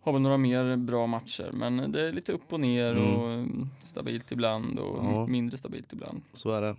har 0.00 0.12
väl 0.12 0.22
några 0.22 0.36
mer 0.38 0.76
bra 0.76 1.06
matcher. 1.06 1.50
Men 1.52 1.92
det 1.92 2.08
är 2.08 2.12
lite 2.12 2.32
upp 2.32 2.52
och 2.52 2.60
ner 2.60 2.92
Mm. 2.96 3.14
och 3.16 3.30
mm, 3.30 3.68
stabilt 3.80 4.32
ibland 4.32 4.78
och 4.78 5.04
Ja. 5.04 5.26
mindre 5.26 5.58
stabilt 5.58 5.92
ibland. 5.92 6.22
Så 6.32 6.50
är 6.52 6.60
det. 6.62 6.76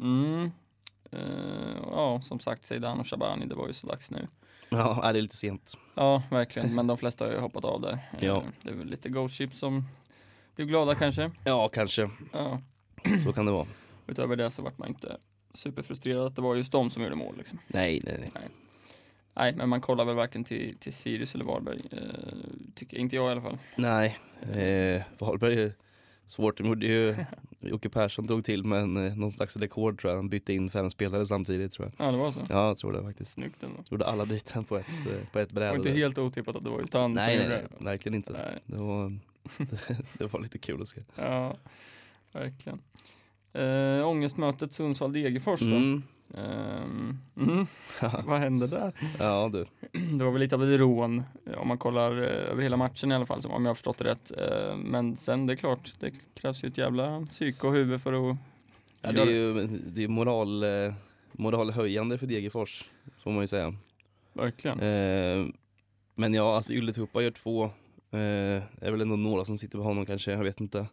Mm. 0.00 0.50
Eh, 1.10 1.76
ja, 1.90 2.20
som 2.22 2.40
sagt, 2.40 2.66
Zeidan 2.66 3.00
och 3.00 3.06
Shabani, 3.06 3.46
det 3.46 3.54
var 3.54 3.66
ju 3.66 3.72
så 3.72 3.86
dags 3.86 4.10
nu. 4.10 4.28
Ja, 4.68 5.00
det 5.12 5.18
är 5.18 5.22
lite 5.22 5.36
sent. 5.36 5.74
Ja, 5.94 6.22
verkligen. 6.30 6.74
Men 6.74 6.86
de 6.86 6.98
flesta 6.98 7.24
har 7.24 7.32
ju 7.32 7.38
hoppat 7.38 7.64
av 7.64 7.80
där. 7.80 7.92
Eh, 7.92 8.24
Ja. 8.26 8.42
Det 8.62 8.70
är 8.70 8.74
väl 8.74 8.86
lite 8.86 9.08
Ghost 9.08 9.38
Ship 9.38 9.54
som 9.54 9.84
blir 10.56 10.66
glada 10.66 10.94
kanske. 10.94 11.30
Ja, 11.44 11.68
kanske. 11.68 12.10
Ja. 12.32 12.60
Så 13.24 13.32
kan 13.32 13.46
det 13.46 13.52
vara. 13.52 13.66
Utöver 14.06 14.36
det 14.36 14.50
så 14.50 14.62
vart 14.62 14.78
man 14.78 14.88
inte 14.88 15.16
superfrustrerad 15.54 16.26
att 16.26 16.36
det 16.36 16.42
var 16.42 16.54
just 16.54 16.72
de 16.72 16.90
som 16.90 17.02
gjorde 17.02 17.14
mål. 17.16 17.34
Liksom. 17.36 17.58
Nej, 17.66 18.00
nej, 18.04 18.30
nej. 18.34 18.48
Nej, 19.34 19.54
men 19.56 19.68
man 19.68 19.80
kollar 19.80 20.04
väl 20.04 20.14
varken 20.14 20.44
till, 20.44 20.76
till 20.78 20.92
Sirius 20.92 21.34
eller 21.34 21.44
Varberg. 21.44 21.82
Eh, 21.90 21.98
tycker 22.74 22.96
inte 22.98 23.16
jag 23.16 23.28
i 23.28 23.32
alla 23.32 23.40
fall. 23.40 23.58
Nej, 23.76 24.18
eh, 24.42 25.02
Varberg 25.18 25.62
är 25.62 25.74
svårt. 26.26 26.58
De 26.58 26.66
gjorde 26.66 26.86
ju, 26.86 27.14
Jocke 27.60 27.88
Persson 27.88 28.26
drog 28.26 28.44
till 28.44 28.64
med 28.64 28.80
en, 28.82 29.06
eh, 29.06 29.14
någon 29.16 29.32
slags 29.32 29.56
rekord 29.56 30.00
tror 30.00 30.10
jag. 30.10 30.18
Han 30.18 30.28
bytte 30.28 30.52
in 30.52 30.70
fem 30.70 30.90
spelare 30.90 31.26
samtidigt 31.26 31.72
tror 31.72 31.90
jag. 31.96 32.06
Ja, 32.06 32.12
det 32.12 32.18
var 32.18 32.30
så. 32.30 32.40
Ja, 32.48 32.66
jag 32.66 32.78
tror 32.78 32.92
det 32.92 33.02
faktiskt. 33.02 33.32
Snyggt 33.32 33.62
ändå. 33.62 33.76
Gjorde 33.90 34.06
alla 34.06 34.26
byten 34.26 34.64
på 34.64 34.76
ett, 34.78 34.86
eh, 35.06 35.28
på 35.32 35.38
ett 35.38 35.48
Det 35.48 35.54
bräde. 35.54 35.70
var 35.70 35.76
inte 35.76 35.90
helt 35.90 36.18
otippat 36.18 36.56
att 36.56 36.64
det 36.64 36.70
var 36.70 36.80
just 36.80 36.92
han 36.92 37.14
nej, 37.14 37.38
som 37.38 37.48
nej, 37.48 37.58
gjorde 37.60 37.68
nej, 37.78 37.84
verkligen 37.84 38.14
inte. 38.14 38.32
Nej. 38.32 38.58
Det 38.66 38.76
var, 38.76 39.18
det 40.18 40.32
var 40.32 40.40
lite 40.40 40.58
kul 40.58 40.82
att 40.82 40.88
se. 40.88 41.00
Ja, 41.16 41.56
verkligen. 42.32 42.80
Eh, 43.52 44.08
ångestmötet 44.08 44.72
Sundsvall-Degerfors 44.72 45.60
då. 45.70 45.76
Mm. 45.76 46.02
Ehm, 46.34 47.18
mm. 47.36 47.66
Vad 48.24 48.40
hände 48.40 48.66
där? 48.66 48.92
Ja 49.18 49.50
du. 49.52 49.66
Det 50.18 50.24
var 50.24 50.30
väl 50.32 50.40
lite 50.40 50.54
av 50.54 50.64
ett 50.64 50.80
rån 50.80 51.22
eh, 51.46 51.58
om 51.58 51.68
man 51.68 51.78
kollar 51.78 52.22
eh, 52.22 52.50
över 52.50 52.62
hela 52.62 52.76
matchen 52.76 53.12
i 53.12 53.14
alla 53.14 53.26
fall, 53.26 53.40
om 53.44 53.64
jag 53.64 53.70
har 53.70 53.74
förstått 53.74 53.98
det 53.98 54.04
rätt. 54.04 54.32
Men 54.76 55.16
sen 55.16 55.46
det 55.46 55.52
är 55.52 55.56
klart, 55.56 55.92
det 56.00 56.12
krävs 56.34 56.64
ju 56.64 56.68
ett 56.68 56.78
jävla 56.78 57.26
psyke 57.26 57.66
och 57.66 57.72
huvud 57.72 58.02
för 58.02 58.30
att 58.30 58.36
Ja, 59.04 59.12
det 59.12 59.22
är 59.22 59.26
ju 59.26 59.66
det 59.66 60.04
är 60.04 60.08
moral, 60.08 60.64
moralhöjande 61.32 62.18
för 62.18 62.26
Degerfors, 62.26 62.88
får 63.18 63.30
man 63.30 63.40
ju 63.40 63.46
säga. 63.46 63.74
verkligen. 64.32 64.78
Men 66.14 66.34
ja, 66.34 66.56
alltså 66.56 66.72
Ylätupa 66.72 67.22
gör 67.22 67.30
två. 67.30 67.70
Eh, 68.12 68.62
är 68.80 68.90
väl 68.90 69.00
ändå 69.00 69.16
några 69.16 69.44
som 69.44 69.58
sitter 69.58 69.78
på 69.78 69.84
honom 69.84 70.06
kanske, 70.06 70.32
jag 70.32 70.44
vet 70.44 70.60
inte. 70.60 70.86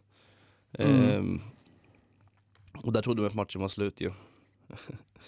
Mm. 0.72 1.40
Och 2.82 2.92
där 2.92 3.02
trodde 3.02 3.22
man 3.22 3.28
att 3.28 3.34
matchen 3.34 3.60
var 3.60 3.68
slut 3.68 4.00
ju. 4.00 4.10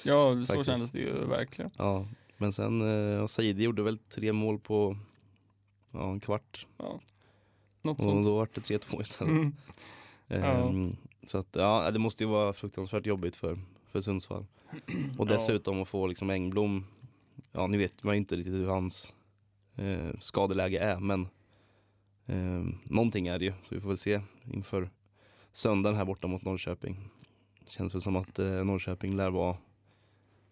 Ja, 0.05 0.35
så 0.35 0.47
faktiskt. 0.47 0.67
kändes 0.67 0.91
det 0.91 0.99
ju 0.99 1.13
verkligen. 1.27 1.71
Ja, 1.77 2.07
men 2.37 2.53
sen, 2.53 2.81
eh, 3.15 3.21
och 3.23 3.31
Saidi 3.31 3.63
gjorde 3.63 3.83
väl 3.83 3.99
tre 3.99 4.33
mål 4.33 4.59
på 4.59 4.97
ja, 5.91 6.11
en 6.11 6.21
kvart. 6.21 6.67
Ja. 6.79 7.01
Något 7.83 7.99
Och 7.99 8.03
sånt. 8.05 8.25
då 8.27 8.37
var 8.37 8.49
det 8.55 8.61
3-2 8.61 9.01
istället. 9.03 9.33
Mm. 9.33 9.53
Ehm, 10.29 10.97
Så 11.23 11.39
att 11.39 11.49
ja, 11.53 11.91
det 11.91 11.99
måste 11.99 12.25
ju 12.25 12.31
vara 12.31 12.53
fruktansvärt 12.53 13.07
jobbigt 13.07 13.37
för, 13.37 13.59
för 13.91 14.01
Sundsvall. 14.01 14.47
Och 15.19 15.31
Ja. 15.31 15.35
dessutom 15.35 15.83
att 15.83 15.89
få 15.89 16.07
liksom 16.07 16.31
Engblom, 16.31 16.87
ja 17.53 17.67
nu 17.67 17.79
vet 17.79 18.03
man 18.03 18.15
ju 18.15 18.19
inte 18.19 18.37
riktigt 18.37 18.55
hur 18.55 18.69
hans 18.69 19.13
eh, 19.77 20.11
skadeläge 20.21 20.79
är 20.79 21.01
men 21.01 21.29
eh, 22.27 22.65
någonting 22.85 23.27
är 23.27 23.39
det 23.39 23.45
ju. 23.45 23.53
Så 23.69 23.75
vi 23.75 23.81
får 23.81 23.89
väl 23.89 23.97
se 23.99 24.21
inför 24.53 24.91
söndagen 25.53 25.97
här 25.97 26.05
borta 26.05 26.27
mot 26.27 26.45
Norrköping. 26.45 26.97
Känns 27.69 27.95
väl 27.95 28.03
som 28.03 28.17
att 28.17 28.39
eh, 28.39 28.47
Norrköping 28.47 29.17
lär 29.17 29.31
vara 29.31 29.57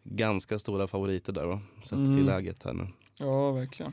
ganska 0.05 0.59
stora 0.59 0.87
favoriter 0.87 1.33
där 1.33 1.47
va, 1.47 1.61
sett 1.83 1.93
Mm. 1.93 2.15
till 2.15 2.25
läget 2.27 2.65
här 2.65 2.73
nu. 2.73 2.87
Ja, 3.21 3.51
verkligen. 3.53 3.93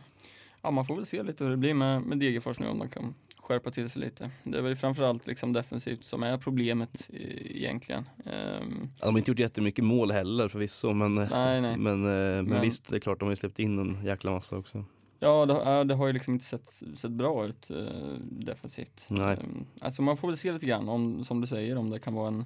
Ja, 0.61 0.71
man 0.71 0.85
får 0.85 0.95
väl 0.95 1.05
se 1.05 1.23
lite 1.23 1.43
hur 1.43 1.51
det 1.51 1.57
blir 1.57 1.73
med, 1.73 2.01
med 2.01 2.19
Degerfors 2.19 2.59
nu 2.59 2.67
om 2.67 2.79
de 2.79 2.89
kan 2.89 3.13
skärpa 3.37 3.71
till 3.71 3.89
sig 3.89 4.01
lite. 4.01 4.31
Det 4.43 4.57
är 4.57 4.61
väl 4.61 4.75
framförallt 4.75 5.27
liksom 5.27 5.53
defensivt 5.53 6.03
som 6.05 6.23
är 6.23 6.37
problemet 6.37 7.09
i, 7.09 7.57
egentligen. 7.57 8.09
Ehm, 8.25 8.89
Ja, 8.99 9.05
De 9.05 9.11
har 9.13 9.17
inte 9.17 9.31
gjort 9.31 9.39
jättemycket 9.39 9.85
mål 9.85 10.11
heller 10.11 10.47
förvisso 10.47 10.93
men, 10.93 11.15
nej, 11.15 11.61
nej. 11.61 11.77
men, 11.77 11.93
eh, 12.05 12.09
men, 12.09 12.45
Men- 12.45 12.61
visst 12.61 12.89
det 12.89 12.95
är 12.95 12.99
klart 12.99 13.19
de 13.19 13.25
har 13.25 13.31
ju 13.31 13.35
släppt 13.35 13.59
in 13.59 13.79
en 13.79 14.05
jäkla 14.05 14.31
massa 14.31 14.57
också. 14.57 14.85
Ja, 15.19 15.45
det, 15.45 15.83
det 15.83 15.95
har 15.95 16.07
ju 16.07 16.13
liksom 16.13 16.33
inte 16.33 16.45
sett, 16.45 16.81
sett 16.95 17.11
bra 17.11 17.45
ut 17.45 17.69
eh, 17.69 18.13
defensivt. 18.21 19.05
Nej. 19.09 19.37
Ehm, 19.43 19.65
alltså 19.81 20.01
man 20.01 20.17
får 20.17 20.27
väl 20.27 20.37
se 20.37 20.51
lite 20.51 20.65
grann 20.65 20.89
om, 20.89 21.23
som 21.23 21.41
du 21.41 21.47
säger, 21.47 21.77
om 21.77 21.89
det 21.89 21.99
kan 21.99 22.13
vara 22.13 22.27
en 22.27 22.45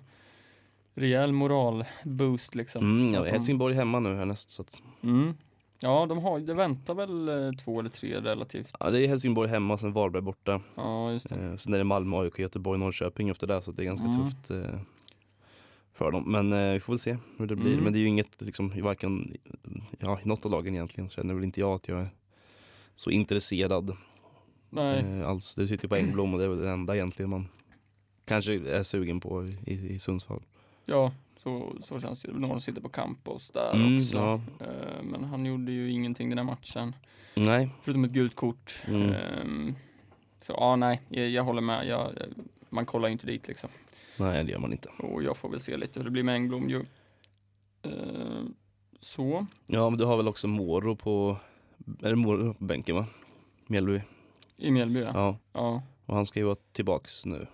rejäl 0.96 1.32
moralboost 1.32 2.56
liksom. 2.56 2.84
Mm, 2.86 3.14
ja, 3.14 3.24
de- 3.24 3.30
Helsingborg 3.30 3.76
hemma 3.76 4.00
nu 4.00 4.16
härnäst 4.16 4.52
så 4.52 4.62
att, 4.62 4.82
Mm. 5.04 5.34
Ja, 5.84 6.06
de 6.06 6.18
har, 6.18 6.40
det 6.40 6.54
väntar 6.54 6.94
väl 6.96 7.30
eh, 7.30 7.52
två 7.52 7.80
eller 7.80 7.90
tre 7.90 8.22
relativt. 8.22 8.76
ja, 8.80 8.90
det 8.90 9.06
är 9.06 9.08
Helsingborg 9.08 9.50
hemma 9.50 9.78
sen 9.78 9.94
Varberg 9.94 10.22
borta. 10.22 10.62
Ja, 10.76 11.12
just 11.12 11.30
det. 11.30 11.36
Eh, 11.36 11.56
sen 11.56 11.74
är 11.74 11.78
det 11.78 11.84
Malmö, 11.84 12.18
AIK, 12.18 12.40
Göteborg, 12.40 12.80
Norrköping 12.80 13.30
efter 13.30 13.48
det 13.48 13.62
så 13.62 13.72
det 13.72 13.84
är 13.84 13.86
ganska 13.86 14.06
Mm. 14.08 14.18
tufft 14.18 14.50
eh, 14.52 14.80
för 15.94 16.12
dem. 16.12 16.24
Men 16.32 16.54
eh, 16.54 16.74
vi 16.74 16.80
får 16.80 16.94
väl 16.94 17.00
se 17.00 17.18
hur 17.38 17.48
det 17.48 17.56
blir. 17.56 17.72
Mm. 17.74 17.84
Men 17.84 17.94
det 17.94 18.00
är 18.00 18.02
ju 18.02 18.08
inget, 18.08 18.42
liksom, 18.42 18.82
varken, 18.82 19.38
ja, 20.00 20.20
i 20.24 20.28
något 20.28 20.46
av 20.46 20.52
lagen 20.52 20.74
egentligen 20.74 21.10
känner 21.10 21.34
väl 21.34 21.44
inte 21.44 21.60
jag 21.60 21.74
att 21.76 21.88
jag 21.88 22.00
är 22.00 22.10
så 23.02 23.10
intresserad 23.10 23.98
Nej, 24.70 25.00
eh, 25.20 25.28
alls. 25.30 25.56
Du 25.56 25.68
sitter 25.68 25.88
på 25.88 25.96
Engblom 25.96 26.34
och 26.34 26.40
det 26.40 26.46
är 26.46 26.50
väl 26.50 26.60
det 26.62 26.72
enda 26.72 26.96
egentligen 26.96 27.30
man 27.30 27.48
kanske 28.26 28.54
är 28.54 28.84
sugen 28.84 29.20
på 29.20 29.46
i, 29.46 29.94
i 29.94 30.00
Sundsvall. 30.00 30.42
ja, 30.86 31.12
så, 31.38 31.76
så 31.82 32.00
känns 32.00 32.22
det. 32.22 32.32
Någon 32.32 32.62
sitter 32.62 32.82
på 32.82 32.90
Campos 32.90 33.50
där 33.50 33.74
Mm, 33.76 33.98
också. 33.98 34.18
ja. 34.18 34.42
Eh, 34.66 35.04
men 35.04 35.24
han 35.24 35.46
gjorde 35.46 35.72
ju 35.72 35.92
ingenting 35.92 36.30
den 36.30 36.38
här 36.38 36.46
matchen. 36.46 36.96
Nej, 37.36 37.70
Förutom 37.82 38.04
ett 38.04 38.12
gult 38.12 38.36
kort. 38.36 38.84
Mm. 38.88 39.10
Ehm, 39.14 39.76
så 40.42 40.54
ja, 40.58 40.76
nej, 40.76 41.02
jag, 41.10 41.30
jag 41.30 41.44
håller 41.44 41.62
med. 41.62 41.88
Jag, 41.88 42.12
man 42.70 42.86
kollar 42.86 43.08
ju 43.08 43.12
inte 43.12 43.28
dit 43.28 43.48
liksom. 43.48 43.70
nej 44.18 44.44
det 44.44 44.52
gör 44.52 44.60
man 44.60 44.72
inte. 44.72 44.90
Och 44.98 45.24
jag 45.24 45.38
får 45.38 45.50
väl 45.50 45.60
se 45.60 45.78
lite 45.78 46.00
hur 46.00 46.04
det 46.06 46.12
blir 46.12 46.24
med 46.24 46.36
Engblom 46.36 46.70
ju. 46.70 46.86
Ehm, 47.84 48.54
så. 49.00 49.46
Ja 49.68 49.90
men 49.90 50.00
du 50.00 50.06
har 50.06 50.18
väl 50.18 50.28
också 50.28 50.48
Moro 50.48 50.96
på, 50.96 51.38
är 52.02 52.10
det 52.10 52.16
Moro 52.16 52.54
på 52.54 52.64
bänken 52.66 52.96
va? 52.96 53.06
Mjällby? 53.68 54.02
I 54.58 54.72
Mjällby 54.72 55.00
ja. 55.02 55.12
Ja, 55.14 55.38
Ja. 55.54 55.82
och 56.06 56.16
han 56.16 56.26
ska 56.26 56.40
ju 56.40 56.46
vara 56.46 56.58
tillbaks 56.72 57.26
nu. 57.26 57.48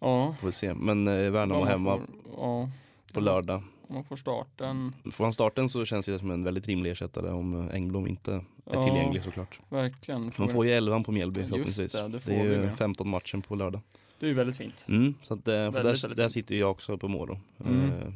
ja. 0.00 0.32
Får 0.40 0.46
vi 0.46 0.52
se. 0.52 0.74
Men 0.74 1.06
eh, 1.06 1.30
Värnamo 1.30 1.60
man 1.60 1.68
hemma 1.68 1.98
Får, 1.98 2.06
ja. 2.36 2.70
på 3.12 3.20
lördag. 3.20 3.62
Om 3.88 3.94
man 3.94 4.04
får 4.04 4.16
starten. 4.16 4.92
Får 5.12 5.24
han 5.24 5.32
starten 5.32 5.68
så 5.68 5.84
känns 5.84 6.06
det 6.06 6.18
som 6.18 6.30
en 6.30 6.44
väldigt 6.44 6.66
rimlig 6.66 6.90
ersättare 6.90 7.30
om 7.30 7.68
eh, 7.68 7.74
Engblom 7.74 8.06
inte 8.06 8.32
är 8.34 8.42
Ja. 8.72 8.82
tillgänglig 8.86 9.22
såklart. 9.22 9.60
Verkligen. 9.68 10.32
Man 10.36 10.48
får 10.48 10.66
ju 10.66 10.72
11 10.72 11.00
på 11.02 11.12
Mjällby 11.12 11.42
förhoppningsvis. 11.42 11.92
det, 11.92 12.08
det 12.08 12.18
får 12.18 12.32
är 12.32 12.44
vi 12.48 12.54
ju 12.54 12.60
med. 12.60 12.76
15 12.78 13.10
matchen 13.10 13.42
på 13.42 13.54
lördag. 13.54 13.80
Det 14.18 14.26
är 14.26 14.30
ju 14.30 14.34
väldigt 14.36 14.56
fint. 14.56 14.84
Mm, 14.88 15.14
så 15.22 15.34
att, 15.34 15.48
eh, 15.48 15.54
Väldigt, 15.54 15.74
där, 15.82 15.82
väldigt 16.02 16.16
där 16.16 16.28
sitter 16.28 16.54
jag 16.54 16.70
också 16.70 16.98
på 16.98 17.08
Moro. 17.08 17.40
Mm. 17.64 17.92
Eh, 17.92 18.12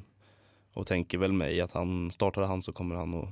och 0.74 0.86
tänker 0.86 1.18
väl 1.18 1.32
mig 1.32 1.60
att 1.60 1.72
han, 1.72 2.10
startar 2.10 2.42
han 2.42 2.62
så 2.62 2.72
kommer 2.72 2.94
han 2.94 3.14
att 3.14 3.28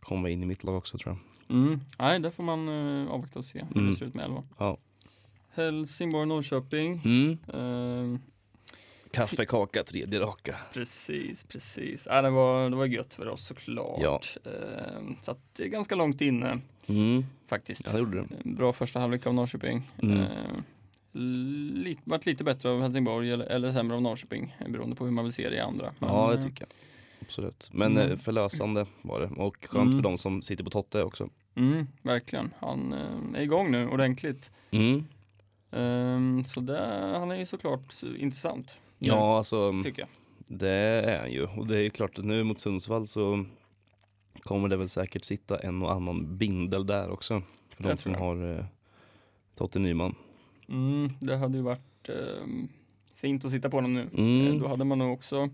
komma 0.00 0.28
in 0.30 0.42
i 0.42 0.46
mitt 0.46 0.64
lag 0.64 0.76
också 0.76 0.98
tror 0.98 1.16
jag. 1.48 1.56
Mm. 1.56 1.80
Nej, 1.98 2.18
där 2.20 2.30
får 2.30 2.42
man 2.42 2.68
uh, 2.68 3.10
avvakta 3.10 3.38
och 3.38 3.44
se 3.44 3.58
hur 3.68 3.76
Mm. 3.80 3.90
det 3.90 3.96
ser 3.96 4.06
ut 4.06 4.14
med 4.14 4.24
elva. 4.24 4.42
Ja. 4.58 4.78
Helsingborg, 5.54 6.26
Norrköping. 6.26 7.00
Mm. 7.04 7.38
Ehm, 7.54 8.18
Kaffe, 9.12 9.44
kaka, 9.46 9.82
tredje 9.84 10.20
raka. 10.20 10.56
precis, 10.74 11.44
precis. 11.44 12.06
Ja, 12.10 12.22
det, 12.22 12.30
var, 12.30 12.70
det 12.70 12.76
var 12.76 12.86
gött 12.86 13.14
för 13.14 13.28
oss 13.28 13.46
såklart. 13.46 14.00
Ja. 14.02 14.20
Ehm, 14.44 15.16
så 15.22 15.30
att 15.30 15.54
det 15.56 15.64
är 15.64 15.68
ganska 15.68 15.94
långt 15.94 16.20
inne 16.20 16.58
Mm. 16.86 17.24
faktiskt. 17.46 17.82
Ja, 17.86 17.92
det 17.92 17.98
gjorde 17.98 18.20
det. 18.22 18.50
Bra 18.50 18.72
första 18.72 19.00
halvlek 19.00 19.26
av 19.26 19.34
Norrköping. 19.34 19.90
Mm. 20.02 20.18
Ehm, 20.18 20.62
lite, 21.84 22.00
varit 22.04 22.26
lite 22.26 22.44
bättre 22.44 22.70
av 22.70 22.80
Helsingborg 22.82 23.30
eller, 23.30 23.44
eller 23.46 23.72
sämre 23.72 23.96
av 23.96 24.02
Norrköping 24.02 24.56
beroende 24.68 24.96
på 24.96 25.04
hur 25.04 25.12
man 25.12 25.24
vill 25.24 25.32
se 25.34 25.48
det 25.48 25.56
i 25.56 25.60
andra. 25.60 25.92
Ja, 25.98 26.32
det 26.36 26.42
tycker 26.42 26.62
jag. 26.64 26.70
Absolut. 27.20 27.70
Men 27.72 27.96
Mm. 27.96 28.10
eh, 28.12 28.16
förlösande 28.18 28.86
var 29.02 29.20
det. 29.20 29.26
Och 29.26 29.56
skönt 29.62 29.90
Mm. 29.90 29.92
för 29.98 30.02
de 30.02 30.18
som 30.18 30.42
sitter 30.42 30.64
på 30.64 30.70
Totte 30.70 31.02
också. 31.02 31.28
Mm, 31.54 31.86
verkligen. 32.02 32.54
Han 32.58 32.92
eh, 32.92 33.40
är 33.40 33.42
igång 33.42 33.70
nu 33.70 33.88
ordentligt. 33.88 34.50
Mm. 34.70 35.04
Ehm, 35.70 36.44
så 36.44 36.60
det, 36.60 37.12
han 37.18 37.30
är 37.30 37.36
ju 37.36 37.46
såklart 37.46 37.94
intressant. 38.18 38.78
Ja, 38.98 39.36
alltså 39.36 39.72
Tycker 39.84 40.02
jag. 40.02 40.08
det 40.58 40.68
är 40.70 41.18
han 41.18 41.32
ju. 41.32 41.44
Och 41.46 41.66
det 41.66 41.76
är 41.76 41.80
ju 41.82 41.90
klart 41.90 42.18
att 42.18 42.24
nu 42.24 42.44
mot 42.44 42.58
Sundsvall 42.58 43.06
så 43.06 43.44
kommer 44.40 44.68
det 44.68 44.76
väl 44.76 44.88
säkert 44.88 45.24
sitta 45.24 45.58
en 45.58 45.82
och 45.82 45.92
annan 45.92 46.38
bindel 46.38 46.86
där 46.86 47.10
också. 47.10 47.42
För 47.76 47.82
de 47.82 47.96
som 47.96 48.14
tror 48.14 48.24
har 48.24 48.58
eh, 48.58 48.64
Totte 49.54 49.78
Nyman. 49.78 50.14
Mm, 50.68 51.12
det 51.20 51.36
hade 51.36 51.56
ju 51.56 51.62
varit 51.62 52.08
ehm, 52.08 52.68
fint 53.14 53.44
att 53.44 53.50
sitta 53.50 53.70
på 53.70 53.76
honom 53.76 53.94
nu. 53.94 54.08
Mm. 54.18 54.46
Eh, 54.46 54.54
Då 54.62 54.68
hade 54.68 54.84
man 54.84 54.98
nog 54.98 55.12
också 55.12 55.48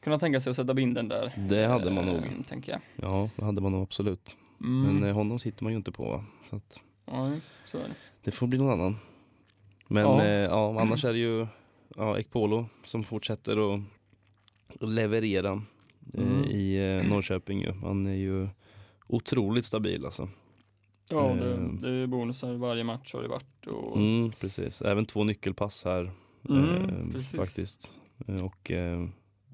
kunnat 0.00 0.20
tänka 0.20 0.40
sig 0.40 0.50
att 0.50 0.56
sätta 0.56 0.74
binden 0.74 1.08
där. 1.08 1.32
Det 1.48 1.66
hade 1.66 1.90
man 1.90 2.06
nog. 2.06 2.16
ehm, 2.16 2.42
Tänker 2.48 2.72
jag. 2.72 2.80
Ja, 3.10 3.30
det 3.36 3.44
hade 3.44 3.60
man 3.60 3.72
nog 3.72 3.82
absolut. 3.82 4.36
Mm. 4.60 4.82
Men 4.94 5.08
eh, 5.10 5.14
honom 5.16 5.38
sitter 5.38 5.64
man 5.64 5.72
ju 5.72 5.76
inte 5.76 5.92
på. 5.92 6.24
Så 6.50 6.56
att 6.56 6.80
Nej, 7.06 7.40
så 7.64 7.78
är 7.78 7.82
det. 7.82 7.94
det 8.22 8.30
får 8.30 8.46
bli 8.46 8.58
någon 8.58 8.70
annan. 8.80 8.96
Men 9.88 10.02
Ja. 10.02 10.24
eh, 10.24 10.28
ja 10.30 10.80
annars 10.80 11.04
är 11.04 11.12
det 11.12 11.18
ju 11.18 11.46
ja, 11.96 12.18
Ekpolo 12.18 12.66
som 12.84 13.04
fortsätter 13.04 13.74
att 13.74 13.80
leverera 14.80 15.62
eh, 16.14 16.20
Mm. 16.22 16.44
i 16.44 16.76
eh, 17.02 17.10
Norrköping. 17.10 17.60
Ju. 17.62 17.72
Han 17.72 18.06
är 18.06 18.14
ju 18.14 18.48
otroligt 19.06 19.64
stabil 19.64 20.04
alltså. 20.04 20.28
Ja, 21.10 21.22
det, 21.34 21.56
det 21.80 21.88
är 21.90 22.06
bonusar 22.06 22.54
varje 22.54 22.84
match 22.84 23.14
har 23.14 23.22
det 23.22 23.28
varit. 23.28 23.66
Och, 23.66 23.96
Mm, 23.96 24.30
precis, 24.40 24.82
även 24.82 25.06
två 25.06 25.24
nyckelpass 25.24 25.84
här 25.84 26.10
Mm, 26.48 26.64
eh, 26.74 27.12
precis. 27.12 27.36
faktiskt. 27.36 27.90
Eh, 28.26 28.44
Och, 28.44 28.70
eh, 28.70 29.08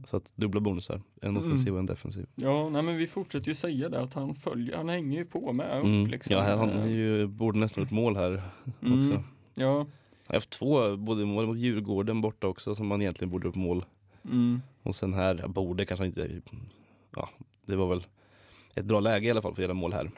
så 0.07 0.17
att 0.17 0.33
dubbla 0.37 0.61
bonusar, 0.61 1.03
en 1.23 1.29
Mm. 1.37 1.43
offensiv 1.43 1.73
och 1.73 1.79
en 1.79 1.87
defensiv. 1.87 2.27
Ja, 2.35 2.69
nej 2.69 2.83
men 2.83 2.97
vi 2.97 3.07
fortsätter 3.07 3.49
ju 3.49 3.55
säga 3.55 3.88
det 3.88 4.01
att 4.01 4.14
han 4.14 4.35
följer, 4.35 4.77
han 4.77 4.88
hänger 4.88 5.19
ju 5.19 5.25
på 5.25 5.53
med 5.53 5.79
upp 5.79 5.85
Mm. 5.85 6.07
liksom. 6.07 6.37
Ja, 6.37 6.57
han 6.57 6.71
Eh, 6.71 6.83
är 6.83 6.87
ju, 6.88 7.27
borde 7.27 7.59
nästan 7.59 7.85
ett 7.85 7.90
mål 7.90 8.17
här 8.17 8.43
mm. 8.83 8.99
också. 8.99 9.12
Ja, 9.55 9.62
Jag 9.64 9.69
har 10.27 10.35
haft 10.35 10.51
två, 10.51 10.97
både 10.97 11.25
mål 11.25 11.47
mot 11.47 11.57
Djurgården 11.59 12.21
borta 12.21 12.47
också 12.47 12.75
som 12.75 12.87
man 12.87 13.03
egentligen 13.03 13.31
borde 13.31 13.49
upp 13.49 13.55
mål. 13.55 13.85
mm. 14.25 14.62
Och 14.83 14.95
sen 14.95 15.14
här, 15.14 15.47
borde 15.49 15.85
kanske 15.87 16.07
inte, 16.07 16.40
ja 17.17 17.29
det 17.67 17.77
var 17.77 17.88
väl 17.88 18.07
ett 18.75 18.85
bra 18.85 19.01
läge 19.01 19.27
i 19.27 19.31
alla 19.31 19.43
fall 19.43 19.55
för 19.55 19.62
att 19.62 19.67
göra 19.67 19.75
mål 19.75 19.93
här. 19.93 20.11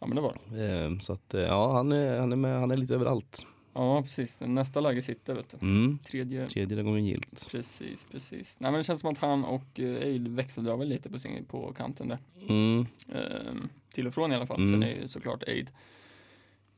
ja 0.00 0.06
men 0.06 0.16
det 0.16 0.22
var 0.22 0.36
det. 0.50 0.84
Eh, 0.84 0.98
Så 0.98 1.12
att 1.12 1.34
eh, 1.34 1.40
ja, 1.40 1.72
han 1.72 1.92
är, 1.92 2.20
han 2.20 2.32
är 2.32 2.36
med, 2.36 2.60
han 2.60 2.70
är 2.70 2.76
lite 2.76 2.94
överallt. 2.94 3.46
Ja, 3.72 4.02
precis. 4.02 4.36
Nästa 4.40 4.80
läge 4.80 5.02
sitter, 5.02 5.34
vet 5.34 5.54
du. 5.60 5.66
Mm. 5.66 5.98
Tredje 5.98 6.46
Tredje 6.46 6.82
gången 6.82 7.04
gilt. 7.06 7.48
Precis, 7.50 8.06
precis. 8.10 8.56
Nej 8.60 8.70
men 8.70 8.78
det 8.78 8.84
känns 8.84 9.00
som 9.00 9.10
att 9.12 9.18
han 9.18 9.44
och 9.44 9.80
eh, 9.80 10.02
Eid 10.02 10.28
växeldrar 10.28 10.76
väl 10.76 10.88
lite 10.88 11.10
på, 11.10 11.18
sin, 11.18 11.44
på 11.44 11.72
kanten 11.72 12.08
där. 12.08 12.18
Mm. 12.48 12.86
Ehm, 13.08 13.68
till 13.92 14.06
och 14.06 14.14
från 14.14 14.32
i 14.32 14.34
alla 14.34 14.46
fall. 14.46 14.60
Mm. 14.60 14.70
Sen 14.70 14.82
är 14.82 15.02
ju 15.02 15.08
såklart 15.08 15.42
Eid 15.48 15.70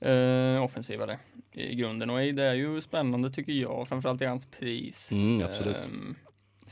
eh, 0.01 0.65
offensivare 0.65 1.19
i 1.53 1.75
grunden. 1.75 2.11
Och 2.11 2.21
Eid 2.21 2.41
är 2.41 2.55
ju 2.55 2.81
spännande 2.81 3.31
tycker 3.31 3.53
jag, 3.53 3.89
framförallt 3.89 4.23
i 4.23 4.25
hans 4.25 4.47
pris. 4.47 5.13
Mm, 5.13 5.43
absolut. 5.47 5.77
Ehm, 5.77 6.15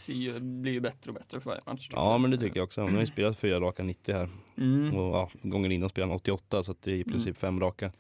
ju, 0.08 0.40
blir 0.40 0.72
ju 0.72 0.80
bättre 0.80 1.10
och 1.10 1.14
bättre 1.14 1.40
för 1.40 1.50
varje 1.50 1.62
match. 1.66 1.88
Ja 1.92 2.18
men 2.18 2.30
det 2.30 2.38
tycker 2.38 2.56
jag 2.56 2.64
också. 2.64 2.80
Han 2.80 2.94
har 2.94 3.00
ju 3.00 3.06
spelat 3.06 3.38
fyra 3.38 3.60
raka 3.60 3.82
90 3.82 4.14
här. 4.14 4.28
Mm, 4.58 4.96
Och 4.96 5.16
ja, 5.16 5.30
gången 5.42 5.72
innan 5.72 5.88
spelade 5.88 6.12
han 6.12 6.16
88 6.16 6.62
så 6.62 6.74
det 6.80 6.92
är 6.92 6.96
i 6.96 7.04
princip 7.04 7.38
fem 7.38 7.60
raka. 7.60 7.92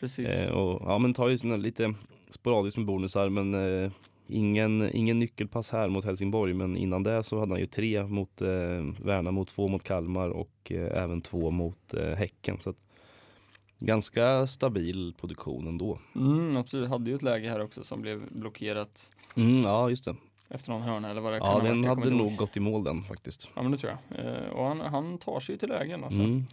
Precis. 0.00 0.32
Eh, 0.32 0.50
och, 0.52 0.82
ja 0.90 0.98
men 0.98 1.14
tar 1.14 1.28
ju 1.28 1.38
såna 1.38 1.56
lite 1.56 1.94
sporadiskt 2.28 2.76
med 2.76 2.86
bonusar 2.86 3.28
men 3.28 3.54
eh, 3.54 3.90
ingen, 4.28 4.90
ingen 4.94 5.18
nyckelpass 5.18 5.70
här 5.70 5.88
mot 5.88 6.04
Helsingborg 6.04 6.54
men 6.54 6.76
innan 6.76 7.02
det 7.02 7.22
så 7.22 7.38
hade 7.38 7.52
han 7.52 7.60
ju 7.60 7.66
tre 7.66 8.06
mot 8.06 8.42
eh, 8.42 8.48
Värnamo, 9.04 9.44
två 9.44 9.68
mot 9.68 9.84
Kalmar 9.84 10.28
och 10.28 10.72
eh, 10.72 11.02
även 11.02 11.20
två 11.22 11.50
mot 11.50 11.94
eh, 11.94 12.14
Häcken. 12.14 12.58
Så 12.60 12.70
att, 12.70 12.76
ganska 13.78 14.46
stabil 14.46 15.14
produktion 15.20 15.66
ändå. 15.68 15.98
Mm, 16.14 16.56
absolut, 16.56 16.88
hade 16.88 17.10
ju 17.10 17.16
ett 17.16 17.22
läge 17.22 17.48
här 17.48 17.60
också 17.60 17.84
som 17.84 18.02
blev 18.02 18.32
blockerat 18.32 19.10
Mm, 19.36 19.60
ja 19.62 19.90
just 19.90 20.04
det. 20.04 20.16
efter 20.48 20.72
någon 20.72 20.82
hörna 20.82 21.10
eller 21.10 21.20
vad 21.20 21.32
det 21.32 21.38
kan 21.40 21.48
Ja 21.48 21.72
den 21.72 21.84
hade 21.84 22.10
nog 22.10 22.36
gått 22.36 22.56
i 22.56 22.60
mål 22.60 22.84
den 22.84 23.04
faktiskt. 23.04 23.50
Ja 23.54 23.62
men 23.62 23.72
det 23.72 23.78
tror 23.78 23.92
jag. 24.08 24.26
Eh, 24.26 24.48
och 24.50 24.64
han, 24.64 24.80
han 24.80 25.18
tar 25.18 25.40
sig 25.40 25.54
ju 25.54 25.58
till 25.58 25.68
lägen 25.68 26.04
alltså. 26.04 26.20
Mm. 26.20 26.44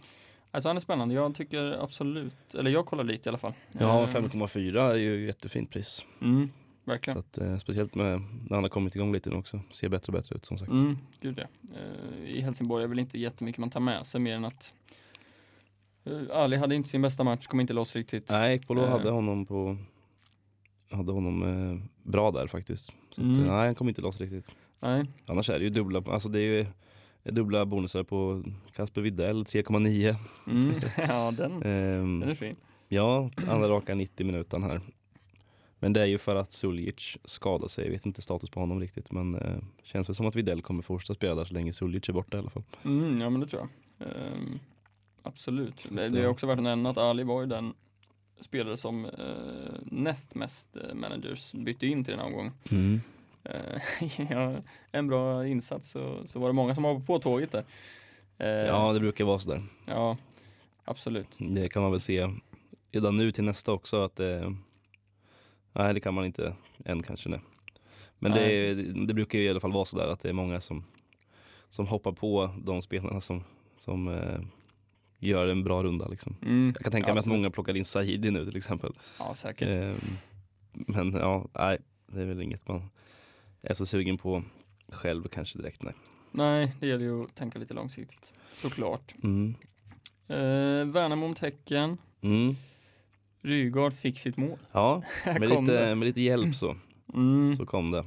Alltså 0.50 0.68
han 0.68 0.76
är 0.76 0.80
spännande. 0.80 1.14
Jag 1.14 1.34
tycker 1.34 1.82
absolut, 1.82 2.54
eller 2.54 2.70
jag 2.70 2.86
kollar 2.86 3.04
lite 3.04 3.28
i 3.28 3.30
alla 3.30 3.38
fall. 3.38 3.52
Ja 3.72 4.02
Eh, 4.02 4.08
5,4 4.08 4.90
är 4.90 4.94
ju 4.96 5.26
jättefint 5.26 5.70
pris. 5.70 6.04
Mm, 6.22 6.48
Så 6.84 6.90
verkligen. 6.90 7.18
att, 7.18 7.38
eh, 7.38 7.58
speciellt 7.58 7.94
med 7.94 8.20
när 8.20 8.54
han 8.56 8.64
har 8.64 8.68
kommit 8.68 8.96
igång 8.96 9.12
lite 9.12 9.30
nu 9.30 9.36
också. 9.36 9.60
Ser 9.70 9.88
bättre 9.88 10.10
och 10.10 10.18
bättre 10.22 10.36
ut 10.36 10.44
som 10.44 10.58
sagt. 10.58 10.70
Mm, 10.70 10.98
gud 11.20 11.38
ja. 11.38 11.76
Eh, 11.76 12.30
I 12.30 12.40
Helsingborg 12.40 12.84
är 12.84 12.88
väl 12.88 12.98
inte 12.98 13.18
jättemycket 13.18 13.58
man 13.58 13.70
tar 13.70 13.80
med 13.80 14.06
sig 14.06 14.20
mer 14.20 14.34
än 14.34 14.44
att 14.44 14.72
uh, 16.06 16.22
Ali 16.32 16.56
hade 16.56 16.74
inte 16.74 16.88
sin 16.88 17.02
bästa 17.02 17.24
match, 17.24 17.46
kom 17.46 17.60
inte 17.60 17.72
loss 17.72 17.96
riktigt. 17.96 18.30
Nej, 18.30 18.54
Ekpolo 18.56 18.82
Eh. 18.82 18.88
hade 18.90 19.10
honom 19.10 19.46
på 19.46 19.76
hade 20.90 21.12
honom 21.12 21.42
eh, 21.42 21.88
bra 22.10 22.30
där 22.30 22.46
faktiskt. 22.46 22.84
Så 22.86 22.92
att, 23.10 23.18
Mm. 23.18 23.40
eh, 23.42 23.46
nej, 23.52 23.66
han 23.66 23.74
kom 23.74 23.88
inte 23.88 24.02
loss 24.02 24.20
riktigt. 24.20 24.46
Nej, 24.80 25.04
Annars 25.26 25.50
är 25.50 25.58
det 25.58 25.64
ju 25.64 25.70
dubbla, 25.70 26.02
alltså 26.06 26.28
det 26.28 26.38
är 26.40 26.42
ju 26.42 26.66
dubbla 27.24 27.66
bonusar 27.66 28.02
på 28.02 28.42
Kasper 28.72 29.00
Widell 29.00 29.42
3,9. 29.44 30.16
mm, 30.46 30.74
ja 31.08 31.30
den, 31.30 31.52
Ehm, 31.62 32.20
den 32.20 32.28
är 32.30 32.34
fin. 32.34 32.56
ja, 32.88 33.30
andra 33.48 33.68
raka 33.68 33.94
90 33.94 34.26
minuter 34.26 34.58
här. 34.58 34.80
Men 35.80 35.92
det 35.92 36.00
är 36.02 36.06
ju 36.06 36.18
för 36.18 36.36
att 36.36 36.52
Suljic 36.52 37.18
skadar 37.24 37.68
sig. 37.68 37.84
Jag 37.84 37.92
vet 37.92 38.06
inte 38.06 38.22
status 38.22 38.50
på 38.50 38.60
honom 38.60 38.80
riktigt 38.80 39.12
men 39.12 39.34
eh, 39.34 39.58
känns 39.82 40.08
väl 40.08 40.16
som 40.16 40.26
att 40.26 40.36
Widell 40.36 40.62
kommer 40.62 40.82
fortsätta 40.82 41.14
spela 41.14 41.34
där 41.34 41.44
så 41.44 41.54
länge 41.54 41.72
Suljic 41.72 42.08
är 42.08 42.12
borta 42.12 42.36
i 42.36 42.40
alla 42.40 42.50
fall. 42.50 42.62
Mm, 42.84 43.20
ja 43.20 43.30
men 43.30 43.40
det 43.40 43.46
tror 43.46 43.62
jag. 43.98 44.08
Ehm, 44.08 44.58
absolut. 45.22 45.86
Det, 45.90 46.08
det 46.08 46.20
är 46.22 46.26
också 46.26 46.46
värt 46.46 46.58
att 46.58 46.62
nämna 46.64 46.90
att 46.90 46.98
Ali 46.98 47.22
var 47.22 47.40
ju 47.40 47.46
den 47.46 47.74
spelare 48.40 48.76
som 48.76 49.04
eh, 49.04 49.10
näst 49.82 50.34
mest 50.34 50.76
eh, 50.76 50.94
managers 50.94 51.52
bytte 51.52 51.86
in 51.86 52.04
till 52.04 52.12
den 52.12 52.20
här 52.20 52.26
omgången. 52.26 52.52
Eh, 52.64 53.00
ja, 54.30 54.54
en 54.92 55.06
bra 55.08 55.46
insats 55.46 55.90
så, 55.90 56.26
så 56.26 56.38
var 56.40 56.46
det 56.48 56.52
många 56.52 56.74
som 56.74 56.82
var 56.84 57.00
på 57.00 57.18
tåget 57.18 57.52
där. 57.52 57.64
Eh, 58.38 58.48
Ja, 58.48 58.92
det 58.92 59.00
brukar 59.00 59.24
vara 59.24 59.38
sådär. 59.38 59.62
ja, 59.86 60.16
absolut. 60.84 61.28
Det 61.38 61.68
kan 61.68 61.82
man 61.82 61.90
väl 61.90 62.00
se 62.00 62.28
redan 62.92 63.16
nu 63.16 63.32
till 63.32 63.44
nästa 63.44 63.72
också 63.72 64.02
att 64.04 64.16
det, 64.16 64.54
nej 65.72 65.94
det 65.94 66.00
kan 66.00 66.14
man 66.14 66.24
inte 66.24 66.54
än 66.84 67.02
kanske 67.02 67.28
nej. 67.28 67.40
Men 68.18 68.32
Nej, 68.32 68.74
det, 68.74 69.06
det 69.06 69.14
brukar 69.14 69.38
ju 69.38 69.44
i 69.44 69.48
alla 69.50 69.60
fall 69.60 69.72
vara 69.72 69.84
sådär 69.84 70.06
att 70.08 70.20
det 70.20 70.28
är 70.28 70.32
många 70.32 70.60
som, 70.60 70.84
som 71.68 71.86
hoppar 71.86 72.12
på 72.12 72.50
de 72.64 72.82
spelarna 72.82 73.20
som, 73.20 73.44
som 73.76 74.08
eh, 74.08 74.40
gör 75.18 75.46
en 75.48 75.64
bra 75.64 75.82
runda 75.82 76.08
liksom. 76.08 76.36
Mm, 76.42 76.72
Jag 76.76 76.82
kan 76.82 76.92
tänka 76.92 77.08
ja, 77.10 77.14
mig 77.14 77.18
att 77.18 77.22
absolut. 77.24 77.38
många 77.38 77.50
plockar 77.50 77.76
in 77.76 77.84
Sahidi 77.84 78.30
nu 78.30 78.44
till 78.46 78.56
exempel. 78.56 78.92
Ja, 79.18 79.34
säkert. 79.34 79.68
Eh, 79.68 79.94
men 80.72 81.12
ja, 81.12 81.46
nej 81.54 81.78
det 82.06 82.20
är 82.20 82.26
väl 82.26 82.42
inget 82.42 82.68
man 82.68 82.90
är 83.62 83.74
så 83.74 83.86
sugen 83.86 84.18
på 84.18 84.42
själv 84.88 85.28
kanske 85.28 85.58
direkt 85.58 85.82
nej. 85.82 85.94
Nej, 86.32 86.74
det 86.80 86.86
gäller 86.86 87.04
ju 87.04 87.22
att 87.24 87.34
tänka 87.34 87.58
lite 87.58 87.74
långsiktigt. 87.74 88.32
Såklart. 88.52 89.14
Mm. 89.22 89.54
Eh, 90.28 90.92
Värnamo 90.92 91.28
mot 91.28 91.38
Häcken. 91.38 91.98
Mm. 92.22 92.56
Rygaard 93.42 93.92
fick 93.92 94.18
sitt 94.18 94.36
mål. 94.36 94.58
Ja, 94.72 95.02
med 95.24 95.40
lite, 95.48 95.94
med 95.94 96.06
lite 96.06 96.20
hjälp 96.20 96.54
så, 96.54 96.76
Mm. 97.14 97.56
så 97.56 97.66
kom 97.66 97.90
det. 97.90 98.04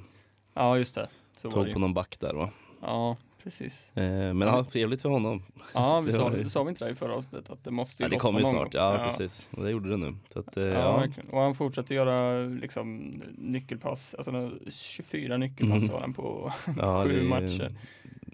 Ja, 0.54 0.78
just 0.78 0.96
det. 0.96 1.10
Så 1.38 1.52
Tog 1.52 1.74
på 1.74 1.80
någon 1.80 1.94
back 1.94 2.20
där 2.20 2.34
va. 2.34 2.50
Ja, 2.82 3.18
precis. 3.44 3.92
Eh, 3.98 4.04
men 4.04 4.42
ja, 4.42 4.64
trevligt 4.64 5.02
för 5.02 5.10
honom. 5.10 5.44
Ja, 5.74 6.00
vi 6.02 6.12
sa, 6.12 6.34
ju- 6.38 6.50
sa 6.50 6.64
vi 6.64 6.70
inte 6.70 6.86
det 6.86 6.92
i 6.92 6.96
förra 6.96 7.16
avsnittet 7.16 7.50
att 7.50 7.64
det 7.64 7.72
måste 7.72 8.04
ju 8.04 8.06
Ja, 8.06 8.10
det 8.10 8.16
kommer 8.16 8.40
ju 8.40 8.46
snart, 8.46 8.74
gång. 8.74 8.82
ja, 8.82 9.00
precis. 9.06 9.50
Och 9.58 9.64
det 9.66 9.72
gjorde 9.72 9.90
det 9.90 9.98
nu. 9.98 10.16
Så 10.34 10.40
att, 10.40 10.58
eh, 10.58 10.64
Ja, 10.64 10.72
ja. 10.80 10.98
verkligen. 10.98 11.30
Och 11.30 11.40
han 11.42 11.56
fortsätter 11.56 11.96
göra 11.96 12.40
liksom 12.46 12.98
nyckelpass, 13.38 14.14
alltså 14.16 14.32
nå- 14.32 14.52
24 14.72 15.38
nyckelpass 15.38 15.78
Mm. 15.84 15.90
har 15.90 16.00
han 16.00 16.14
på, 16.14 16.52
ja, 16.78 17.04
sju 17.04 17.24
matcher. 17.24 17.76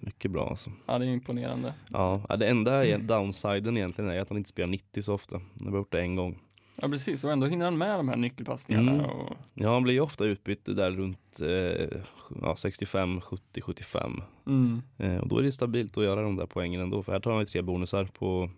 Mycket 0.02 0.32
bra 0.32 0.50
alltså. 0.50 0.72
ja 0.86 1.00
det 1.00 1.06
är 1.06 1.10
imponerande. 1.10 1.74
Ja, 1.92 2.22
ja, 2.30 2.36
det 2.36 2.48
enda 2.48 2.98
downsiden 2.98 3.78
egentligen 3.78 4.12
är 4.12 4.20
att 4.22 4.30
han 4.30 4.38
inte 4.38 4.50
spelar 4.50 4.68
90 4.70 5.02
så 5.04 5.14
ofta. 5.14 5.42
Han 5.60 5.68
har 5.72 5.78
gjort 5.80 5.92
det 5.92 6.02
en 6.02 6.16
gång. 6.16 6.40
Ja 6.82 6.90
precis, 6.90 7.24
och 7.24 7.32
ändå 7.32 7.48
hinner 7.48 7.66
han 7.66 7.78
med 7.78 8.00
de 8.00 8.10
här 8.10 8.18
nyckelpassningarna. 8.18 8.92
Mm. 8.92 9.06
Och, 9.06 9.38
Ja, 9.54 9.74
han 9.74 9.84
blir 9.84 9.94
ju 9.94 10.00
ofta 10.00 10.26
utbytt 10.26 10.66
där 10.66 10.92
runt 10.92 11.40
eh, 11.42 12.02
ja, 12.42 12.56
65, 12.56 13.22
70, 13.22 13.62
75. 13.62 14.22
mm. 14.48 14.82
Eh, 14.98 15.18
och 15.18 15.28
då 15.28 15.38
är 15.38 15.44
det 15.44 15.52
stabilt 15.52 15.98
att 15.98 16.04
göra 16.04 16.22
de 16.22 16.36
där 16.36 16.46
poängen 16.46 16.82
ändå. 16.82 17.04
För 17.04 17.12
här 17.12 17.20
tar 17.20 17.32
han 17.32 17.40
ju 17.40 17.46
tre 17.46 17.62
bonusar 17.62 18.06
på 18.06 18.50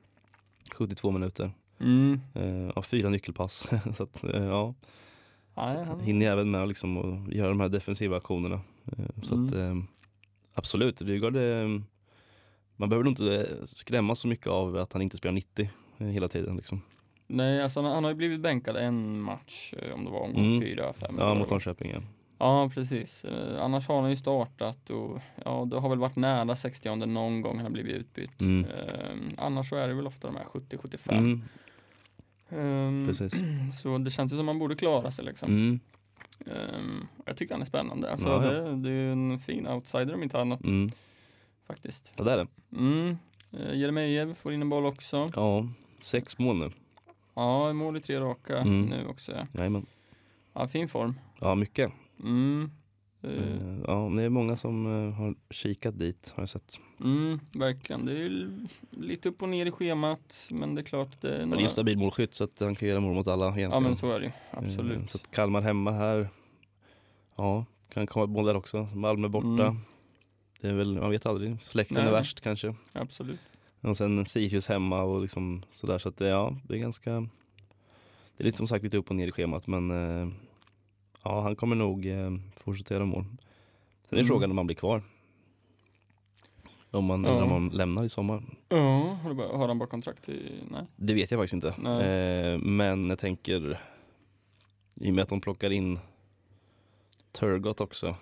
72 0.71 1.12
minuter. 1.12 1.51
Mm. 1.79 2.19
Eh, 2.34 2.71
ja, 2.75 2.82
fyra 2.82 3.10
nyckelpass. 3.10 3.67
så 3.97 4.03
att, 4.03 4.23
eh, 4.23 4.43
ja. 4.45 4.73
Han, 5.55 5.99
hinner 5.99 6.25
jag 6.25 6.34
även 6.34 6.51
med 6.51 6.67
liksom 6.67 6.97
att 6.97 7.34
göra 7.34 7.49
de 7.49 7.60
här 7.60 7.69
defensiva 7.69 8.17
aktionerna. 8.17 8.62
Eh, 8.97 9.05
Så 9.23 9.34
Mm. 9.36 9.45
att 9.47 9.53
eh, 9.53 9.75
absolut, 10.53 11.01
Rygaard, 11.01 11.34
man 12.75 12.89
behöver 12.89 13.03
nog 13.03 13.12
inte 13.12 13.47
skrämmas 13.65 14.19
så 14.19 14.27
mycket 14.27 14.47
av 14.47 14.77
att 14.77 14.93
han 14.93 15.01
inte 15.01 15.17
spelar 15.17 15.34
90 15.34 15.69
eh, 15.97 16.08
hela 16.08 16.27
tiden. 16.27 16.55
Liksom. 16.58 16.82
Nej, 17.29 17.61
alltså 17.63 17.81
han, 17.81 17.91
han 17.91 18.03
har 18.03 18.11
ju 18.11 18.15
blivit 18.17 18.39
bänkad 18.41 18.75
en 18.77 19.21
match, 19.21 19.73
eh, 19.77 19.93
om 19.93 20.05
det 20.05 20.11
var 20.11 20.19
omgång 20.19 20.45
Mm. 20.45 20.61
fyra, 20.61 20.93
fem. 20.93 21.15
Ja, 21.17 21.33
mot 21.33 21.47
det. 21.49 21.53
Norrköping. 21.53 21.91
Ja. 21.91 22.01
Ja, 22.41 22.69
precis. 22.73 23.25
Eh, 23.25 23.63
annars 23.63 23.87
har 23.87 24.01
han 24.01 24.09
ju 24.09 24.15
startat 24.15 24.89
och 24.89 25.19
ja, 25.45 25.67
det 25.71 25.79
har 25.79 25.89
väl 25.89 25.99
varit 25.99 26.15
nära 26.15 26.55
60 26.55 26.95
någon 26.95 27.41
gång 27.41 27.55
han 27.55 27.65
har 27.65 27.71
blivit 27.71 27.95
utbytt. 27.95 28.41
Mm. 28.41 28.65
Eh, 28.65 29.15
annars 29.37 29.69
så 29.69 29.75
är 29.75 29.87
det 29.87 29.93
väl 29.93 30.07
ofta 30.07 30.27
de 30.27 30.35
här 30.35 30.45
70-75. 30.45 31.17
Mm, 31.17 31.41
Ehm, 32.51 33.07
precis. 33.07 33.33
Så 33.81 33.97
det 33.97 34.11
känns 34.11 34.33
ju 34.33 34.37
som 34.37 34.45
man 34.45 34.59
borde 34.59 34.75
klara 34.75 35.11
sig 35.11 35.25
liksom. 35.25 35.79
Ehm, 36.45 37.07
jag 37.25 37.37
tycker 37.37 37.53
han 37.53 37.61
är 37.61 37.65
spännande. 37.65 38.11
Alltså, 38.11 38.27
Ja, 38.27 38.45
ja. 38.45 38.51
Det, 38.61 38.75
det 38.75 38.91
är 38.91 39.11
en 39.11 39.39
fin 39.39 39.67
outsider 39.67 40.13
om 40.13 40.23
inte 40.23 40.41
annat 40.41 40.63
mm. 40.63 40.91
faktiskt. 41.67 42.11
Ja, 42.15 42.23
det 42.23 42.31
är 42.31 42.37
det. 42.37 42.47
Mm. 42.77 43.17
Eh, 43.51 43.75
Jeremejeff 43.79 44.37
får 44.37 44.53
in 44.53 44.61
en 44.61 44.69
boll 44.69 44.85
också. 44.85 45.29
Ja, 45.35 45.67
sex 45.99 46.37
mål 46.39 46.57
nu. 46.57 46.71
Ja, 47.33 47.73
mål 47.73 47.97
i 47.97 48.01
tre 48.01 48.19
raka 48.19 48.57
Mm. 48.57 48.81
nu 48.85 49.07
också. 49.07 49.31
ja. 49.31 49.47
Jajamän. 49.53 49.85
Ja, 50.53 50.67
fin 50.67 50.87
form. 50.87 51.19
Ja, 51.39 51.55
mycket. 51.55 51.91
Mm. 52.23 52.71
Eh, 53.23 53.79
Ja, 53.87 54.11
det 54.15 54.23
är 54.23 54.29
många 54.29 54.55
som 54.55 54.85
eh, 55.07 55.13
har 55.13 55.35
kikat 55.49 55.99
dit 55.99 56.33
har 56.35 56.41
jag 56.41 56.49
sett. 56.49 56.79
Mm, 56.99 57.39
verkligen. 57.53 58.05
Det 58.05 58.11
är 58.25 58.51
lite 58.91 59.29
upp 59.29 59.41
och 59.41 59.49
ner 59.49 59.65
i 59.65 59.71
schemat, 59.71 60.47
men 60.51 60.75
det 60.75 60.81
är 60.81 60.83
klart 60.83 61.21
det 61.21 61.27
är 61.35 61.39
Men 61.39 61.49
det 61.49 61.53
är 61.55 61.57
några... 61.57 61.67
stabil 61.67 61.97
målskytt 61.97 62.33
så 62.35 62.43
att 62.43 62.59
han 62.59 62.75
kan 62.75 62.89
göra 62.89 62.99
mål 62.99 63.13
mot 63.15 63.27
alla 63.27 63.45
egentligen. 63.45 63.71
Ja, 63.71 63.79
men 63.79 63.97
så 63.97 64.11
är 64.11 64.19
det 64.19 64.25
ju. 64.25 64.31
Absolut. 64.51 65.09
Så 65.09 65.17
att 65.17 65.31
Kalmar 65.31 65.61
hemma 65.61 65.91
här. 65.91 66.29
Ja, 67.37 67.65
kan 67.89 68.07
komma 68.07 68.23
ett 68.25 68.31
mål 68.31 68.45
där 68.45 68.55
också. 68.55 68.83
Malmö 68.95 69.27
borta. 69.27 69.47
Mm. 69.47 69.77
Det 70.61 70.67
är 70.69 70.73
väl, 70.73 70.99
man 70.99 71.09
vet 71.11 71.25
aldrig. 71.25 71.61
Släkten 71.61 71.97
Nej. 71.97 72.07
är 72.07 72.11
värst 72.11 72.41
kanske. 72.41 72.75
Absolut. 72.93 73.39
Och 73.81 73.97
sen 73.97 74.25
Sirius 74.25 74.67
hemma 74.67 75.01
och 75.03 75.21
liksom 75.21 75.63
sådär. 75.71 75.97
Så 75.97 76.09
att 76.09 76.19
ja, 76.21 76.55
det 76.67 76.73
är 76.73 76.77
ganska 76.77 77.11
Det 77.11 78.43
är 78.43 78.43
lite 78.43 78.57
som 78.57 78.67
sagt 78.67 78.83
lite 78.83 78.97
upp 78.97 79.09
och 79.09 79.15
ner 79.15 79.27
i 79.27 79.31
schemat 79.31 79.67
men 79.67 79.91
eh, 79.91 80.29
Ja, 81.23 81.41
han 81.41 81.55
kommer 81.55 81.75
nog 81.75 82.05
eh, 82.05 82.31
fortsätta 82.55 82.93
göra 82.93 83.05
mål. 83.05 83.23
Sen 84.09 84.17
är 84.17 84.21
Mm. 84.21 84.27
frågan 84.27 84.51
om 84.51 84.57
han 84.57 84.67
blir 84.67 84.75
kvar. 84.75 85.03
Om 86.91 87.05
man, 87.05 87.23
Ja. 87.23 87.43
om 87.43 87.51
han 87.51 87.69
lämnar 87.69 88.03
i 88.03 88.09
sommar. 88.09 88.43
Ja, 88.69 89.17
har, 89.23 89.67
han 89.67 89.79
bara 89.79 89.89
kontrakt 89.89 90.29
i... 90.29 90.63
Nej. 90.71 90.85
Det 90.95 91.13
vet 91.13 91.31
jag 91.31 91.39
faktiskt 91.39 91.53
inte. 91.53 91.67
Eh, 91.69 92.57
men 92.57 93.09
jag 93.09 93.19
tänker 93.19 93.79
i 94.95 95.09
och 95.11 95.13
med 95.15 95.21
att 95.23 95.29
de 95.29 95.41
plockar 95.41 95.69
in 95.71 95.99
Turgot 97.31 97.81
också. 97.81 98.15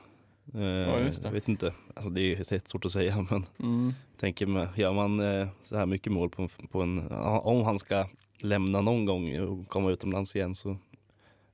Eh, 0.53 0.61
Ja, 0.61 0.99
just 0.99 1.21
det. 1.21 1.27
Jag 1.27 1.33
vet 1.33 1.47
inte, 1.47 1.73
alltså, 1.95 2.09
det 2.09 2.21
är 2.21 2.35
helt 2.51 2.67
svårt 2.67 2.85
att 2.85 2.91
säga 2.91 3.25
men 3.29 3.45
Mm. 3.59 3.93
tänker 4.19 4.45
med, 4.47 4.67
gör 4.75 4.93
man 4.93 5.19
eh, 5.19 5.47
så 5.63 5.77
här 5.77 5.85
mycket 5.85 6.11
mål 6.13 6.29
på, 6.29 6.41
en- 6.41 6.67
på 6.67 6.81
en, 6.81 7.11
om 7.41 7.63
han 7.65 7.79
ska 7.79 8.05
lämna 8.41 8.81
någon 8.81 9.05
gång 9.05 9.39
och 9.39 9.67
komma 9.69 9.91
utomlands 9.91 10.35
igen 10.35 10.55
så 10.55 10.77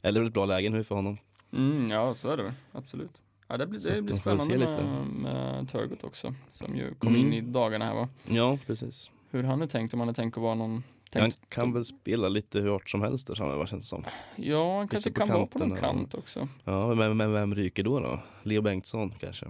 eller 0.01 0.19
är 0.19 0.23
det 0.23 0.27
ett 0.27 0.34
bra 0.34 0.45
läge 0.45 0.69
nu 0.69 0.84
för 0.84 0.95
honom. 0.95 1.17
Mm, 1.53 1.88
ja, 1.91 2.15
så 2.15 2.29
är 2.29 2.38
det 2.38 2.43
väl. 2.43 2.53
Absolut. 2.71 3.12
Ja, 3.47 3.58
det 3.58 3.67
blir, 3.67 3.79
det 3.79 3.91
blir 3.91 4.01
väl 4.01 4.13
spännande 4.13 4.58
lite. 4.58 4.84
med, 4.84 5.08
med 5.08 5.69
Turgut 5.69 6.03
också, 6.03 6.34
som 6.49 6.75
ju 6.75 6.93
kom 6.95 7.15
Mm. 7.15 7.21
in 7.27 7.34
i 7.34 7.41
dagarna 7.41 7.86
här 7.86 7.93
va. 7.95 8.10
Ja, 8.29 8.58
precis. 8.67 9.12
Hur 9.32 9.43
han 9.43 9.62
är 9.62 9.67
tänkt, 9.67 9.93
om 9.93 9.99
han 9.99 10.10
är 10.10 10.13
tänkt 10.13 10.38
att 10.38 10.43
vara 10.43 10.56
någon... 10.56 10.84
Han 11.21 11.32
kan 11.49 11.73
väl 11.73 11.86
spela 11.86 12.30
lite 12.30 12.60
hur 12.60 12.69
hårt 12.69 12.89
som 12.89 13.02
helst 13.02 13.28
där 13.28 13.36
framme 13.36 13.54
vad 13.56 13.69
känns 13.69 13.84
det 13.84 13.89
som. 13.89 14.06
ja, 14.36 14.78
han 14.78 14.88
kanske 14.88 15.12
kan 15.12 15.30
vara 15.30 15.45
på 15.47 15.60
någon 15.60 15.78
kant 15.78 16.13
också. 16.15 16.47
Ja, 16.63 16.95
men, 16.95 17.17
men 17.17 17.34
vem 17.34 17.56
ryker 17.56 17.84
då 17.84 17.99
då? 17.99 18.19
Leo 18.43 18.62
Bengtsson 18.62 19.12
kanske? 19.19 19.45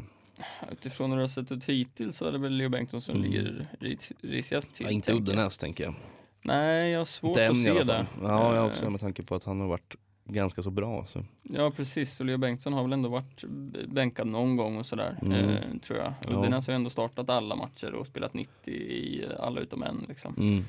Utifrån 0.72 1.10
hur 1.10 1.18
det 1.18 1.24
har 1.24 1.28
sett 1.28 1.52
ut 1.52 1.66
hittills 1.66 2.18
så 2.18 2.26
är 2.26 2.32
det 2.32 2.38
väl 2.38 2.52
Leo 2.58 2.70
Bengtsson 2.70 3.02
som 3.02 3.16
Mm. 3.16 3.32
ligger 3.32 3.68
ris- 3.80 4.12
risigast 4.22 4.76
till. 4.76 4.86
Ja, 4.86 4.92
inte. 4.92 5.14
Uddenäs 5.14 5.58
tänker 5.58 5.84
jag. 5.84 5.94
Nej, 6.42 6.90
jag 6.92 7.00
har 7.00 7.06
svårt 7.06 7.38
än 7.38 7.52
att 7.52 7.64
se 7.64 7.84
det. 7.84 8.06
Ja, 8.22 8.56
jag 8.56 8.66
Eh, 8.66 8.72
också 8.72 8.90
med 8.90 9.00
tanke 9.02 9.24
på 9.24 9.36
att 9.36 9.44
han 9.44 9.60
har 9.60 9.68
varit 9.68 9.96
ganska 10.26 10.62
så 10.62 10.70
bra. 10.72 11.06
Så. 11.08 11.26
Ja 11.44 11.72
precis, 11.76 12.20
och 12.20 12.26
Leo 12.26 12.38
Bengtsson 12.38 12.74
har 12.74 12.84
väl 12.84 12.94
ändå 12.94 13.10
varit 13.10 13.44
bänkad 13.88 14.28
någon 14.28 14.56
gång 14.58 14.78
och 14.78 14.86
sådär, 14.86 15.18
Mm. 15.22 15.50
eh, 15.50 15.58
tror 15.82 16.00
jag. 16.00 16.14
Ja. 16.32 16.38
Uddenäs 16.40 16.68
har 16.68 16.74
ju 16.74 16.76
ändå 16.76 16.90
startat 16.90 17.30
alla 17.30 17.56
matcher 17.56 17.94
och 17.94 18.08
spelat 18.08 18.34
90 18.34 18.74
i 18.74 19.26
alla 19.40 19.62
utom 19.62 19.84
en 19.84 20.06
liksom. 20.10 20.36
Mm. 20.38 20.64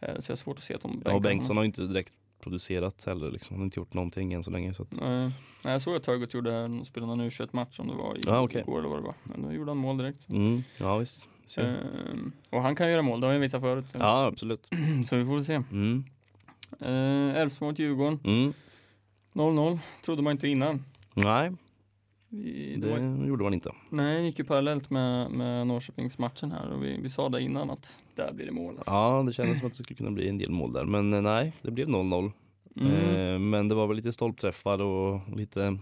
Eh, 0.00 0.14
så 0.20 0.30
jag 0.30 0.32
har 0.32 0.36
svårt 0.36 0.58
att 0.58 0.64
se 0.64 0.74
att 0.74 0.80
de 0.82 1.02
Ja, 1.04 1.14
och 1.14 1.20
Bengtsson 1.22 1.56
har 1.56 1.64
ju 1.64 1.66
inte 1.66 1.82
direkt 1.86 2.12
producerat 2.42 3.04
heller. 3.06 3.30
Liksom. 3.30 3.54
Han 3.54 3.60
har 3.60 3.64
inte 3.64 3.80
gjort 3.80 3.94
någonting 3.94 4.32
än 4.32 4.44
så 4.44 4.50
länge. 4.50 4.74
Så 4.74 4.82
att, 4.82 4.92
Nej, 5.00 5.30
jag 5.64 5.82
såg 5.82 5.96
att 5.96 6.02
Turgut 6.02 6.34
gjorde, 6.34 6.84
spelade 6.84 7.16
någon 7.16 7.26
U21-match 7.30 7.76
som 7.76 7.88
det 7.88 7.94
var 7.94 8.16
i, 8.18 8.22
okej. 8.26 8.60
igår 8.60 8.78
eller 8.78 8.88
vad 8.88 8.98
det 8.98 9.02
var. 9.04 9.14
Men 9.24 9.42
då 9.42 9.52
gjorde 9.52 9.70
han 9.70 9.76
mål 9.78 9.96
direkt. 9.98 10.28
mm. 10.28 10.62
Ja, 10.78 10.96
visst. 10.98 11.28
Så. 11.46 11.60
Ehm, 11.60 12.32
och 12.50 12.62
han 12.62 12.76
kan 12.76 12.90
göra 12.90 13.02
mål, 13.02 13.20
det 13.20 13.26
har 13.26 13.32
jag 13.34 13.40
visat 13.40 13.60
förut. 13.60 13.88
Så, 13.88 13.98
Ja, 13.98 14.26
absolut. 14.26 14.68
så 15.06 15.16
vi 15.16 15.24
får 15.24 15.34
väl 15.34 15.44
se. 15.44 15.54
Mm. 15.54 16.04
Eh, 16.80 17.36
Elfsborg 17.40 17.70
mot 17.70 17.78
Djurgården, 17.78 18.18
Mm. 18.24 18.52
0-0. 19.32 19.78
Trodde 20.04 20.22
man 20.22 20.30
inte 20.30 20.48
innan. 20.48 20.84
Nej, 21.14 21.52
det 22.42 22.76
det 22.86 22.90
var, 22.90 23.26
gjorde 23.26 23.44
man 23.44 23.54
inte. 23.54 23.70
nej, 23.90 24.24
gick 24.24 24.38
ju 24.38 24.44
parallellt 24.44 24.90
med, 24.90 25.30
med 25.30 25.66
Norrköpingsmatchen 25.66 26.52
här 26.52 26.68
och 26.72 26.84
vi, 26.84 27.00
vi 27.02 27.08
sa 27.08 27.28
det 27.28 27.40
innan 27.40 27.70
att 27.70 27.98
där 28.14 28.32
blir 28.32 28.46
det 28.46 28.52
mål. 28.52 28.74
Alltså. 28.76 28.90
Ja, 28.90 29.22
det 29.26 29.32
kändes 29.32 29.58
som 29.58 29.66
att 29.66 29.72
det 29.76 29.84
skulle 29.84 29.96
kunna 29.96 30.10
bli 30.10 30.28
en 30.28 30.38
del 30.38 30.50
mål 30.50 30.72
där. 30.72 30.84
Men 30.84 31.12
eh, 31.14 31.22
nej, 31.22 31.52
det 31.62 31.70
blev 31.70 31.88
0-0. 31.88 32.32
Mm. 32.80 32.92
Eh, 32.92 33.38
men 33.38 33.68
det 33.68 33.74
var 33.74 33.86
väl 33.86 33.96
lite 33.96 34.12
stolpträffar 34.12 34.82
och 34.82 35.20
lite 35.36 35.78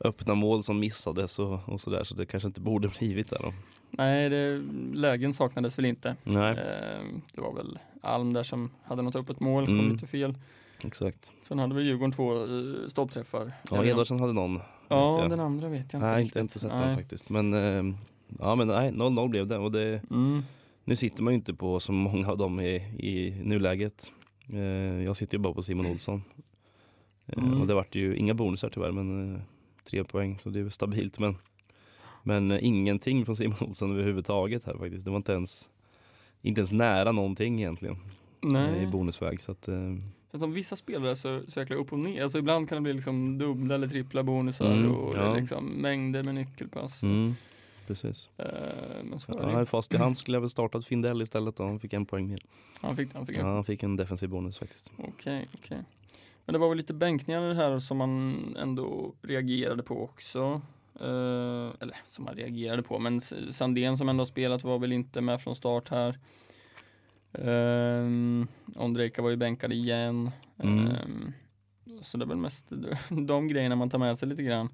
öppna 0.00 0.34
mål 0.34 0.62
som 0.62 0.80
missades 0.80 1.38
och, 1.38 1.68
och 1.68 1.80
sådär. 1.80 2.04
Så 2.04 2.14
det 2.14 2.26
kanske 2.26 2.46
inte 2.46 2.60
borde 2.60 2.88
blivit 2.98 3.30
där 3.30 3.38
då. 3.42 3.52
Nej, 3.90 4.28
det, 4.28 4.62
lägen 4.94 5.32
saknades 5.34 5.78
väl 5.78 5.84
inte. 5.84 6.16
Nej, 6.24 6.50
Ehm, 6.58 7.22
det 7.34 7.40
var 7.40 7.54
väl 7.54 7.78
Alm 8.02 8.32
där 8.32 8.42
som 8.42 8.70
hade 8.84 9.02
något 9.02 9.16
öppet 9.16 9.40
mål, 9.40 9.66
kom 9.66 9.74
Mm. 9.78 9.92
lite 9.92 10.06
fel. 10.06 10.34
exakt. 10.84 11.30
Sen 11.42 11.58
hade 11.58 11.74
väl 11.74 11.84
Djurgården 11.84 12.12
två 12.12 12.34
uh, 12.34 12.88
stoppträffar. 12.88 13.52
Ja, 13.70 13.84
Edvardsen 13.84 14.20
hade 14.20 14.32
någon. 14.32 14.60
Ja, 14.88 15.26
den 15.30 15.40
andra 15.40 15.68
vet 15.68 15.92
jag 15.92 15.98
inte 16.00 16.06
Nej, 16.12 16.16
riktigt. 16.24 16.36
inte, 16.36 16.40
inte 16.40 16.58
sett 16.58 16.72
Nej. 16.72 16.86
den 16.86 16.96
faktiskt. 16.96 17.30
Men 17.30 17.54
eh, 17.54 17.94
ja, 18.38 18.54
men 18.54 18.68
nej, 18.68 18.90
0-0 18.90 19.28
blev 19.28 19.46
det. 19.46 19.58
Och 19.58 19.72
det, 19.72 20.02
Mm. 20.10 20.42
nu 20.84 20.96
sitter 20.96 21.22
man 21.22 21.32
ju 21.32 21.36
inte 21.38 21.54
på 21.54 21.80
så 21.80 21.92
många 21.92 22.28
av 22.30 22.38
dem 22.38 22.60
i, 22.60 22.74
i 22.98 23.40
nuläget. 23.44 24.12
Eh, 24.52 24.60
jag 25.04 25.16
sitter 25.16 25.38
ju 25.38 25.42
bara 25.42 25.54
på 25.54 25.62
Simon 25.62 25.86
Olsson. 25.86 26.22
Eh, 27.26 27.38
Mm. 27.44 27.60
Och 27.60 27.66
det 27.66 27.74
vart 27.74 27.94
ju 27.94 28.16
inga 28.16 28.34
bonusar 28.34 28.68
tyvärr, 28.68 28.92
men 28.92 29.34
eh, 29.34 29.40
tre 29.90 30.04
poäng 30.04 30.38
så 30.38 30.50
det 30.50 30.58
är 30.58 30.62
ju 30.64 30.70
stabilt. 30.70 31.18
Men, 31.18 31.36
men 32.22 32.52
ingenting 32.60 33.24
från 33.26 33.36
Simon 33.36 33.56
Olsson 33.60 33.90
överhuvudtaget 33.92 34.64
här 34.64 34.74
faktiskt. 34.74 35.04
Det 35.04 35.10
var 35.10 35.16
inte 35.16 35.32
ens, 35.32 35.68
inte 36.42 36.58
ens 36.60 36.72
nära 36.72 37.12
någonting 37.12 37.58
egentligen 37.58 37.96
Nej. 38.42 38.82
i 38.82 38.86
bonusväg. 38.86 39.42
Så 39.42 39.52
att, 39.52 39.68
För 40.36 40.40
som 40.40 40.52
vissa 40.52 40.76
spelare 40.76 41.16
så, 41.16 41.42
så 41.48 41.60
jäkla 41.60 41.76
upp 41.76 41.92
och 41.92 41.98
ner. 41.98 42.22
Alltså 42.22 42.38
ibland 42.38 42.68
kan 42.68 42.76
det 42.76 42.82
bli 42.82 42.92
liksom 42.92 43.38
dubbla 43.38 43.74
eller 43.74 43.88
trippla 43.88 44.22
bonusar 44.22 44.72
Mm, 44.72 44.94
och 44.94 45.14
det 45.14 45.20
ja. 45.20 45.34
liksom 45.34 45.64
mängder 45.66 46.22
med 46.22 46.34
nyckelpass. 46.34 47.02
mm, 47.02 47.34
precis. 47.86 48.28
Eh, 48.36 48.46
men 49.04 49.18
så 49.18 49.32
Ja, 49.36 49.50
är 49.50 49.58
det. 49.58 49.66
fast 49.66 49.94
i 49.94 49.96
hand 49.96 50.18
skulle 50.18 50.36
jag 50.36 50.40
väl 50.40 50.50
startat 50.50 50.84
Findell 50.86 51.22
istället 51.22 51.60
och 51.60 51.66
han 51.66 51.78
fick 51.80 51.92
en 51.92 52.06
poäng 52.06 52.28
mer. 52.28 52.40
Han 52.80 52.96
fick, 52.96 53.14
han 53.14 53.26
fick 53.26 53.36
Ja, 53.36 53.40
en. 53.40 53.46
han 53.46 53.64
fick 53.64 53.82
en 53.82 53.96
defensiv 53.96 54.28
bonus 54.28 54.58
faktiskt. 54.58 54.92
Okej, 54.98 55.48
okej. 55.54 55.82
Men 56.44 56.52
det 56.52 56.58
var 56.58 56.68
väl 56.68 56.76
lite 56.78 56.94
bänkningar 56.94 57.54
här 57.54 57.78
som 57.78 57.96
man 57.96 58.36
ändå 58.58 59.14
reagerade 59.22 59.82
på 59.82 60.02
också. 60.04 60.60
Eh, 61.00 61.70
eller 61.80 61.96
som 62.08 62.24
man 62.24 62.34
reagerade 62.34 62.82
på, 62.82 62.98
men 62.98 63.20
Sandén 63.50 63.98
som 63.98 64.08
ändå 64.08 64.26
spelat 64.26 64.64
var 64.64 64.78
väl 64.78 64.92
inte 64.92 65.20
med 65.20 65.42
från 65.42 65.56
start 65.56 65.88
här. 65.88 66.18
Um, 67.38 68.48
Ondrejka 68.76 69.22
var 69.22 69.30
ju 69.30 69.36
bänkad 69.36 69.72
igen. 69.72 70.30
Mm. 70.62 70.86
Ehm, 70.86 71.32
så 72.02 72.16
det 72.18 72.24
är 72.24 72.26
väl 72.28 72.36
mest 72.36 72.66
de 73.26 73.48
grejerna 73.48 73.76
man 73.76 73.90
tar 73.90 73.98
med 73.98 74.18
sig 74.18 74.28
lite 74.28 74.42
grann. 74.42 74.68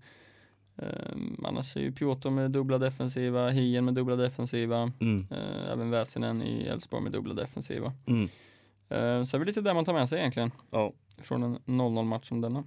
Um, 0.76 1.44
annars 1.48 1.76
är 1.76 1.80
ju 1.80 1.92
Piotr 1.92 2.30
med 2.30 2.50
dubbla 2.50 2.78
defensiva, 2.78 3.48
Hien 3.50 3.84
med 3.84 3.94
dubbla 3.94 4.16
defensiva, 4.16 4.92
Mm. 5.00 5.26
eh, 5.30 5.72
även 5.72 5.90
Väsinen 5.90 6.42
i 6.42 6.62
Elfsborg 6.66 7.02
med 7.02 7.12
dubbla 7.12 7.34
defensiva. 7.34 7.92
Mm. 8.06 8.22
Uh, 8.22 9.24
så 9.24 9.36
är 9.36 9.38
det 9.38 9.44
lite 9.44 9.60
där 9.60 9.74
man 9.74 9.84
tar 9.84 9.92
med 9.92 10.08
sig 10.08 10.18
egentligen 10.18 10.50
Ja. 10.70 10.92
från 11.18 11.42
en 11.42 11.58
0-0 11.66 12.04
match 12.04 12.28
som 12.28 12.40
denna. 12.40 12.64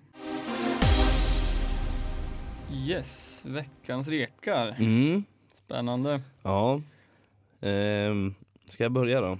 Yes, 2.73 3.43
veckans 3.45 4.07
rekar. 4.07 4.75
Mm. 4.79 5.23
Spännande. 5.65 6.21
Ja. 6.43 6.81
Ehm, 7.61 8.35
ska 8.65 8.83
jag 8.83 8.91
börja 8.91 9.21
då? 9.21 9.37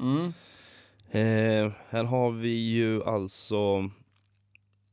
Mm. 0.00 0.32
Eh, 1.10 1.72
här 1.88 2.04
har 2.04 2.30
vi 2.30 2.72
ju 2.72 3.04
alltså 3.04 3.90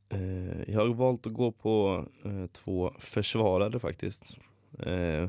eh, 0.08 0.70
Jag 0.70 0.80
har 0.80 0.94
valt 0.94 1.26
att 1.26 1.32
gå 1.32 1.52
på 1.52 2.04
eh, 2.24 2.46
två 2.46 2.92
försvarare 2.98 3.78
faktiskt. 3.78 4.36
Eh, 4.78 5.28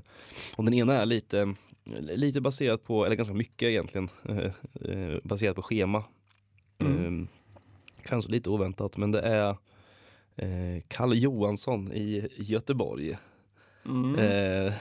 och 0.56 0.66
den 0.66 0.74
ena 0.74 0.94
är 0.94 1.06
lite, 1.06 1.56
lite 2.00 2.42
baserat 2.42 2.84
på, 2.84 3.06
eller 3.06 3.16
ganska 3.16 3.34
mycket 3.34 3.68
egentligen, 3.68 4.10
baserat 5.24 5.56
på 5.56 5.62
schema. 5.62 6.04
Mm. 6.80 7.22
Eh, 7.22 7.28
kanske 8.04 8.32
lite 8.32 8.50
oväntat 8.50 8.98
men 8.98 9.12
det 9.12 9.22
är 9.22 9.50
eh, 10.36 10.82
Kalle 10.88 11.16
Johansson 11.16 11.92
i 11.94 12.28
Göteborg. 12.38 13.18
Mm. 13.86 14.72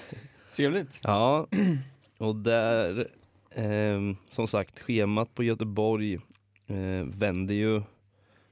Trevligt. 0.56 1.00
Ja, 1.02 1.46
och 2.18 2.36
där, 2.36 3.08
eh, 3.54 4.00
som 4.28 4.46
sagt, 4.46 4.80
schemat 4.80 5.34
på 5.34 5.42
Göteborg 5.42 6.14
eh, 6.66 7.04
vänder 7.06 7.54
ju 7.54 7.82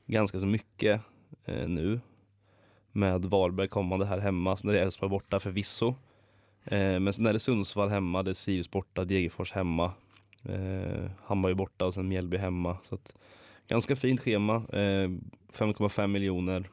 ganska 0.06 0.40
så 0.40 0.46
mycket 0.46 1.00
eh, 1.44 1.68
nu. 1.68 2.00
Med 2.92 3.24
Varberg 3.24 3.68
kommande 3.68 4.06
här 4.06 4.18
hemma, 4.18 4.56
sen 4.56 4.70
är 4.70 4.74
det 4.74 4.80
Elfsborg 4.80 5.10
borta 5.10 5.40
förvisso. 5.40 5.94
Eh, 6.64 7.00
men 7.00 7.12
sen 7.12 7.26
är 7.26 7.32
det 7.32 7.38
Sundsvall 7.38 7.88
hemma, 7.88 8.22
det 8.22 8.30
är 8.30 8.34
Sirius 8.34 8.70
borta, 8.70 9.04
Degerfors 9.04 9.52
hemma. 9.52 9.92
Eh, 10.44 11.10
Hammarby 11.24 11.54
borta 11.54 11.86
och 11.86 11.94
sen 11.94 12.08
Mjällby 12.08 12.36
hemma. 12.36 12.78
Så 12.84 12.94
att, 12.94 13.16
ganska 13.68 13.96
fint 13.96 14.20
schema, 14.20 14.54
eh, 14.54 15.08
5,5 15.52 16.06
miljoner. 16.06 16.68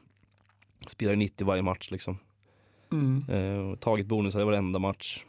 Spelar 0.86 1.16
90 1.16 1.46
varje 1.46 1.62
match 1.62 1.90
liksom. 1.90 2.18
Mm. 2.92 3.24
Eh, 3.28 3.76
tagit 3.76 4.06
bonusar 4.06 4.40
i 4.40 4.44
varenda 4.44 4.78
match. 4.78 5.24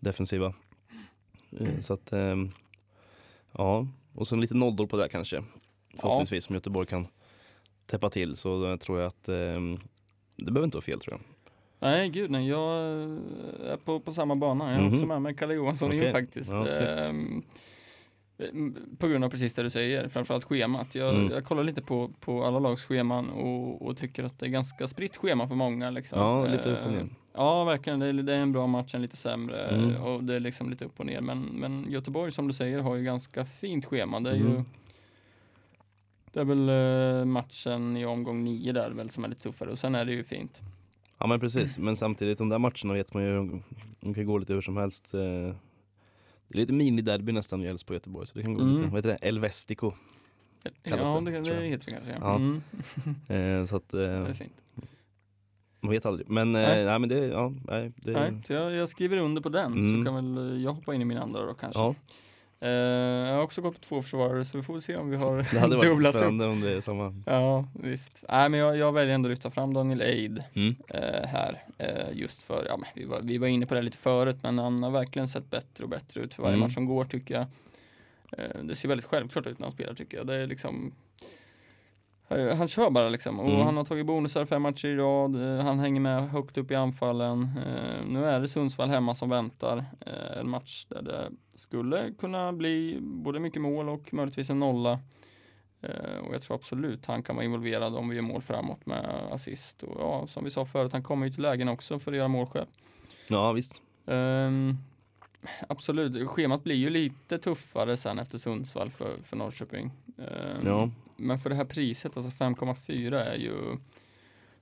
Defensiva. 0.00 0.54
Eh, 1.60 1.80
så 1.80 1.94
att, 1.94 2.12
ehm, 2.12 2.50
ja. 3.52 3.86
Och 4.14 4.26
så 4.28 4.36
lite 4.36 4.54
nollor 4.54 4.86
på 4.86 4.96
det 4.96 5.08
kanske. 5.08 5.44
Förhoppningsvis 6.00 6.44
som 6.44 6.54
Göteborg 6.54 6.86
kan 6.86 7.06
täppa 7.86 8.10
till 8.10 8.36
så 8.36 8.76
tror 8.76 8.98
jag 9.00 9.06
att 9.06 9.28
ehm, 9.28 9.78
det 10.36 10.44
behöver 10.50 10.64
inte 10.64 10.76
vara 10.76 10.82
fel 10.84 11.00
tror 11.00 11.14
jag. 11.14 11.20
Nej, 11.78 12.08
gud 12.08 12.30
nej. 12.30 12.48
Jag 12.48 12.78
eh, 13.02 13.72
är 13.72 13.76
på, 13.84 14.00
på 14.00 14.12
samma 14.12 14.36
bana. 14.36 14.70
Jag 14.72 14.76
har 14.78 14.84
Mhm. 14.84 14.94
också 14.94 15.06
med 15.06 15.22
mig 15.22 15.34
Kalle 15.36 15.54
Johansson 15.54 15.92
in 15.92 15.98
Okej. 16.00 16.12
faktiskt. 16.12 16.50
Ja, 16.52 16.66
på 18.98 19.08
grund 19.08 19.24
av 19.24 19.30
precis 19.30 19.54
det 19.54 19.62
du 19.62 19.70
säger, 19.70 20.08
framförallt 20.08 20.44
schemat. 20.44 20.94
Jag, 20.94 21.14
Mm. 21.14 21.32
jag 21.32 21.44
kollar 21.44 21.64
lite 21.64 21.82
på, 21.82 22.10
på 22.20 22.44
alla 22.44 22.58
lags 22.58 22.84
scheman 22.84 23.30
och, 23.30 23.82
och 23.86 23.96
tycker 23.96 24.24
att 24.24 24.38
det 24.38 24.46
är 24.46 24.50
ganska 24.50 24.86
spritt 24.88 25.16
schema 25.16 25.48
för 25.48 25.54
många. 25.54 25.90
Liksom. 25.90 26.18
Ja, 26.18 26.46
lite 26.46 26.72
upp 26.72 26.86
och 26.86 26.92
ner. 26.92 27.00
Ehm, 27.00 27.10
Ja, 27.36 27.64
verkligen. 27.64 27.98
Det 28.00 28.06
är, 28.06 28.12
det 28.12 28.34
är 28.34 28.38
en 28.38 28.52
bra 28.52 28.66
match, 28.66 28.94
en 28.94 29.02
lite 29.02 29.16
sämre 29.16 29.64
Mm. 29.68 30.02
och 30.02 30.24
det 30.24 30.34
är 30.34 30.40
liksom 30.40 30.70
lite 30.70 30.84
upp 30.84 31.00
och 31.00 31.06
ner. 31.06 31.20
Men, 31.20 31.40
men 31.42 31.86
Göteborg 31.90 32.32
som 32.32 32.46
du 32.46 32.52
säger 32.52 32.80
har 32.80 32.96
ju 32.96 33.02
ganska 33.04 33.44
fint 33.44 33.84
schema. 33.86 34.20
Det 34.20 34.30
är 34.30 34.34
ju 34.34 34.46
Mm. 34.50 34.64
det 36.32 36.40
är 36.40 36.44
väl 36.44 36.68
eh, 37.20 37.24
matchen 37.24 37.96
i 37.96 38.04
omgång 38.06 38.44
nio 38.44 38.72
där 38.72 38.90
väl 38.90 39.10
som 39.10 39.24
är 39.24 39.28
lite 39.28 39.40
tuffare 39.42 39.70
och 39.70 39.78
sen 39.78 39.94
är 39.94 40.04
det 40.04 40.12
ju 40.12 40.24
fint. 40.24 40.60
Ja 41.18 41.26
men 41.26 41.40
precis, 41.40 41.78
men 41.78 41.96
samtidigt 41.96 42.38
de 42.38 42.48
där 42.48 42.58
matcherna 42.58 42.92
vet 42.94 43.14
man 43.14 43.22
ju, 43.24 43.60
de 44.00 44.14
kan 44.14 44.26
gå 44.26 44.38
lite 44.38 44.52
hur 44.54 44.60
som 44.60 44.76
helst. 44.76 45.14
Eh, 46.54 46.66
Det 46.66 46.72
är 46.72 46.72
lite 46.72 46.72
mini-derby 46.72 47.32
nästan 47.32 47.62
i 47.62 47.66
Elfsborg 47.66 47.96
Göteborg, 47.96 48.26
så 48.26 48.32
det 48.38 48.42
kan 48.42 48.54
gå 48.54 48.60
Mm. 48.62 48.72
lite, 48.74 48.84
vad 48.88 48.94
heter 48.98 49.08
det, 49.08 49.28
El 49.28 49.38
Vestico. 49.38 49.92
Kallas 50.82 51.08
ja, 51.08 51.20
det, 51.20 51.30
det, 51.30 51.40
det 51.60 51.66
heter 51.66 51.86
det 51.86 51.92
kanske. 51.92 52.12
Ja. 52.20 52.34
Mm. 52.36 52.62
Eh, 53.60 53.64
så 53.66 53.76
att, 53.76 53.88
Det 53.88 54.04
eh, 54.06 54.26
är 54.26 54.32
fint. 54.32 54.52
man 55.80 55.90
vet 55.90 56.06
aldrig. 56.06 56.28
Men 56.30 56.52
Nej. 56.52 56.66
nej, 56.66 56.84
nej 56.84 56.98
men 56.98 57.08
det, 57.08 57.26
ja, 57.26 57.52
nej, 57.68 57.92
det 57.96 58.12
Nej, 58.12 58.42
så 58.46 58.52
jag, 58.52 58.74
jag 58.74 58.88
skriver 58.88 59.16
under 59.18 59.42
på 59.42 59.48
den 59.48 59.72
Mm. 59.72 59.98
så 59.98 60.04
kan 60.10 60.34
väl 60.34 60.56
eh, 60.56 60.62
jag 60.62 60.72
hoppa 60.72 60.94
in 60.94 61.02
i 61.02 61.04
min 61.04 61.18
andra 61.18 61.46
då 61.46 61.54
kanske. 61.54 61.80
ja, 61.80 61.94
Eh, 62.60 62.68
jag 62.70 63.34
har 63.34 63.42
också 63.42 63.62
gått 63.62 63.74
på 63.74 63.80
två 63.80 64.02
försvarare 64.02 64.44
så 64.44 64.56
vi 64.58 64.62
får 64.62 64.80
se 64.80 64.96
om 64.96 65.10
vi 65.10 65.16
har 65.16 65.36
det 65.52 65.58
hade 65.58 65.76
varit 65.76 65.88
dubblat 65.90 66.14
upp. 66.14 66.22
om 66.22 66.60
det 66.60 66.72
är 66.72 66.80
samma. 66.80 67.14
Ja, 67.26 67.68
visst. 67.82 68.24
Nej, 68.28 68.48
men 68.48 68.60
jag, 68.60 68.76
jag 68.76 68.92
väljer 68.92 69.14
ändå 69.14 69.26
att 69.26 69.30
lyfta 69.30 69.50
fram 69.50 69.74
Daniel 69.74 70.00
Eid 70.02 70.42
Mm. 70.54 70.74
eh, 70.88 71.26
här. 71.28 71.64
Eh, 71.78 72.12
just 72.12 72.42
för, 72.42 72.66
ja, 72.68 72.78
vi, 72.94 73.04
var, 73.04 73.20
vi 73.22 73.38
var 73.38 73.46
inne 73.48 73.66
på 73.66 73.74
det 73.74 73.82
lite 73.82 73.98
förut, 73.98 74.36
men 74.42 74.58
han 74.58 74.82
har 74.82 74.90
verkligen 74.90 75.28
sett 75.28 75.50
bättre 75.50 75.84
och 75.84 75.90
bättre 75.90 76.20
ut 76.20 76.34
för 76.34 76.42
varje 76.42 76.54
Mm. 76.54 76.60
match 76.66 76.74
som 76.74 76.86
går 76.86 77.04
tycker 77.04 77.34
jag. 77.34 77.46
Det 78.62 78.76
ser 78.76 78.88
väldigt 78.88 79.06
självklart 79.06 79.46
ut 79.46 79.58
när 79.58 79.66
han 79.66 79.72
spelar 79.74 79.94
tycker 79.94 80.16
jag. 80.16 80.26
Det 80.26 80.34
är 80.34 80.46
liksom 80.46 80.92
han 82.28 82.68
kör 82.68 82.90
bara 82.90 83.08
liksom 83.08 83.40
och 83.40 83.48
Mm. 83.48 83.60
han 83.60 83.76
har 83.76 83.84
tagit 83.84 84.06
bonusar 84.06 84.44
fem 84.46 84.62
matcher 84.62 84.88
i 84.88 84.96
rad. 84.96 85.58
Eh, 85.58 85.64
Han 85.64 85.78
hänger 85.78 86.00
med 86.00 86.30
högt 86.30 86.58
upp 86.58 86.70
i 86.70 86.74
anfallen. 86.74 87.42
Eh, 87.66 88.06
Nu 88.06 88.24
är 88.24 88.40
det 88.40 88.48
Sundsvall 88.48 88.88
hemma 88.90 89.14
som 89.14 89.30
väntar. 89.30 89.84
Eh, 90.06 90.38
En 90.40 90.50
match 90.50 90.86
där 90.88 91.02
det 91.02 91.30
skulle 91.54 92.12
kunna 92.18 92.52
bli 92.52 92.98
både 93.00 93.40
mycket 93.40 93.62
mål 93.62 93.88
och 93.88 94.14
möjligtvis 94.14 94.50
en 94.50 94.58
nolla. 94.58 94.98
Eh, 95.82 96.18
och 96.26 96.34
jag 96.34 96.42
tror 96.42 96.54
absolut 96.56 97.06
han 97.06 97.22
kan 97.22 97.36
vara 97.36 97.44
involverad 97.44 97.94
om 97.96 98.08
vi 98.08 98.16
gör 98.16 98.22
mål 98.22 98.42
framåt 98.42 98.86
med 98.86 99.28
assist. 99.32 99.82
Och 99.82 99.96
ja, 100.00 100.26
som 100.26 100.44
vi 100.44 100.50
sa 100.50 100.64
förut, 100.64 100.92
han 100.92 101.02
kommer 101.02 101.26
ju 101.26 101.32
till 101.32 101.42
lägen 101.42 101.68
också 101.68 101.98
för 101.98 102.10
att 102.12 102.16
göra 102.18 102.28
mål 102.28 102.46
själv. 102.46 102.66
Ja 103.28 103.52
visst. 103.52 103.82
Ehm, 104.06 104.76
absolut, 105.68 106.28
schemat 106.28 106.64
blir 106.64 106.74
ju 106.76 106.90
lite 106.90 107.38
tuffare 107.38 107.96
sen 107.96 108.18
efter 108.18 108.38
Sundsvall 108.38 108.90
för, 108.90 109.16
för 109.22 109.36
Norrköping. 109.36 109.90
Ehm, 110.18 110.66
Ja. 110.66 110.90
Men 111.16 111.38
för 111.38 111.50
det 111.50 111.56
här 111.56 111.64
priset, 111.64 112.16
alltså 112.16 112.44
5,4 112.44 113.14
är 113.14 113.36
ju 113.36 113.76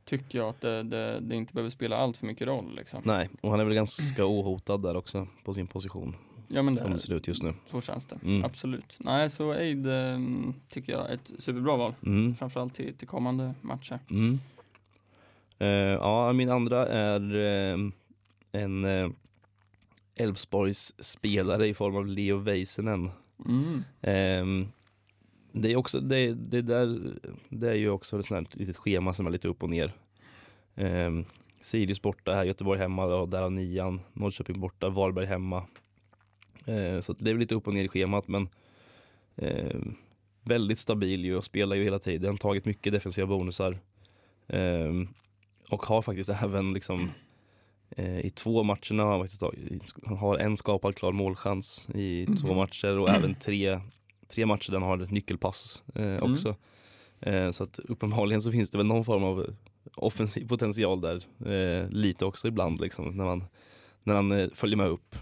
Tycker 0.05 0.38
jag 0.38 0.48
att 0.48 0.61
det, 0.61 0.82
det, 0.82 1.20
det 1.20 1.36
inte 1.36 1.55
behöver 1.55 1.70
spela 1.70 1.96
allt 1.96 2.16
för 2.16 2.26
mycket 2.26 2.46
roll 2.46 2.74
liksom. 2.76 3.03
Nej, 3.05 3.28
och 3.40 3.50
han 3.50 3.61
är 3.61 3.64
väl 3.64 3.74
ganska 3.74 4.26
ohotad 4.26 4.82
där 4.82 4.96
också 4.96 5.28
på 5.44 5.55
sin 5.55 5.66
position 5.66 6.16
Ja 6.48 6.62
men 6.62 6.76
som 6.76 6.90
det 6.90 6.96
det, 6.96 7.00
ser 7.00 7.14
ut 7.14 7.28
just 7.28 7.42
nu. 7.42 7.55
så 7.66 7.80
känns 7.80 8.07
det. 8.07 8.18
Mm. 8.24 8.44
Absolut. 8.44 8.96
Nej, 8.98 9.30
så 9.30 9.55
Eid 9.55 9.86
ehm, 9.86 10.55
tycker 10.68 10.92
jag 10.92 11.11
är 11.11 11.14
ett 11.14 11.32
superbra 11.38 11.76
val. 11.76 11.94
Mm. 12.07 12.34
Framförallt 12.34 12.74
till, 12.74 12.94
till 12.94 13.09
kommande 13.09 13.55
matcher. 13.61 13.98
Mm. 14.11 14.40
Eh, 15.59 15.68
ja, 15.68 16.32
min 16.32 16.50
andra 16.50 16.86
är 16.86 17.34
eh, 17.34 17.78
en 18.53 18.84
eh, 18.84 19.11
Elfsborgs 20.14 21.05
spelare 21.05 21.66
i 21.66 21.74
form 21.74 21.96
av 21.96 22.07
Leo 22.07 22.36
Väisänen. 22.36 23.11
Mm. 23.48 24.66
Det 25.53 25.72
är 25.72 25.76
också, 25.76 26.00
det, 26.00 26.34
det 26.34 26.62
där, 26.62 27.12
det 27.48 27.70
är 27.70 27.74
ju 27.74 27.90
också 27.90 28.18
ett 28.20 28.26
sånt 28.26 28.57
litet 28.57 28.76
schema 28.76 29.14
som 29.14 29.26
är 29.26 29.30
lite 29.30 29.48
upp 29.48 29.62
och 29.62 29.70
ner. 29.70 29.92
Um, 30.74 31.24
Sirius 31.61 32.03
borta 32.03 32.34
här, 32.34 32.44
Göteborg 32.44 32.78
hemma, 32.78 33.05
och 33.05 33.28
där 33.28 33.42
har 33.42 33.50
nian, 33.50 34.00
Norrköping 34.12 34.61
borta, 34.61 34.88
Varberg 34.88 35.26
hemma. 35.26 35.66
Eh, 36.66 37.00
så 37.00 37.12
det 37.12 37.30
är 37.30 37.34
lite 37.34 37.55
upp 37.55 37.66
och 37.66 37.74
ner 37.74 37.84
i 37.84 37.88
schemat 37.88 38.28
men 38.28 38.48
ehm, 39.36 39.94
väldigt 40.46 40.78
stabil 40.78 41.24
ju 41.24 41.36
och 41.36 41.44
spelar 41.44 41.76
ju 41.76 41.84
hela 41.84 41.98
tiden, 41.98 42.38
tagit 42.38 42.64
mycket 42.64 42.92
defensiva 42.92 43.26
bonusar. 43.26 43.78
Ehm, 44.48 45.09
och 45.70 45.82
har 45.82 46.03
faktiskt 46.03 46.30
även 46.42 46.72
liksom 46.72 47.11
eh, 47.90 48.18
i 48.20 48.30
två 48.30 48.62
matcherna 48.62 49.03
har 49.03 49.28
han 50.07 50.16
har 50.16 50.38
en 50.38 50.57
skapad 50.57 50.94
klar 50.96 51.12
målchans 51.12 51.88
i 51.94 52.26
två 52.26 52.48
Mhm. 52.48 52.57
matcher 52.57 52.98
och 52.98 53.09
även 53.11 53.34
tre, 53.34 53.80
tre 54.32 54.46
matcher 54.46 54.70
där 54.72 54.78
han 54.80 54.88
har 54.88 55.06
nyckelpass 55.06 55.82
eh, 55.94 56.22
också. 56.22 56.56
Eh, 57.20 57.50
så 57.50 57.62
att 57.62 57.78
uppenbarligen 57.78 58.42
så 58.42 58.52
finns 58.52 58.70
det 58.70 58.78
väl 58.78 58.86
någon 58.86 59.04
form 59.04 59.24
av 59.24 59.46
offensiv 59.96 60.48
potential 60.48 61.00
där 61.00 61.24
eh, 61.46 61.88
lite 61.90 62.24
också 62.24 62.48
ibland 62.48 62.80
liksom 62.80 63.16
när 63.16 63.24
man 63.24 63.44
när 64.02 64.14
han 64.14 64.32
eh, 64.32 64.48
följer 64.54 64.76
med 64.76 64.86
upp. 64.88 65.16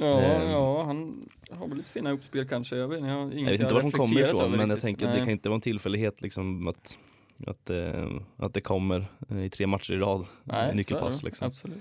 Ja, 0.00 0.20
Ehm. 0.20 0.50
ja, 0.50 0.82
han 0.84 1.28
har 1.50 1.68
väl 1.68 1.76
lite 1.78 1.90
fina 1.90 2.10
uppspel 2.12 2.48
kanske. 2.48 2.76
Jag 2.76 2.88
vet, 2.88 3.00
jag 3.00 3.34
Jag 3.34 3.50
vet 3.50 3.60
inte 3.60 3.74
var 3.74 3.82
de 3.82 3.90
kommer 3.90 4.20
ifrån 4.20 4.50
men 4.50 4.60
jag 4.60 4.68
riktigt. 4.68 4.82
tänker 4.82 5.06
att 5.08 5.12
det 5.14 5.18
kan 5.20 5.30
inte 5.30 5.48
vara 5.48 5.54
en 5.54 5.60
tillfällighet 5.60 6.22
liksom 6.22 6.68
att, 6.68 6.98
att, 7.46 7.70
eh, 7.70 8.08
att 8.36 8.54
det 8.54 8.60
kommer 8.60 9.06
eh, 9.30 9.44
i 9.44 9.50
tre 9.50 9.66
matcher 9.66 9.92
i 9.94 9.96
rad. 9.96 10.26
Nej, 10.44 10.74
nyckelpass 10.74 11.22
liksom. 11.22 11.46
Absolut. 11.46 11.78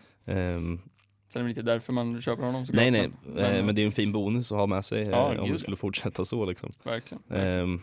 Ehm, 1.36 1.40
Sen 1.40 1.42
är 1.42 1.44
det 1.44 1.44
väl 1.44 1.50
inte 1.50 1.62
därför 1.62 1.94
man 1.94 2.22
köper 2.22 2.44
honom 2.44 2.66
såklart. 2.66 2.82
nej 2.82 2.92
nej, 2.92 3.02
men- 3.02 3.34
men, 3.34 3.52
men- 3.56 3.66
men 3.66 3.76
det 3.76 3.80
är 3.82 3.84
ju 3.84 3.88
en 3.88 3.92
fin 3.92 4.12
bonus 4.12 4.52
att 4.52 4.58
ha 4.58 4.66
med 4.68 4.86
sig 4.86 5.02
eh, 5.02 5.10
Ja, 5.10 5.40
om 5.40 5.46
gud, 5.46 5.56
det 5.56 5.60
skulle 5.60 5.78
fortsätta 5.78 6.26
så 6.26 6.46
liksom. 6.46 6.72
Verkligen. 6.84 7.24
verkligen. 7.28 7.60
Ehm, 7.64 7.82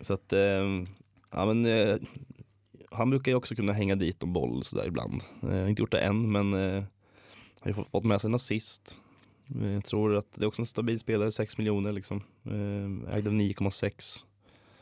så 0.00 0.14
att, 0.14 0.32
ehm, 0.32 0.86
ja 1.30 1.46
men 1.46 1.66
eh, 1.66 1.96
han 2.90 3.10
brukar 3.10 3.32
ju 3.32 3.36
också 3.36 3.54
kunna 3.54 3.72
hänga 3.72 3.94
dit 3.94 4.22
en 4.22 4.32
boll 4.32 4.62
sådär 4.64 4.86
ibland. 4.86 5.22
Eh, 5.42 5.54
Jag 5.54 5.62
har 5.62 5.68
inte 5.68 5.82
gjort 5.82 5.90
det 5.92 6.00
än 6.00 6.32
men 6.32 6.54
eh, 6.54 6.84
har 7.60 7.70
ju 7.70 7.74
fått- 7.74 8.04
med 8.04 8.20
sig 8.20 8.28
en 8.28 8.34
assist. 8.34 9.00
Eh, 9.62 9.72
Jag 9.72 9.84
tror 9.84 10.16
att 10.16 10.32
det 10.34 10.44
är 10.44 10.46
också 10.48 10.62
en 10.62 10.66
stabil 10.66 10.98
spelare, 10.98 11.32
6 11.32 11.58
miljoner 11.58 11.92
liksom. 11.92 12.16
Eh, 12.44 13.16
Ägde 13.16 13.30
av 13.30 13.34
9,6. 13.34 14.24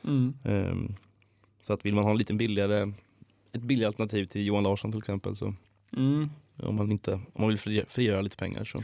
Mm. 0.05 0.35
Ehm, 0.45 0.95
Så 1.63 1.73
att 1.73 1.87
vill 1.87 1.95
man 1.95 2.05
ha 2.05 2.11
en 2.11 2.19
liten 2.19 2.37
billigare, 2.39 2.93
ett 3.53 3.63
billigare 3.63 3.87
alternativ 3.89 4.25
till 4.25 4.47
Johan 4.47 4.63
Larsson 4.63 4.91
till 4.93 4.99
exempel 4.99 5.37
så 5.37 5.55
Mm. 5.97 6.31
Om 6.63 6.75
man 6.77 6.93
inte, 6.93 7.13
om 7.13 7.23
man 7.35 7.49
vill 7.49 7.59
frigöra, 7.59 7.87
frigöra 7.89 8.21
lite 8.23 8.37
pengar 8.37 8.65
så. 8.65 8.79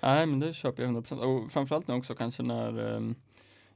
Nej 0.00 0.26
men 0.26 0.40
det 0.40 0.52
köper 0.54 0.82
jag 0.82 0.92
100% 0.92 1.18
och 1.20 1.52
framförallt 1.52 1.88
nu 1.88 1.94
också 1.94 2.14
kanske 2.14 2.42
när 2.42 2.78
um, 2.96 3.14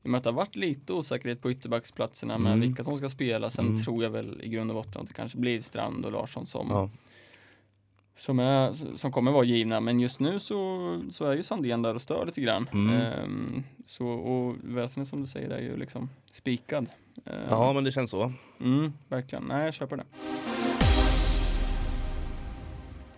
i 0.02 0.06
och 0.06 0.10
med 0.10 0.18
att 0.18 0.24
det 0.24 0.30
har 0.30 0.34
varit 0.36 0.56
lite 0.56 0.92
osäkerhet 0.92 1.42
på 1.42 1.50
ytterbacksplatserna 1.50 2.38
med 2.38 2.52
Mm. 2.52 2.60
vilka 2.60 2.84
som 2.84 2.98
ska 2.98 3.08
spela. 3.08 3.50
Sen 3.50 3.66
Mm. 3.66 3.78
tror 3.82 4.02
jag 4.02 4.10
väl 4.10 4.40
i 4.42 4.48
grund 4.48 4.70
och 4.70 4.74
botten 4.76 5.02
att 5.02 5.08
det 5.08 5.14
kanske 5.14 5.38
blir 5.38 5.60
Strand 5.60 6.04
och 6.04 6.12
Larsson 6.12 6.46
som, 6.46 6.66
Ja, 6.70 6.90
som, 8.16 8.38
är, 8.38 8.72
som 8.96 9.12
kommer 9.12 9.32
vara 9.32 9.44
givna. 9.44 9.80
Men 9.80 10.00
just 10.00 10.20
nu 10.20 10.40
så, 10.40 11.00
så 11.10 11.24
är 11.24 11.36
ju 11.36 11.42
Sandén 11.42 11.82
där 11.82 11.94
och 11.94 12.02
stör 12.02 12.26
lite 12.26 12.40
grann. 12.40 12.68
Mm. 12.72 12.90
Ehm, 13.00 13.62
så, 13.86 14.06
och 14.08 14.56
väsendet 14.62 15.08
som 15.08 15.20
du 15.20 15.26
säger 15.26 15.50
är 15.50 15.60
ju 15.60 15.76
liksom 15.76 16.08
spikad. 16.30 16.86
Ehm, 17.24 17.34
ja 17.50 17.72
men 17.72 17.84
det 17.84 17.92
känns 17.92 18.10
så. 18.10 18.32
Mm, 18.60 18.92
verkligen. 19.08 19.44
Nej, 19.44 19.64
jag 19.64 19.74
köper 19.74 19.96
det. 19.96 20.04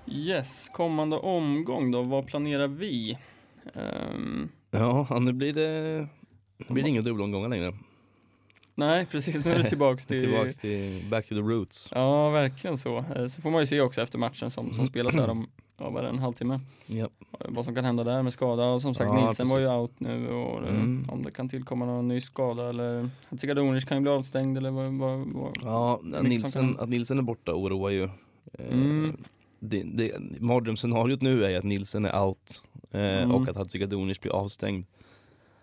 Yes, 0.06 0.68
kommande 0.68 1.16
omgång 1.16 1.90
då. 1.90 2.02
Vad 2.02 2.26
planerar 2.26 2.68
vi? 2.68 3.18
Ehm, 3.74 4.48
Ja, 4.70 5.18
nu 5.20 5.32
blir 5.32 5.52
det, 5.52 6.08
nu 6.58 6.74
blir 6.74 6.82
det 6.82 6.88
inga 6.88 7.00
dubbelomgångar 7.02 7.48
längre. 7.48 7.72
nej, 8.74 9.06
precis. 9.06 9.44
Nu 9.44 9.50
är 9.50 9.58
det 9.58 9.64
tillbaks 9.68 10.06
till... 10.06 10.20
Tillbaks 10.20 10.56
till 10.56 11.04
back 11.10 11.24
to 11.28 11.34
the 11.34 11.40
roots. 11.40 11.88
Ja, 11.94 12.30
verkligen 12.30 12.78
så. 12.78 12.98
Eh, 13.16 13.26
Så 13.26 13.42
får 13.42 13.50
man 13.50 13.60
ju 13.60 13.66
se 13.66 13.80
också 13.80 14.02
efter 14.02 14.18
matchen 14.18 14.50
som, 14.50 14.72
som 14.72 14.86
spelas 14.86 15.14
här 15.14 15.28
om 15.30 15.48
ja, 15.78 15.90
vad 15.90 15.98
är 15.98 16.02
det, 16.02 16.08
en 16.08 16.18
halvtimme. 16.18 16.60
Ja. 16.86 17.06
Vad 17.48 17.64
som 17.64 17.74
kan 17.74 17.84
hända 17.84 18.04
där 18.04 18.22
med 18.22 18.32
skada. 18.32 18.64
Och 18.66 18.82
som 18.82 18.94
sagt, 18.94 19.10
Ja, 19.14 19.26
Nilsen 19.26 19.48
var 19.48 19.58
ju 19.58 19.68
out 19.68 20.00
nu. 20.00 20.28
Och 20.28 20.62
eh, 20.62 20.68
Mm. 20.74 21.06
om 21.10 21.22
det 21.22 21.30
kan 21.30 21.48
tillkomma 21.48 21.86
någon 21.86 22.08
ny 22.08 22.20
skada 22.20 22.68
eller 22.68 23.10
Hatzikadunic 23.30 23.84
kan 23.84 23.96
ju 23.96 24.00
bli 24.00 24.10
avstängd 24.10 24.56
eller 24.58 24.70
vad, 24.70 24.92
vad, 24.92 25.18
vad. 25.32 25.52
Ja, 25.62 26.00
Nilsen, 26.22 26.72
kan- 26.74 26.82
att 26.82 26.88
Nilsen 26.88 27.18
är 27.18 27.22
borta 27.22 27.52
oroar 27.54 27.90
ju. 27.90 28.02
Eh, 28.04 28.10
Mm. 28.70 29.16
Det, 29.60 29.82
det, 29.82 30.12
mardrömsscenariot 30.40 31.22
nu 31.22 31.44
är 31.44 31.58
att 31.58 31.64
Nilsen 31.64 32.04
är 32.04 32.22
out 32.24 32.62
eh, 32.90 33.00
Mm. 33.00 33.30
och 33.32 33.48
att 33.48 33.56
Hadzikadunic 33.56 34.20
blir 34.20 34.32
avstängd. 34.32 34.86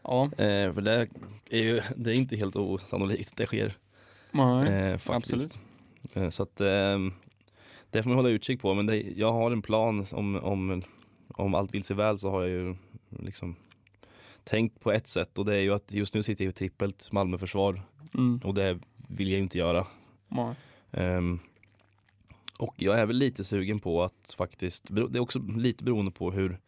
Ja, 0.03 0.23
Eh, 0.25 0.73
för 0.73 0.81
det 0.81 1.07
är 1.49 1.63
ju 1.63 1.81
det 1.95 2.11
är 2.11 2.15
inte 2.15 2.35
helt 2.35 2.55
osannolikt 2.55 3.37
det 3.37 3.45
sker. 3.45 3.73
nej. 4.31 4.73
Eh, 4.73 4.97
faktiskt. 4.97 5.59
Eh, 6.13 6.29
så 6.29 6.43
att 6.43 6.61
eh, 6.61 6.97
det 7.91 8.03
får 8.03 8.09
man 8.09 8.15
hålla 8.15 8.29
utkik 8.29 8.61
på. 8.61 8.73
Men 8.73 8.85
det, 8.85 8.95
jag 9.01 9.31
har 9.33 9.51
en 9.51 9.61
plan 9.61 10.05
om, 10.11 10.35
om, 10.35 10.81
om 11.27 11.55
allt 11.55 11.75
vill 11.75 11.83
sig 11.83 11.95
väl 11.95 12.17
så 12.17 12.29
har 12.31 12.41
jag 12.41 12.49
ju 12.49 12.75
liksom 13.23 13.55
tänkt 14.43 14.79
på 14.79 14.91
ett 14.91 15.07
sätt 15.07 15.37
och 15.37 15.45
det 15.45 15.55
är 15.55 15.61
ju 15.61 15.73
att 15.73 15.93
just 15.93 16.15
nu 16.15 16.23
sitter 16.23 16.45
jag 16.45 16.49
i 16.51 16.53
trippelt 16.53 17.11
Malmöförsvar 17.11 17.81
Mm. 18.13 18.39
och 18.43 18.53
det 18.53 18.79
vill 19.09 19.27
jag 19.29 19.37
ju 19.37 19.43
inte 19.43 19.57
göra. 19.57 19.87
Nej. 20.27 20.55
Ehm, 20.91 21.39
och 22.57 22.75
jag 22.77 22.99
är 22.99 23.05
väl 23.05 23.15
lite 23.17 23.43
sugen 23.43 23.79
på 23.79 24.03
att 24.03 24.33
faktiskt, 24.37 24.85
det 24.89 25.01
är 25.01 25.19
också 25.19 25.39
lite 25.39 25.83
beroende 25.83 26.11
på 26.11 26.31
hur 26.31 26.59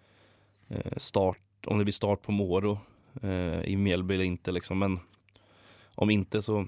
eh, 0.67 0.97
start, 0.97 1.39
om 1.65 1.77
det 1.77 1.83
blir 1.83 1.91
start 1.93 2.21
på 2.21 2.31
Moro 2.31 2.79
eh, 3.21 3.61
i 3.63 3.75
Mjällby 3.77 4.13
eller 4.13 4.23
inte 4.25 4.51
liksom. 4.51 4.79
Men 4.79 4.99
om 5.95 6.09
inte 6.09 6.41
så, 6.41 6.67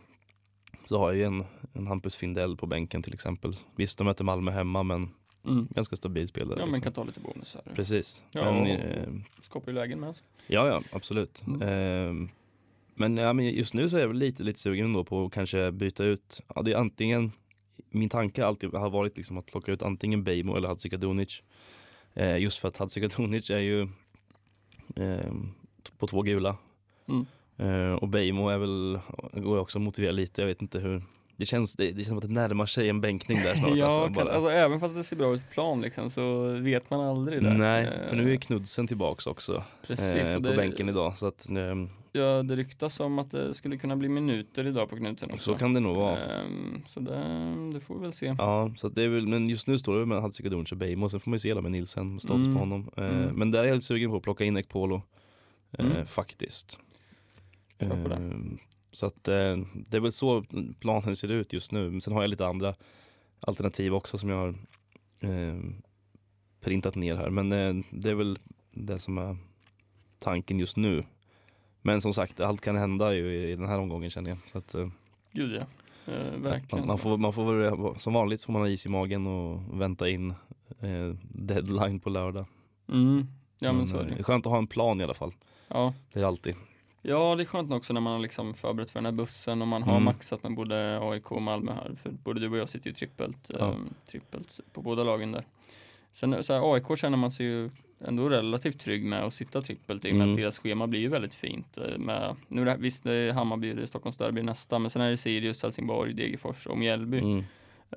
så 0.85 0.97
har 0.97 1.07
jag 1.11 1.17
ju 1.17 1.23
en, 1.23 1.43
en 1.73 1.87
Hampus 1.87 2.15
Findell 2.15 2.57
på 2.57 2.65
bänken 2.65 3.03
till 3.03 3.13
exempel. 3.13 3.55
Visst, 3.75 3.97
de 3.97 4.03
möter 4.03 4.23
Malmö 4.23 4.51
hemma 4.51 4.83
men 4.83 5.09
Mm. 5.47 5.67
ganska 5.69 5.95
stabil 5.95 6.27
spelare. 6.27 6.59
Ja, 6.59 6.65
men 6.65 6.73
liksom. 6.73 6.83
kan 6.83 6.93
ta 6.93 7.03
lite 7.03 7.19
bonusar. 7.19 7.61
Precis. 7.75 8.21
Ja, 8.31 8.51
Men, 8.51 8.61
och- 8.61 8.67
eh, 8.67 9.07
Skapar 9.41 9.71
ju 9.71 9.75
lägen 9.75 9.99
med 9.99 10.15
sig. 10.15 10.25
Ja, 10.47 10.67
ja, 10.67 10.81
absolut. 10.91 11.43
Mm. 11.47 11.61
Ehm, 11.61 12.29
men, 12.95 13.17
ja, 13.17 13.33
men 13.33 13.45
just 13.49 13.73
nu 13.73 13.89
så 13.89 13.95
är 13.97 14.01
jag 14.01 14.07
väl 14.07 14.17
lite, 14.17 14.43
lite 14.43 14.59
sugen 14.59 14.93
då 14.93 15.03
på 15.03 15.25
att 15.25 15.31
kanske 15.33 15.71
byta 15.71 16.03
ut, 16.03 16.41
ja, 16.55 16.61
det 16.61 16.71
är 16.71 16.75
antingen, 16.75 17.31
min 17.89 18.09
tanke 18.09 18.45
alltid 18.45 18.73
har 18.73 18.89
varit 18.89 19.17
liksom 19.17 19.37
att 19.37 19.45
plocka 19.45 19.71
ut 19.71 19.81
antingen 19.81 20.23
Bejmo 20.23 20.55
eller 20.55 20.67
Hadzikadunic. 20.67 21.41
Eh, 22.13 22.37
just 22.37 22.59
för 22.59 22.67
att 22.67 22.77
Hadzikadunic 22.77 23.49
är 23.49 23.57
ju 23.59 23.87
t- 25.83 25.91
på 25.97 26.07
två 26.07 26.21
gula. 26.21 26.57
Mm. 27.07 27.25
Eh, 27.57 27.93
och 27.93 28.07
Bejmo 28.07 28.49
är 28.49 28.57
väl, 28.57 28.99
går 29.33 29.55
jag 29.57 29.61
också 29.61 29.77
att 29.77 29.81
motivera 29.83 30.11
lite, 30.11 30.41
jag 30.41 30.47
vet 30.47 30.61
inte 30.61 30.79
hur. 30.79 31.03
Det 31.35 31.45
känns, 31.45 31.75
det, 31.75 31.85
det 31.91 31.93
känns 31.95 32.07
som 32.07 32.17
att 32.17 32.21
det 32.27 32.33
närmar 32.33 32.65
sig 32.65 32.89
en 32.89 33.01
bänkning 33.01 33.37
där 33.43 33.55
snart. 33.55 33.71
ja, 33.77 33.85
alltså, 33.85 34.19
kan, 34.19 34.27
alltså 34.27 34.49
även 34.49 34.79
fast 34.79 34.95
det 34.95 35.03
ser 35.03 35.15
bra 35.15 35.33
ut 35.33 35.41
på 35.47 35.53
plan 35.53 35.81
liksom 35.81 36.09
så 36.09 36.43
vet 36.47 36.89
man 36.89 36.99
aldrig 37.01 37.43
där. 37.43 37.51
Nej, 37.57 37.83
Eh, 37.85 38.09
för 38.09 38.15
nu 38.15 38.33
är 38.33 38.37
Knudsen 38.37 38.87
tillbaks 38.87 39.27
också 39.27 39.63
precis, 39.87 40.15
eh, 40.15 40.33
på 40.33 40.39
det, 40.39 40.55
bänken 40.55 40.89
idag. 40.89 41.17
Så 41.17 41.25
att, 41.27 41.49
ehm, 41.49 41.89
Ja, 42.13 42.43
det 42.43 42.55
ryktas 42.55 42.99
om 42.99 43.19
att 43.19 43.31
det 43.31 43.53
skulle 43.53 43.77
kunna 43.77 43.95
bli 43.95 44.09
minuter 44.09 44.67
idag 44.67 44.89
på 44.89 44.95
Knutsen 44.95 45.29
också. 45.33 45.53
så 45.53 45.57
kan 45.59 45.73
det 45.73 45.79
nog 45.79 45.95
vara. 45.95 46.17
Ehm, 46.41 46.81
så 46.87 46.99
det, 46.99 47.19
det 47.73 47.79
får 47.79 47.95
vi 47.95 48.01
väl 48.01 48.13
se. 48.13 48.35
Ja, 48.37 48.73
så 48.77 48.89
det 48.89 49.03
är 49.03 49.07
väl, 49.07 49.27
men 49.27 49.49
just 49.49 49.67
nu 49.67 49.79
står 49.79 49.99
det 49.99 50.05
med 50.05 50.21
Hadzikadunic 50.21 50.71
och 50.71 50.77
Beijmo, 50.77 51.09
sen 51.09 51.19
får 51.19 51.29
man 51.31 51.35
ju 51.35 51.39
se 51.39 51.53
då 51.53 51.61
med 51.61 51.71
Nilsen, 51.71 52.19
status 52.19 52.43
Mm. 52.43 52.53
på 52.53 52.59
honom. 52.59 52.89
Eh, 52.97 53.05
Mm. 53.05 53.35
Men 53.35 53.51
där 53.51 53.59
är 53.59 53.63
jag 53.63 53.71
helt 53.71 53.83
sugen 53.83 54.09
på 54.11 54.17
att 54.17 54.23
plocka 54.23 54.43
in 54.45 54.57
Ekpolo, 54.57 55.01
eh, 55.71 55.85
Mm. 55.85 56.05
faktiskt. 56.05 56.79
Kör 57.79 58.03
på 58.03 58.09
det. 58.09 58.15
Eh, 58.15 58.31
så 58.91 59.05
att 59.05 59.27
eh, 59.27 59.57
det 59.87 59.97
är 59.97 59.99
väl 60.01 60.11
så 60.11 60.43
planen 60.79 61.15
ser 61.15 61.31
ut 61.31 61.53
just 61.53 61.71
nu. 61.71 61.89
Men 61.91 62.01
sen 62.01 62.13
har 62.13 62.21
jag 62.23 62.29
lite 62.29 62.47
andra 62.47 62.73
alternativ 63.39 63.93
också 63.93 64.17
som 64.17 64.29
jag 64.29 64.37
har 64.37 64.49
eh, 65.19 65.59
printat 66.61 66.95
ner 66.95 67.15
här. 67.15 67.29
Men 67.29 67.51
eh, 67.51 67.83
det 67.91 68.09
är 68.09 68.15
väl 68.15 68.39
det 68.71 68.99
som 68.99 69.17
är 69.17 69.37
tanken 70.19 70.59
just 70.59 70.77
nu. 70.77 71.03
Men 71.81 72.01
som 72.01 72.13
sagt, 72.13 72.39
allt 72.39 72.61
kan 72.61 72.75
hända 72.75 73.13
ju 73.13 73.33
i, 73.35 73.51
i 73.51 73.55
den 73.55 73.67
här 73.67 73.79
omgången 73.79 74.09
känner 74.09 74.29
jag. 74.29 74.37
Så 74.51 74.57
att, 74.57 74.75
eh, 74.75 74.87
Gud 75.31 75.51
ja. 75.55 75.65
Eh, 76.13 76.37
verkligen. 76.37 76.87
Man, 76.87 76.97
får, 76.97 77.17
man 77.17 77.33
får, 77.33 77.99
som 77.99 78.13
vanligt 78.13 78.43
får 78.43 78.53
man 78.53 78.61
ha 78.61 78.69
is 78.69 78.85
i 78.85 78.89
magen 78.89 79.27
och 79.27 79.81
vänta 79.81 80.09
in 80.09 80.29
eh, 80.79 81.15
deadline 81.23 81.99
på 81.99 82.09
lördag. 82.09 82.45
Mm. 82.89 83.25
Ja 83.59 83.73
men 83.73 83.87
så 83.87 83.97
är 83.97 84.01
eh, 84.01 84.05
det 84.07 84.13
är 84.13 84.17
det. 84.17 84.23
skönt 84.23 84.45
att 84.45 84.51
ha 84.51 84.57
en 84.57 84.67
plan 84.67 85.01
i 85.01 85.03
alla 85.03 85.13
fall. 85.13 85.33
Ja. 85.67 85.93
Det 86.13 86.19
är 86.19 86.23
alltid. 86.25 86.55
ja, 87.01 87.35
det 87.35 87.43
är 87.43 87.45
skönt 87.45 87.71
också 87.73 87.93
när 87.93 88.01
man 88.01 88.13
har 88.13 88.19
liksom 88.19 88.53
förberett 88.53 88.89
för 88.91 88.99
den 88.99 89.05
här 89.05 89.11
bussen 89.11 89.61
och 89.61 89.67
man 89.67 89.83
har 89.83 89.91
Mm. 89.91 90.03
maxat 90.03 90.43
med 90.43 90.55
både 90.55 90.99
AIK 91.01 91.31
och 91.31 91.41
Malmö 91.41 91.73
här. 91.73 91.95
För 91.95 92.09
både 92.11 92.39
du 92.39 92.49
och 92.49 92.57
jag 92.57 92.69
sitter 92.69 92.87
ju 92.89 92.93
trippelt, 92.93 93.51
Ja. 93.59 93.71
ehm, 93.73 93.89
trippelt 94.07 94.59
på 94.73 94.81
båda 94.81 95.03
lagen 95.03 95.31
där. 95.31 95.45
Sen 96.13 96.43
så 96.43 96.53
här, 96.53 96.73
AIK 96.73 96.97
känner 96.97 97.17
man 97.17 97.31
sig 97.31 97.45
ju 97.45 97.69
ändå 98.07 98.29
relativt 98.29 98.79
trygg 98.79 99.05
med 99.05 99.23
att 99.23 99.33
sitta 99.33 99.61
trippelt 99.61 100.05
i 100.05 100.11
och 100.11 100.15
med 100.15 100.21
Mm. 100.23 100.31
att 100.31 100.37
deras 100.37 100.59
schema 100.59 100.87
blir 100.87 100.99
ju 100.99 101.07
väldigt 101.07 101.35
fint. 101.35 101.77
eh, 101.77 101.97
Med, 101.97 102.35
nu 102.47 102.61
är 102.61 102.65
det, 102.65 102.75
visst, 102.79 103.03
det 103.03 103.13
är 103.15 103.33
Hammarby, 103.33 103.73
det 103.73 103.81
är 103.81 103.85
Stockholms 103.85 104.17
derby 104.17 104.41
nästa, 104.43 104.79
men 104.79 104.89
sen 104.91 105.01
är 105.01 105.09
det 105.09 105.17
Sirius, 105.17 105.63
Helsingborg, 105.63 106.13
Degerfors 106.13 106.67
och 106.67 106.77
Mjällby. 106.77 107.19
Mm. 107.19 107.43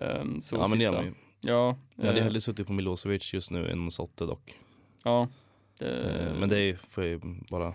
Ehm, 0.00 0.40
så 0.40 0.56
Ja 0.56 0.68
men 0.68 0.78
det 0.78 0.84
sitta- 0.84 0.96
man 0.96 1.04
ju. 1.04 1.12
Ja, 1.40 1.76
Jag 1.96 2.06
hade 2.06 2.18
eh, 2.18 2.24
hellre 2.24 2.40
suttit 2.40 2.66
på 2.66 2.72
Milosevic 2.72 3.34
just 3.34 3.50
nu 3.50 3.70
än 3.70 3.90
Sotte 3.90 4.24
dock. 4.24 4.58
ja. 5.04 5.22
Eh, 5.80 5.86
Det, 5.88 6.36
Men 6.40 6.48
det 6.48 6.58
är, 6.60 6.74
får 6.76 7.04
jag 7.04 7.10
ju 7.10 7.20
bara 7.50 7.74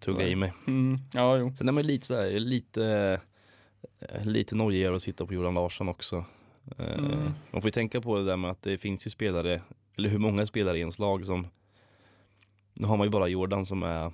tugga 0.00 0.22
är 0.22 0.26
i 0.26 0.30
det. 0.30 0.36
mig. 0.36 0.52
Mm, 0.66 0.98
ja, 1.12 1.36
jo. 1.38 1.52
Sen 1.56 1.68
är 1.68 1.72
man 1.72 1.82
lite 1.86 2.06
sådär, 2.06 2.40
lite, 2.40 3.20
eh, 4.00 4.24
lite 4.24 4.54
nojigare 4.54 4.96
att 4.96 5.02
sitta 5.02 5.26
på 5.26 5.34
Johan 5.34 5.54
Larsson 5.54 5.88
också. 5.88 6.24
Eh, 6.78 6.98
Mm. 6.98 7.18
Man 7.50 7.62
får 7.62 7.64
ju 7.64 7.70
tänka 7.70 8.00
på 8.00 8.18
det 8.18 8.24
där 8.24 8.36
med 8.36 8.50
att 8.50 8.62
det 8.62 8.78
finns 8.78 9.06
ju 9.06 9.10
spelare, 9.10 9.62
eller 9.98 10.08
hur 10.08 10.18
många 10.18 10.46
spelare 10.46 10.76
i 10.76 10.80
ens 10.80 10.98
lag 10.98 11.26
som, 11.26 11.46
nu 12.74 12.86
har 12.86 12.96
man 12.96 13.06
ju 13.06 13.10
bara 13.10 13.28
Jordan 13.28 13.66
som 13.66 13.82
är, 13.82 14.12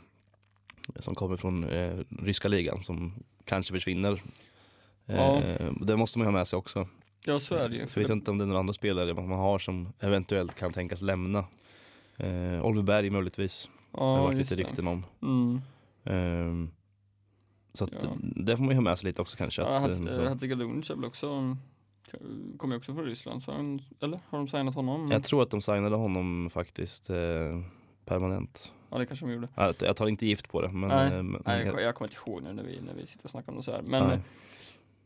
som 0.96 1.14
kommer 1.14 1.36
från 1.36 1.64
eh, 1.64 1.98
ryska 2.22 2.48
ligan 2.48 2.80
som 2.80 3.12
kanske 3.44 3.72
försvinner. 3.72 4.22
Ja. 5.06 5.40
Eh, 5.42 5.72
det 5.80 5.96
måste 5.96 6.18
man 6.18 6.26
ju 6.26 6.32
ha 6.32 6.38
med 6.38 6.48
sig 6.48 6.56
också. 6.56 6.88
Ja, 7.26 7.40
så 7.40 7.54
är 7.54 7.68
det 7.68 7.76
ju. 7.76 7.86
Så 7.86 8.00
jag 8.00 8.04
vet 8.04 8.10
inte 8.12 8.30
om 8.30 8.38
det 8.38 8.44
är 8.44 8.46
några 8.46 8.60
andra 8.60 8.72
spelare 8.74 9.14
man 9.14 9.38
har 9.38 9.58
som 9.58 9.92
eventuellt 10.00 10.54
kan 10.58 10.72
tänkas 10.72 11.02
lämna. 11.02 11.38
Eh, 12.16 12.64
Oliver 12.66 12.82
Berg 12.82 13.10
möjligtvis, 13.10 13.68
det 13.92 14.00
har 14.00 14.16
Ja, 14.18 14.22
varit 14.22 14.38
lite 14.38 14.54
rykten 14.54 14.88
om. 14.88 15.04
Mm. 15.22 15.60
Ehm, 16.04 16.70
så 17.72 17.84
att 17.84 17.92
Ja. 18.02 18.08
det 18.20 18.56
får 18.56 18.64
man 18.64 18.70
ju 18.70 18.74
ha 18.76 18.82
med 18.82 18.98
sig 18.98 19.06
lite 19.06 19.22
också 19.22 19.36
kanske. 19.36 19.62
Ja, 19.62 19.68
att, 19.68 19.82
Hat- 19.82 20.08
eh, 20.08 20.14
eh, 20.16 20.32
är 20.32 20.94
väl 20.96 21.04
också, 21.04 21.56
kommer 22.56 22.74
ju 22.74 22.78
också 22.78 22.94
från 22.94 23.04
Ryssland, 23.04 23.42
så 23.42 23.52
han, 23.52 23.80
eller 24.00 24.20
har 24.28 24.38
de 24.38 24.48
signat 24.48 24.74
honom? 24.74 25.08
Jag 25.10 25.22
tror 25.24 25.42
att 25.42 25.50
de 25.50 25.60
signade 25.62 25.96
honom 25.96 26.50
faktiskt 26.50 27.10
eh, 27.10 27.16
permanent. 28.08 28.72
Ja, 28.90 28.98
det 28.98 29.06
kanske 29.06 29.26
de 29.26 29.32
gjorde. 29.32 29.48
Jag, 29.54 29.74
jag 29.80 29.96
tar 29.96 30.06
inte 30.06 30.26
gift 30.26 30.48
på 30.48 30.62
det. 30.62 30.68
Men, 30.68 30.88
Nej. 30.88 31.06
eh, 31.06 31.22
men, 31.22 31.42
Nej, 31.46 31.66
jag, 31.66 31.82
jag, 31.82 31.94
kommer 31.94 32.08
inte 32.08 32.30
ihåg 32.30 32.42
nu 32.42 32.52
när 32.52 32.62
vi, 32.62 32.80
när 32.80 32.94
vi 32.94 33.06
sitter 33.06 33.24
och 33.24 33.30
snackar 33.30 33.52
om 33.52 33.56
det 33.58 33.64
så 33.64 33.72
här. 33.72 33.82
Men, 33.82 34.08
nej. 34.08 34.18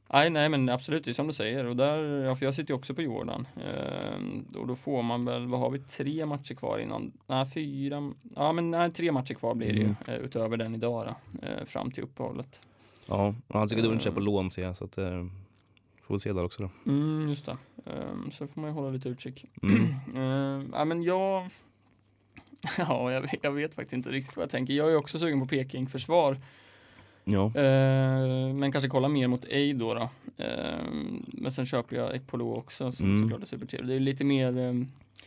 nej, 0.08 0.30
nej, 0.30 0.48
men 0.48 0.68
absolut, 0.68 1.04
det 1.04 1.10
är 1.10 1.12
som 1.12 1.26
du 1.26 1.32
säger. 1.32 1.64
Och 1.64 1.76
där, 1.76 1.98
ja, 2.24 2.36
för 2.36 2.44
jag 2.44 2.54
sitter 2.54 2.70
ju 2.70 2.78
också 2.78 2.94
på 2.94 3.02
Jordan. 3.02 3.46
Ehm, 3.56 4.46
och 4.56 4.66
då 4.66 4.74
får 4.74 5.02
man 5.02 5.24
väl, 5.24 5.46
vad 5.46 5.60
har 5.60 5.70
vi, 5.70 5.78
tre 5.78 6.26
matcher 6.26 6.54
kvar 6.54 6.78
innan? 6.78 7.12
Nej, 7.26 7.46
fyra, 7.46 8.12
ja 8.36 8.52
men 8.52 8.70
nej, 8.70 8.92
tre 8.92 9.12
matcher 9.12 9.34
kvar 9.34 9.54
blir 9.54 9.72
det 9.72 9.80
Mm. 9.80 9.94
ju, 10.06 10.14
eh, 10.14 10.20
utöver 10.20 10.56
den 10.56 10.74
idag 10.74 11.06
då, 11.06 11.46
eh, 11.46 11.64
fram 11.64 11.90
till 11.90 12.02
uppehållet. 12.04 12.60
ja, 13.06 13.34
och 13.48 13.58
han 13.58 13.68
ska 13.68 13.76
uh, 13.76 14.14
på 14.14 14.20
lån 14.20 14.50
ser 14.50 14.62
jag. 14.62 14.76
Så 14.76 14.84
att, 14.84 14.98
eh, 14.98 15.26
får 16.02 16.14
vi 16.14 16.18
se 16.18 16.32
där 16.32 16.44
också 16.44 16.62
då. 16.62 16.90
Mm, 16.90 17.28
just 17.28 17.46
det. 17.46 17.56
Ehm, 17.86 18.30
så 18.30 18.46
får 18.46 18.60
man 18.60 18.70
ju 18.70 18.74
hålla 18.74 18.90
lite 18.90 19.08
utkik. 19.08 19.44
Mm. 19.62 19.94
Ehm, 20.16 20.70
ja, 20.72 20.84
men 20.84 21.02
jag, 21.02 21.50
ja, 22.78 23.12
jag, 23.12 23.20
vet- 23.20 23.38
jag 23.44 23.50
vet 23.52 23.74
faktiskt 23.74 23.92
inte 23.92 24.10
riktigt 24.10 24.36
vad 24.36 24.42
jag 24.42 24.50
tänker. 24.50 24.74
Jag 24.74 24.92
är 24.92 24.96
också 24.96 25.18
sugen 25.18 25.40
på 25.40 25.46
Peking-försvar. 25.46 26.36
Ja, 27.24 27.44
Eh, 27.46 28.54
men 28.54 28.72
kanske 28.72 28.88
kolla 28.88 29.08
mer 29.08 29.28
mot 29.28 29.44
Eid 29.44 29.76
då. 29.78 29.94
då. 29.94 30.08
Eh, 30.44 30.84
men 31.26 31.52
sen 31.52 31.66
köper 31.66 31.96
jag 31.96 32.14
Ekpolo 32.16 32.54
också 32.54 32.92
som 32.92 33.06
Mm. 33.06 33.22
såklart 33.22 33.42
är 33.42 33.46
supertrevligt. 33.46 33.88
Det 33.88 33.94
är 33.94 34.00
lite 34.00 34.24
mer, 34.24 34.58
eh, 34.58 34.72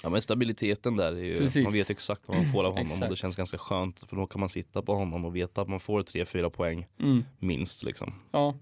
ja, 0.04 0.10
men 0.10 0.22
stabiliteten 0.22 0.96
där 0.98 1.16
är 1.16 1.24
ju, 1.24 1.38
Precis. 1.38 1.64
man 1.64 1.74
vet 1.74 1.90
exakt 1.90 2.22
vad 2.26 2.38
man 2.38 2.46
får 2.52 2.64
av 2.64 2.74
honom 2.78 3.02
och 3.04 3.10
det 3.10 3.16
känns 3.16 3.36
ganska 3.36 3.58
skönt 3.58 4.00
för 4.10 4.16
då 4.16 4.28
kan 4.28 4.40
man 4.40 4.50
sitta 4.50 4.82
på 4.82 4.96
honom 4.96 5.26
och 5.26 5.36
veta 5.36 5.62
att 5.62 5.68
man 5.70 5.80
får 5.80 6.02
3-4 6.04 6.50
poäng 6.50 6.86
mm, 7.00 7.24
minst 7.40 7.84
liksom. 7.84 8.14
ja. 8.32 8.56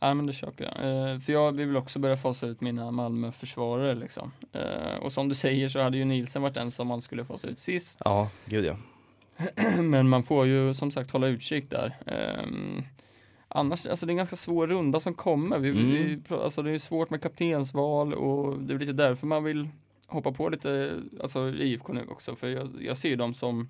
Ja 0.00 0.14
men 0.14 0.26
det 0.26 0.32
köper 0.32 0.64
jag. 0.64 0.74
Eh, 1.12 1.18
för 1.18 1.32
jag 1.32 1.52
vill 1.52 1.76
också 1.76 1.98
börja 1.98 2.16
fasa 2.16 2.46
ut 2.46 2.60
mina 2.60 2.90
Malmö-försvarare 2.90 3.94
liksom. 3.94 4.32
Eh, 4.52 4.96
och 5.02 5.12
som 5.12 5.28
du 5.28 5.34
säger 5.34 5.68
så 5.68 5.80
hade 5.80 5.96
ju 5.98 6.04
Nielsen 6.04 6.42
varit 6.42 6.54
den 6.54 6.70
som 6.70 6.86
man 6.88 7.02
skulle 7.02 7.24
fasa 7.24 7.48
ut 7.48 7.58
sist. 7.58 7.98
Ja, 8.04 8.30
gud 8.46 8.64
ja. 8.64 8.76
Men 9.82 10.08
man 10.08 10.22
får 10.22 10.46
ju 10.46 10.74
som 10.74 10.90
sagt 10.90 11.10
hålla 11.10 11.26
utkik 11.26 11.70
där. 11.70 11.96
Ehm, 12.06 12.82
annars, 13.48 13.86
alltså 13.86 14.06
det 14.06 14.10
är 14.10 14.12
en 14.12 14.16
ganska 14.16 14.36
svår 14.36 14.66
runda 14.66 15.00
som 15.00 15.14
kommer. 15.14 15.58
Vi, 15.58 15.68
Mm. 15.70 15.86
vi, 15.90 16.22
alltså 16.34 16.62
det 16.62 16.70
är 16.70 16.78
svårt 16.78 17.10
med 17.10 17.22
kaptensval 17.22 18.14
och 18.14 18.60
det 18.60 18.74
är 18.74 18.78
lite 18.78 18.92
därför 18.92 19.26
man 19.26 19.44
vill 19.44 19.68
hoppa 20.06 20.32
på 20.32 20.48
lite, 20.48 20.92
alltså 21.22 21.48
IFK 21.48 21.92
nu 21.92 22.06
också. 22.10 22.36
För 22.36 22.48
jag, 22.48 22.70
jag 22.80 22.96
ser 22.96 23.08
ju 23.08 23.16
dem 23.16 23.34
som, 23.34 23.68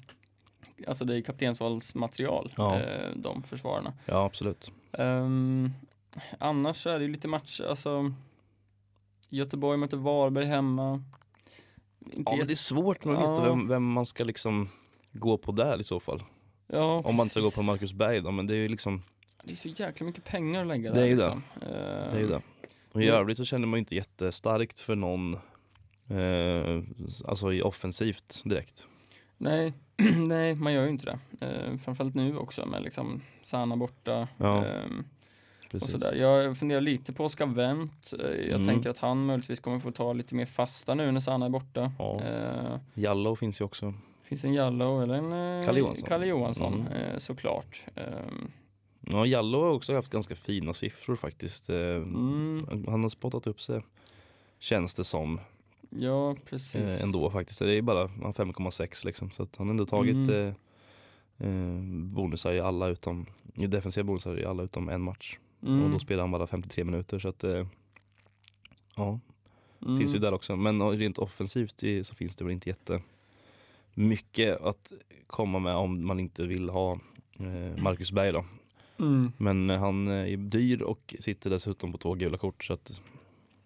alltså 0.87 1.05
det 1.05 1.17
är 1.17 1.21
kaptensvalsmaterial, 1.23 2.53
Ja. 2.57 2.77
eh, 2.77 3.11
de 3.17 3.43
försvararna. 3.43 3.93
Ja, 4.07 4.25
absolut. 4.25 4.71
Ehm, 4.93 5.71
annars 6.39 6.77
så 6.83 6.91
är 6.91 6.99
det 6.99 7.05
ju 7.05 7.11
lite 7.13 7.29
matcher, 7.29 7.65
alltså 7.65 8.13
Göteborg 9.29 9.79
möter 9.79 9.97
Varberg 9.97 10.45
hemma. 10.45 11.03
Inte 12.13 12.33
Ja, 12.33 12.37
men 12.37 12.47
det 12.47 12.53
är 12.53 12.55
svårt 12.55 13.05
med 13.05 13.15
att 13.15 13.23
Ja. 13.23 13.31
veta 13.35 13.49
vem, 13.49 13.69
vem 13.69 13.93
man 13.93 14.07
ska 14.07 14.25
liksom 14.25 14.69
gå 15.13 15.39
på 15.39 15.53
där 15.53 15.81
i 15.81 15.85
så 15.85 16.01
fall. 16.01 16.23
ja, 16.67 17.03
Om 17.05 17.17
man 17.17 17.25
inte 17.25 17.31
ska 17.31 17.41
gå 17.41 17.51
på 17.51 17.63
Marcus 17.63 17.93
Berg 17.93 18.21
då, 18.21 18.31
men 18.31 18.47
det 18.47 18.55
är 18.55 18.59
ju 18.59 18.69
liksom, 18.69 19.03
Det 19.45 19.53
är 19.53 19.57
så 19.57 19.69
jäkla 19.69 20.07
mycket 20.07 20.25
pengar 20.25 20.61
att 20.61 20.67
lägga 20.67 20.93
Det 20.93 21.01
är 21.01 21.03
där 21.03 21.09
ju 21.09 21.17
det. 21.17 21.23
liksom. 21.25 21.43
det 21.61 22.17
är 22.17 22.19
ju 22.19 22.29
det. 22.29 22.43
Och 22.93 23.03
i 23.03 23.07
Ja. 23.07 23.15
övrigt 23.15 23.37
så 23.39 23.45
känner 23.45 23.67
man 23.67 23.77
ju 23.77 23.81
inte 23.81 23.95
jättestarkt 23.95 24.81
för 24.81 24.97
någon, 24.97 25.35
eh, 26.09 26.83
alltså 27.25 27.53
i 27.53 27.63
offensivt 27.63 28.43
direkt. 28.45 28.87
Nej, 29.39 29.73
nej, 30.27 30.55
man 30.55 30.73
gör 30.73 30.83
ju 30.83 30.89
inte 30.89 31.07
det. 31.07 31.47
Eh, 31.47 31.77
framförallt 31.79 32.15
nu 32.15 32.37
också 32.37 32.67
med 32.67 32.83
liksom 32.83 33.21
Sana 33.43 33.77
borta. 33.77 34.29
Ja, 34.39 34.65
och 35.67 35.71
Precis. 35.73 35.91
sådär. 35.93 36.15
Jag 36.15 36.59
funderar 36.59 36.81
lite 36.81 37.13
på 37.13 37.25
Oskar 37.25 37.47
Wendt. 37.47 38.13
Eh, 38.21 38.27
jag 38.31 38.55
Mm. 38.55 38.65
tänker 38.67 38.91
att 38.91 38.99
han 38.99 39.27
möjligtvis 39.27 39.61
kommer 39.61 39.79
få 39.79 39.91
ta 39.91 40.13
lite 40.13 40.35
mer 40.35 40.47
fasta 40.47 40.95
nu 40.95 41.11
när 41.13 41.21
Sana 41.21 41.47
är 41.47 41.51
borta. 41.51 41.93
Ja. 41.99 42.21
Eh, 42.23 42.79
Jallow 42.95 43.35
finns 43.37 43.61
ju 43.61 43.65
också. 43.65 43.95
finns 44.23 44.45
en 44.45 44.55
Jallow 44.55 45.03
eller 45.03 45.15
en 45.15 45.59
eh, 45.59 45.65
Kalle 45.67 45.79
Johansson. 45.81 46.09
Kalle 46.09 46.27
Johansson 46.27 46.75
Mm. 46.75 46.93
eh, 46.93 47.19
såklart. 47.19 47.85
Ehm, 47.95 48.51
Ja, 49.11 49.27
Jallow 49.27 49.63
har 49.65 49.71
också 49.73 49.95
haft 49.95 50.13
ganska 50.13 50.37
fina 50.37 50.73
siffror 50.75 51.17
faktiskt. 51.17 51.71
Eh, 51.71 51.77
mm, 51.79 52.67
Han 52.89 53.03
har 53.03 53.09
spottat 53.09 53.47
upp 53.47 53.61
sig, 53.61 53.83
känns 54.59 54.95
det 54.95 55.05
som, 55.05 55.41
ja, 55.91 56.37
precis. 56.51 57.03
ändå 57.03 57.31
faktiskt. 57.31 57.59
Det 57.59 57.75
är 57.75 57.83
bara 57.83 58.07
han 58.09 58.23
har 58.25 58.33
5,6 58.33 59.05
liksom. 59.05 59.31
Så 59.31 59.43
att 59.43 59.57
han 59.57 59.67
har 59.67 59.73
ändå 59.73 59.87
tagit 59.87 60.29
Mm. 61.39 62.15
bonusar 62.15 62.53
i 62.53 62.61
alla 62.61 62.89
utom, 62.89 63.27
i 63.55 63.67
defensiva 63.67 64.05
bonusar 64.05 64.41
i 64.41 64.45
alla 64.45 64.63
utom 64.63 64.89
en 64.89 65.01
match. 65.03 65.39
Mm, 65.63 65.85
Och 65.85 65.91
då 65.91 65.99
spelar 65.99 66.23
han 66.23 66.31
bara 66.31 66.47
53 66.47 66.85
minuter 66.85 67.19
så 67.19 67.29
att 67.29 67.45
eh, 67.45 67.67
ja, 68.97 69.21
mm. 69.83 69.99
finns 69.99 70.15
ju 70.15 70.19
där 70.19 70.35
också. 70.35 70.57
Men 70.57 70.91
rent 70.91 71.19
offensivt 71.19 71.83
så 72.03 72.15
finns 72.15 72.37
det 72.37 72.45
väl 72.45 72.53
inte 72.53 72.69
jätte 72.69 73.01
mycket 73.95 74.61
att 74.61 74.93
komma 75.27 75.59
med 75.59 75.75
om 75.77 76.07
man 76.07 76.21
inte 76.21 76.47
vill 76.47 76.69
ha 76.69 76.93
eh, 77.39 77.83
Marcus 77.83 78.13
Berg 78.13 78.33
då. 78.33 78.45
Mm, 78.99 79.33
Men 79.37 79.71
eh, 79.71 79.79
han 79.79 80.09
är 80.09 80.37
dyr 80.37 80.83
och 80.83 81.15
sitter 81.21 81.51
dessutom 81.51 81.93
på 81.93 81.99
två 81.99 82.15
gula 82.15 82.39
kort 82.39 82.65
så 82.65 82.73
att 82.73 83.01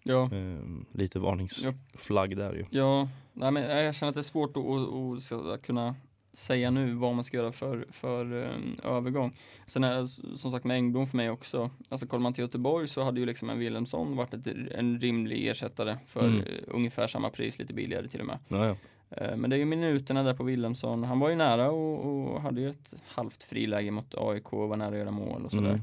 ja. 0.03 0.29
eh, 0.33 0.59
lite 0.91 1.19
varningsflagg 1.19 2.37
där 2.37 2.53
ju. 2.53 2.65
Ja, 2.69 3.09
nej, 3.33 3.51
men 3.51 3.63
jag 3.63 3.95
känner 3.95 4.09
att 4.09 4.15
det 4.15 4.21
är 4.21 4.23
svårt 4.23 4.57
att, 4.57 5.33
att, 5.33 5.45
att 5.45 5.61
kunna 5.61 5.95
säga 6.33 6.71
nu 6.71 6.93
vad 6.93 7.15
man 7.15 7.23
ska 7.23 7.37
göra 7.37 7.51
för, 7.51 7.85
för 7.89 8.33
um, 8.33 8.77
övergång. 8.83 9.37
Sen 9.65 9.83
är 9.83 10.05
som 10.37 10.51
sagt 10.51 10.65
med 10.65 10.75
Engblom 10.75 11.07
för 11.07 11.17
mig 11.17 11.29
också, 11.29 11.69
alltså 11.89 12.07
kollar 12.07 12.21
man 12.23 12.33
till 12.33 12.41
Göteborg 12.41 12.87
så 12.87 13.03
hade 13.03 13.19
ju 13.19 13.25
liksom 13.25 13.49
en 13.49 13.59
Wilhelmsson 13.59 14.15
varit 14.15 14.33
ett, 14.33 14.47
en 14.71 14.99
rimlig 14.99 15.47
ersättare 15.47 15.97
för 16.05 16.27
Mm. 16.27 16.39
eh, 16.39 16.45
ungefär 16.67 17.07
samma 17.07 17.29
pris, 17.29 17.59
lite 17.59 17.73
billigare 17.73 18.07
till 18.07 18.19
och 18.19 18.25
med. 18.27 18.39
Ja, 18.47 18.65
ja. 18.65 18.75
Eh, 19.17 19.37
men 19.37 19.49
det 19.49 19.55
är 19.55 19.57
ju 19.57 19.65
minuterna 19.65 20.23
där 20.23 20.33
på 20.33 20.43
Wilhelmsson, 20.43 21.03
han 21.03 21.19
var 21.19 21.29
ju 21.29 21.35
nära 21.35 21.71
och, 21.71 22.05
och 22.33 22.41
hade 22.41 22.61
ju 22.61 22.69
ett 22.69 22.93
halvt 23.07 23.43
friläge 23.43 23.91
mot 23.91 24.15
AIK 24.17 24.53
och 24.53 24.69
var 24.69 24.77
nära 24.77 24.89
att 24.89 24.97
göra 24.97 25.11
mål 25.11 25.45
och 25.45 25.51
sådär 25.51 25.69
Mm. 25.69 25.81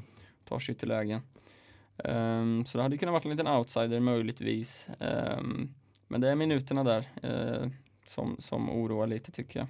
tar 0.49 0.59
sig 0.59 0.75
till 0.75 0.89
lägen. 0.89 1.21
Ehm, 2.05 2.65
så 2.65 2.79
det 2.79 2.83
hade 2.83 2.99
kunnat 2.99 3.13
varit 3.13 3.25
en 3.25 3.31
liten 3.31 3.47
outsider 3.49 4.01
möjligtvis. 4.01 4.89
Ehm, 5.01 5.75
men 6.09 6.21
det 6.21 6.29
är 6.31 6.35
minuterna 6.35 6.85
där 6.85 7.09
eh, 7.23 7.71
som, 8.07 8.37
som 8.39 8.71
oroar 8.71 9.07
lite 9.07 9.33
tycker 9.33 9.59
jag. 9.61 9.69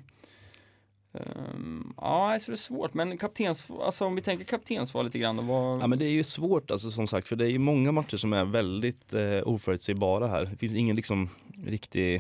Um, 1.54 1.94
ja, 1.96 2.38
så 2.40 2.50
det 2.50 2.54
är 2.54 2.56
svårt, 2.56 2.94
men 2.94 3.18
kaptens, 3.18 3.70
alltså 3.80 4.04
om 4.04 4.14
vi 4.14 4.22
tänker 4.22 4.44
kaptensval 4.44 5.04
lite 5.04 5.18
grann 5.18 5.36
då, 5.36 5.42
vad, 5.42 5.82
ja 5.82 5.86
men 5.86 5.98
det 5.98 6.04
är 6.04 6.10
ju 6.10 6.24
svårt 6.24 6.70
alltså 6.70 6.90
som 6.90 7.06
sagt 7.06 7.28
för 7.28 7.36
det 7.36 7.44
är 7.44 7.50
ju 7.50 7.58
många 7.58 7.92
matcher 7.92 8.16
som 8.16 8.32
är 8.32 8.44
väldigt 8.44 9.14
eh, 9.14 9.40
oförutsägbara 9.44 10.26
här. 10.28 10.44
Det 10.44 10.56
finns 10.56 10.74
ingen 10.74 10.96
liksom 10.96 11.28
riktig 11.64 12.16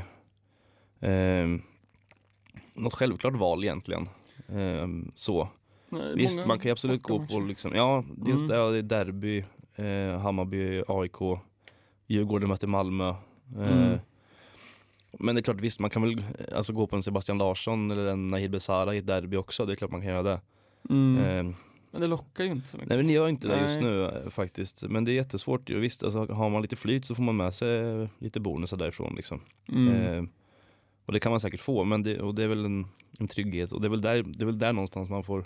eh, 1.00 1.46
något 2.74 2.94
självklart 2.94 3.34
val 3.34 3.64
egentligen. 3.64 4.08
Eh, 4.48 4.88
så. 5.14 5.48
nej, 5.88 6.14
Visst 6.16 6.36
många 6.36 6.46
man 6.46 6.58
kan 6.58 6.68
ju 6.68 6.72
absolut 6.72 7.02
gå 7.02 7.26
på 7.26 7.40
liksom, 7.40 7.74
ja 7.74 8.04
dels 8.16 8.42
Mm. 8.42 8.48
det, 8.48 8.72
det 8.72 8.78
är 8.78 8.82
derby 9.04 9.44
eh, 9.74 10.20
Hammarby, 10.20 10.82
AIK, 10.88 11.40
Djurgården 12.06 12.48
möter 12.48 12.66
Malmö. 12.66 13.08
Eh, 13.08 13.16
Mm. 13.56 13.98
Men 15.12 15.34
det 15.34 15.40
är 15.40 15.42
klart, 15.42 15.60
visst 15.60 15.80
man 15.80 15.90
kan 15.90 16.02
väl 16.02 16.18
eh, 16.18 16.56
alltså, 16.56 16.72
gå 16.72 16.86
på 16.86 16.96
en 16.96 17.02
Sebastian 17.02 17.38
Larsson 17.38 17.90
eller 17.90 18.06
en 18.06 18.28
Nahid 18.28 18.50
Besara 18.50 18.94
i 18.94 18.98
ett 18.98 19.06
derby 19.06 19.36
också. 19.36 19.66
Det 19.66 19.72
är 19.72 19.76
klart 19.76 19.90
man 19.90 20.00
kan 20.00 20.10
göra 20.10 20.22
det. 20.22 20.40
Mm. 20.90 21.18
Eh, 21.18 21.54
Men 21.90 22.00
det 22.00 22.06
lockar 22.06 22.44
ju 22.44 22.50
inte 22.50 22.68
så 22.68 22.76
mycket. 22.76 22.88
nej 22.88 22.98
men 22.98 23.06
det 23.06 23.12
gör 23.12 23.28
inte 23.28 23.48
det 23.48 23.62
just 23.62 23.80
nu 23.80 24.04
eh, 24.04 24.30
faktiskt. 24.30 24.82
Men 24.82 25.04
det 25.04 25.12
är 25.12 25.14
jättesvårt. 25.14 25.70
ju. 25.70 25.80
Visst, 25.80 26.04
alltså, 26.04 26.26
har 26.26 26.50
man 26.50 26.62
lite 26.62 26.76
flyt 26.76 27.04
så 27.04 27.14
får 27.14 27.22
man 27.22 27.36
med 27.36 27.54
sig 27.54 28.08
lite 28.18 28.40
bonusar 28.40 28.76
därifrån. 28.76 29.14
Liksom. 29.16 29.40
Mm. 29.68 29.94
Eh, 29.94 30.24
och 31.06 31.12
det 31.12 31.20
kan 31.20 31.30
man 31.30 31.40
säkert 31.40 31.60
få, 31.60 31.84
men 31.84 32.02
det, 32.02 32.20
och 32.20 32.34
det 32.34 32.42
är 32.42 32.48
väl 32.48 32.64
en, 32.64 32.86
en 33.20 33.28
trygghet. 33.28 33.72
Och 33.72 33.80
det 33.80 33.86
är, 33.86 33.90
väl 33.90 34.00
där, 34.00 34.22
det 34.22 34.44
är 34.44 34.46
väl 34.46 34.58
där 34.58 34.72
någonstans 34.72 35.08
man 35.10 35.24
får 35.24 35.44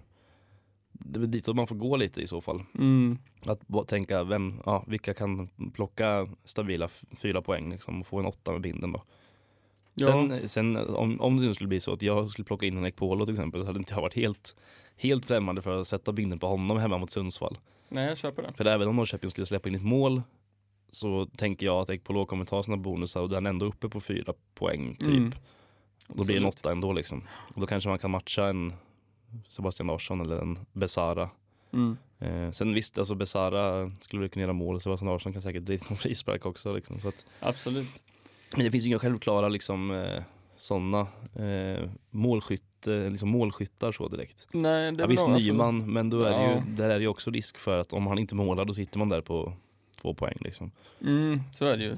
det 0.93 1.19
är 1.19 1.21
väl 1.21 1.31
ditåt 1.31 1.57
man 1.57 1.67
får 1.67 1.77
gå 1.77 1.97
lite 1.97 2.23
i 2.23 2.27
så 2.27 2.41
fall. 2.41 2.63
Mm. 2.79 3.19
Att 3.47 3.89
tänka, 3.89 4.25
vem, 4.25 4.61
ja, 4.67 4.85
vilka 4.87 5.15
kan 5.15 5.49
plocka 5.75 6.29
stabila 6.45 6.89
fyra 7.17 7.43
poäng 7.43 7.71
liksom, 7.71 8.01
och 8.01 8.07
få 8.07 8.19
en 8.19 8.27
åtta 8.27 8.53
med 8.53 8.61
binden 8.61 8.93
då. 8.93 9.03
Ja. 9.95 10.29
Sen, 10.29 10.49
sen 10.49 10.77
om, 10.77 11.21
om 11.21 11.37
det 11.37 11.47
nu 11.47 11.55
skulle 11.55 11.69
bli 11.69 11.81
så 11.81 11.93
att 11.93 12.03
jag 12.03 12.31
skulle 12.31 12.45
plocka 12.45 12.67
in 12.67 12.77
en 12.77 12.87
Ekpolo 12.87 13.25
till 13.25 13.35
exempel 13.35 13.61
så 13.61 13.67
hade 13.67 13.79
inte 13.79 13.95
jag 13.95 14.03
varit 14.03 14.15
helt, 14.15 14.57
helt 14.97 15.27
främmande 15.27 15.63
för 15.63 15.81
att 15.81 15.89
sätta 15.89 16.13
binden 16.13 16.39
på 16.39 16.47
honom 16.47 16.79
hemma 16.79 16.99
mot 16.99 17.11
Sundsvall. 17.11 17.59
Nej, 17.89 18.09
jag 18.09 18.19
köper 18.19 18.43
det. 18.43 18.53
För 18.53 18.65
även 18.65 18.89
om 18.89 18.97
Norrköping 18.97 19.31
skulle 19.31 19.47
släppa 19.47 19.69
in 19.69 19.75
ett 19.75 19.83
mål 19.83 20.23
så 20.89 21.27
tänker 21.27 21.67
jag 21.67 21.81
att 21.81 21.91
Ekpolo 21.91 22.27
kommer 22.27 22.45
ta 22.45 22.63
sina 22.63 22.77
bonusar 22.77 23.21
och 23.21 23.29
då 23.29 23.35
är 23.35 23.37
han 23.37 23.47
ändå 23.47 23.67
uppe 23.67 23.89
på 23.89 24.01
fyra 24.01 24.35
poäng 24.55 24.97
typ. 24.97 25.09
Mm. 25.09 25.33
Då 26.09 26.25
blir 26.25 26.35
det 26.35 26.41
en 26.41 26.47
åtta 26.47 26.73
ändå 26.73 26.93
liksom. 26.93 27.23
Och 27.55 27.61
då 27.61 27.67
kanske 27.67 27.89
man 27.89 27.99
kan 27.99 28.11
matcha 28.11 28.49
en 28.49 28.73
Sebastian 29.49 29.87
Larsson 29.87 30.21
eller 30.21 30.39
en 30.39 30.59
Besara. 30.73 31.31
Mm. 31.73 31.97
Eh, 32.19 32.51
sen 32.51 32.75
visst, 32.75 32.99
alltså 32.99 33.15
Besara 33.15 33.93
skulle 34.01 34.29
kunna 34.29 34.43
göra 34.43 34.53
mål, 34.53 34.81
Sebastian 34.81 35.11
Larsson 35.11 35.33
kan 35.33 35.43
säkert 35.43 35.63
drita 35.63 35.87
någon 35.89 35.97
frispark 35.97 36.47
också. 36.47 36.75
Liksom. 36.75 36.99
Så 36.99 37.09
att, 37.09 37.27
Absolut. 37.41 38.03
Men 38.57 38.65
det 38.65 38.71
finns 38.71 38.85
ju 38.85 38.89
inga 38.89 38.99
självklara 38.99 39.49
liksom, 39.49 39.91
eh, 39.91 40.23
sådana 40.57 41.01
eh, 41.35 41.89
målskytt, 42.11 42.87
eh, 42.87 43.11
liksom 43.11 43.29
målskyttar 43.29 43.93
så 43.93 44.09
direkt. 44.09 44.47
Nej, 44.53 44.93
det 44.93 44.99
är 44.99 45.03
Ja, 45.03 45.07
visst 45.07 45.29
Nyman, 45.29 45.93
men 45.93 46.11
då 46.11 46.23
är 46.23 46.31
Ja. 46.33 46.55
ju, 46.55 46.61
där 46.77 46.91
är 46.91 46.95
det 46.95 47.01
ju 47.03 47.09
också 47.09 47.31
risk 47.31 47.59
för 47.59 47.79
att 47.81 47.93
om 47.93 48.07
han 48.07 48.19
inte 48.19 48.35
målar 48.35 48.65
då 48.65 48.75
sitter 48.75 48.99
man 48.99 49.09
där 49.09 49.21
på 49.21 49.53
två 50.03 50.15
poäng. 50.15 50.37
Liksom. 50.41 50.71
Mm, 51.01 51.41
så 51.53 51.65
är 51.67 51.77
det 51.77 51.85
ju. 51.85 51.97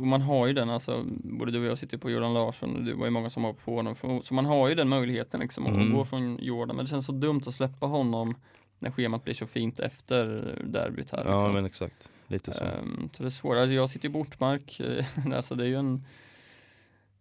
Man 0.00 0.20
har 0.22 0.46
ju 0.46 0.52
den, 0.52 0.70
alltså, 0.70 1.04
både 1.08 1.52
du 1.52 1.60
och 1.60 1.66
jag 1.66 1.78
sitter 1.78 1.98
på 1.98 2.10
Jordan 2.10 2.34
Larsson 2.34 2.76
och 2.76 2.82
det 2.84 2.94
var 2.94 3.04
ju 3.04 3.10
många 3.10 3.30
som 3.30 3.42
var 3.42 3.52
på 3.52 3.76
honom. 3.76 4.20
Så 4.22 4.34
man 4.34 4.46
har 4.46 4.68
ju 4.68 4.74
den 4.74 4.88
möjligheten 4.88 5.40
liksom, 5.40 5.66
Mm. 5.66 5.88
att 5.88 5.94
gå 5.94 6.04
från 6.04 6.38
Jordan. 6.42 6.76
Men 6.76 6.84
det 6.84 6.90
känns 6.90 7.06
så 7.06 7.12
dumt 7.12 7.42
att 7.46 7.54
släppa 7.54 7.86
honom 7.86 8.34
när 8.78 8.90
schemat 8.90 9.24
blir 9.24 9.34
så 9.34 9.46
fint 9.46 9.80
efter 9.80 10.24
derbyt 10.66 11.10
här. 11.12 11.24
Ja 11.26 11.32
Liksom. 11.34 11.52
men 11.52 11.64
exakt, 11.66 12.08
lite 12.26 12.52
så. 12.52 12.64
Ehm, 12.64 13.08
så 13.12 13.22
det 13.22 13.28
är 13.28 13.30
svårt. 13.30 13.56
Alltså, 13.56 13.72
jag 13.74 13.90
sitter 13.90 14.08
i 14.08 14.12
Bortmark, 14.12 14.80
eh, 14.80 15.04
alltså 15.34 15.54
det 15.54 15.64
är 15.64 15.68
ju 15.68 15.76
en 15.78 16.04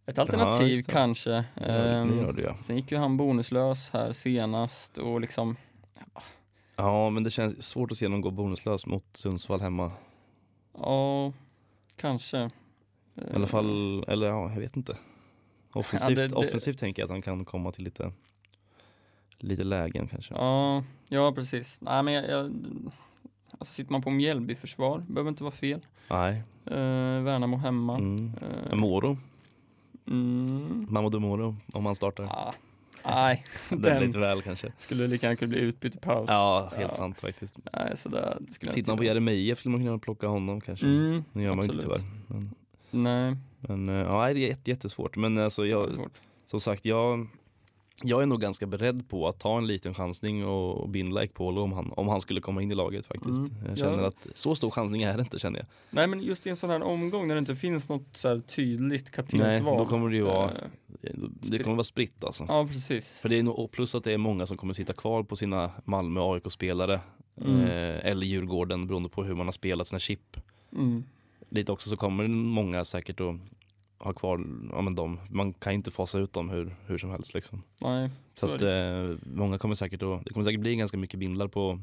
ett 0.06 0.20
alternativ 0.20 0.84
det. 0.86 0.91
kanske. 0.91 1.30
Ja, 1.56 1.66
det 1.68 2.16
gör 2.16 2.34
det, 2.36 2.41
ja. 2.41 2.58
Sen 2.58 2.76
gick 2.76 2.91
ju 2.91 2.97
han 2.97 3.18
bonuslös 3.18 3.89
här 3.93 4.12
senast 4.12 4.97
och 4.97 5.22
liksom 5.22 5.56
Ja 6.76 7.10
men 7.10 7.24
det 7.24 7.30
känns 7.32 7.66
svårt 7.66 7.91
att 7.91 7.97
se 7.97 8.08
någon 8.08 8.22
gå 8.22 8.32
bonuslös 8.32 8.86
mot 8.86 9.18
Sundsvall 9.18 9.62
hemma. 9.62 9.91
Ja, 10.78 11.34
kanske. 11.95 12.49
I 13.16 13.36
alla 13.36 13.47
fall, 13.47 14.03
eller 14.08 14.28
ja, 14.28 14.51
jag 14.53 14.60
vet 14.60 14.76
inte. 14.78 14.97
Offensivt, 15.74 16.18
det- 16.18 16.28
det- 16.28 16.36
offensivt 16.36 16.80
tänker 16.80 17.01
jag 17.01 17.08
att 17.08 17.12
han 17.12 17.22
kan 17.22 17.45
komma 17.45 17.72
till 17.72 17.84
lite, 17.84 18.12
lite 19.38 19.64
lägen 19.64 20.08
kanske. 20.08 20.34
Ja, 20.34 20.84
ja 21.08 21.32
precis. 21.32 21.82
Nej 21.82 22.03
men 22.03 22.14
jag, 22.14 22.30
jag 22.30 22.51
alltså 23.60 23.74
sitter 23.74 23.91
man 23.91 24.01
på 24.01 24.10
Mjällby-försvar, 24.10 25.03
behöver 25.08 25.30
inte 25.30 25.43
vara 25.43 25.51
fel. 25.51 25.80
Nej. 26.10 26.43
Uh, 26.72 27.24
Värnamo 27.24 27.58
hemma. 27.58 27.97
Mm. 27.97 28.32
Eh, 28.72 28.76
Moro, 28.76 29.18
mm, 30.08 30.88
Mamadou 30.89 31.20
Moro, 31.20 31.56
om 31.74 31.86
han 31.86 31.95
startar. 31.95 32.24
ah, 32.24 32.53
nej, 33.06 33.43
Den 33.70 33.82
den 33.82 34.03
lite 34.03 34.20
väl 34.20 34.41
kanske. 34.41 34.72
skulle 34.78 35.08
lika 35.08 35.26
gärna 35.26 35.36
kunna 35.38 35.49
bli 35.49 35.60
utbytt 35.60 35.95
i 35.95 35.99
paus. 35.99 36.26
Ja, 36.30 36.72
helt 36.78 36.91
Ja. 36.91 36.97
sant 36.97 37.22
faktiskt. 37.22 37.58
Nej, 37.74 37.97
så 37.97 38.10
där, 38.10 38.38
det 38.39 38.53
skulle 38.53 38.72
Tittar 38.72 38.91
man 38.91 38.97
på 38.97 39.03
Jeremejeff 39.03 39.60
skulle 39.60 39.72
man 39.78 39.86
kunna 39.86 39.97
plocka 39.99 40.28
honom 40.28 40.62
kanske. 40.62 40.86
Mm, 40.86 41.24
Det 41.34 41.41
gör 41.43 41.56
man 41.56 41.66
ju 41.66 41.72
inte 41.74 41.86
absolut. 41.88 41.97
tyvärr. 42.28 42.39
Men, 42.39 42.49
Nej, 42.91 43.36
men 43.60 43.89
eh, 43.89 43.95
ja, 43.95 44.26
det 44.26 44.39
är 44.39 44.47
jätte, 44.49 44.70
jättesvårt. 44.72 45.16
Men 45.16 45.38
alltså 45.38 45.66
jag, 45.66 45.95
svårt. 45.95 46.22
som 46.45 46.62
sagt, 46.62 46.86
jag, 46.86 47.28
jag 48.03 48.21
är 48.21 48.25
nog 48.25 48.41
ganska 48.41 48.67
beredd 48.67 49.09
på 49.09 49.27
att 49.27 49.39
ta 49.39 49.57
en 49.57 49.67
liten 49.67 49.93
chansning 49.93 50.45
och, 50.45 50.89
bindla 50.89 51.23
Ekpolo 51.23 51.61
om 51.61 51.73
han, 51.73 51.91
om 51.91 52.07
han 52.07 52.21
skulle 52.21 52.41
komma 52.41 52.61
in 52.61 52.71
i 52.71 52.75
laget 52.75 53.05
faktiskt. 53.05 53.51
Mm. 53.51 53.65
Jag 53.67 53.77
känner 53.77 54.01
Ja. 54.01 54.07
att 54.07 54.27
så 54.33 54.55
stor 54.55 54.71
chansning 54.71 55.03
är 55.03 55.17
det 55.17 55.21
inte 55.21 55.39
känner 55.39 55.59
jag. 55.59 55.67
Nej 55.89 56.07
men 56.07 56.21
just 56.21 56.47
i 56.47 56.49
en 56.49 56.55
sån 56.55 56.69
här 56.69 56.83
omgång 56.83 57.27
när 57.27 57.35
det 57.35 57.39
inte 57.39 57.55
finns 57.55 57.89
något 57.89 58.07
så 58.17 58.27
här 58.27 58.39
tydligt 58.39 59.03
Nej, 59.03 59.11
kaptensval. 59.13 59.77
då 59.77 59.85
kommer 59.85 60.09
det 60.09 60.15
ju 60.15 60.21
vara, 60.21 60.51
Eh, 61.03 61.11
det 61.41 61.59
kommer 61.59 61.75
vara 61.75 61.83
spritt 61.83 62.23
alltså. 62.23 62.45
Ja, 62.47 62.67
precis. 62.67 63.07
För 63.07 63.29
det 63.29 63.39
är 63.39 63.43
nog, 63.43 63.71
plus 63.71 63.95
att 63.95 64.03
det 64.03 64.13
är 64.13 64.17
många 64.17 64.45
som 64.45 64.57
kommer 64.57 64.73
sitta 64.73 64.93
kvar 64.93 65.23
på 65.23 65.35
sina 65.35 65.71
Malmö 65.85 66.21
AIK-spelare. 66.21 66.99
Mm. 67.41 67.61
Eh, 67.61 68.05
eller 68.05 68.25
Djurgården 68.25 68.87
beroende 68.87 69.09
på 69.09 69.23
hur 69.23 69.35
man 69.35 69.47
har 69.47 69.51
spelat 69.51 69.87
sina 69.87 69.99
chip. 69.99 70.37
Mm. 70.73 71.03
Lite 71.49 71.71
också 71.71 71.89
så 71.89 71.97
kommer 71.97 72.27
många 72.27 72.85
säkert 72.85 73.21
att 73.21 73.35
ha 73.99 74.13
kvar 74.13 74.45
ja, 74.71 74.81
men 74.81 74.95
dem. 74.95 75.19
Man 75.29 75.53
kan 75.53 75.73
inte 75.73 75.91
fasa 75.91 76.19
ut 76.19 76.33
dem 76.33 76.49
hur, 76.49 76.75
hur 76.85 76.97
som 76.97 77.09
helst 77.09 77.33
liksom. 77.33 77.63
Nej, 77.81 78.09
Så 78.33 78.53
att 78.53 78.61
eh, 78.61 79.17
många 79.23 79.57
kommer 79.57 79.75
säkert 79.75 80.03
att, 80.03 80.25
det 80.25 80.33
kommer 80.33 80.43
säkert 80.43 80.61
bli 80.61 80.75
ganska 80.75 80.97
mycket 80.97 81.19
bindlar 81.19 81.47
på 81.47 81.79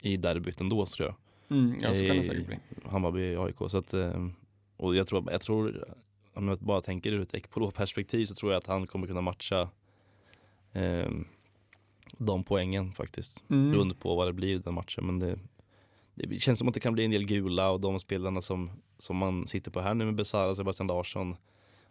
i 0.00 0.16
derbyt 0.16 0.60
ändå 0.60 0.86
tror 0.86 1.08
jag. 1.08 1.14
mm, 1.58 1.78
ja 1.82 1.94
så 1.94 2.06
kan 2.06 2.16
det 2.16 2.22
säkert 2.22 2.46
bli. 2.46 2.58
Hammarby 2.84 3.36
AIK. 3.36 3.56
Så 3.68 3.78
att, 3.78 3.94
eh, 3.94 4.28
och 4.76 4.96
jag 4.96 5.06
tror, 5.06 5.32
jag 5.32 5.40
tror, 5.40 5.84
om 6.34 6.48
jag 6.48 6.58
bara 6.58 6.80
tänker 6.80 7.12
ur 7.12 7.20
ett 7.20 7.34
Ekpolo-perspektiv 7.34 8.26
så 8.26 8.34
tror 8.34 8.52
jag 8.52 8.58
att 8.58 8.66
han 8.66 8.86
kommer 8.86 9.06
kunna 9.06 9.20
matcha 9.20 9.68
eh, 10.72 11.10
de 12.18 12.44
poängen 12.44 12.92
faktiskt. 12.92 13.44
Mm. 13.48 13.70
Beroende 13.70 13.94
på 13.94 14.14
vad 14.14 14.28
det 14.28 14.32
blir 14.32 14.54
i 14.54 14.58
den 14.58 14.74
matchen. 14.74 15.06
Men 15.06 15.18
det, 15.18 15.38
det 16.14 16.40
känns 16.40 16.58
som 16.58 16.68
att 16.68 16.74
det 16.74 16.80
kan 16.80 16.92
bli 16.92 17.04
en 17.04 17.10
del 17.10 17.26
gula 17.26 17.70
och 17.70 17.80
de 17.80 18.00
spelarna 18.00 18.42
som, 18.42 18.70
som 18.98 19.16
man 19.16 19.46
sitter 19.46 19.70
på 19.70 19.80
här 19.80 19.94
nu 19.94 20.04
med 20.04 20.14
Besara, 20.14 20.54
Sebastian 20.54 20.86
Larsson, 20.86 21.36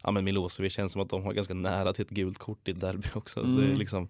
ja 0.04 0.12
men 0.12 0.24
Milosevic 0.26 0.74
känns 0.74 0.92
som 0.92 1.02
att 1.02 1.10
de 1.10 1.24
har 1.24 1.34
ganska 1.34 1.54
nära 1.54 1.94
till 1.94 2.06
ett 2.06 2.10
gult 2.12 2.38
kort 2.38 2.68
i 2.68 2.72
ett 2.72 2.80
derby 2.80 3.08
också. 3.14 3.42
Så 3.42 3.48
det 3.48 3.62
är 3.62 3.66
Mm. 3.66 3.78
liksom, 3.78 4.08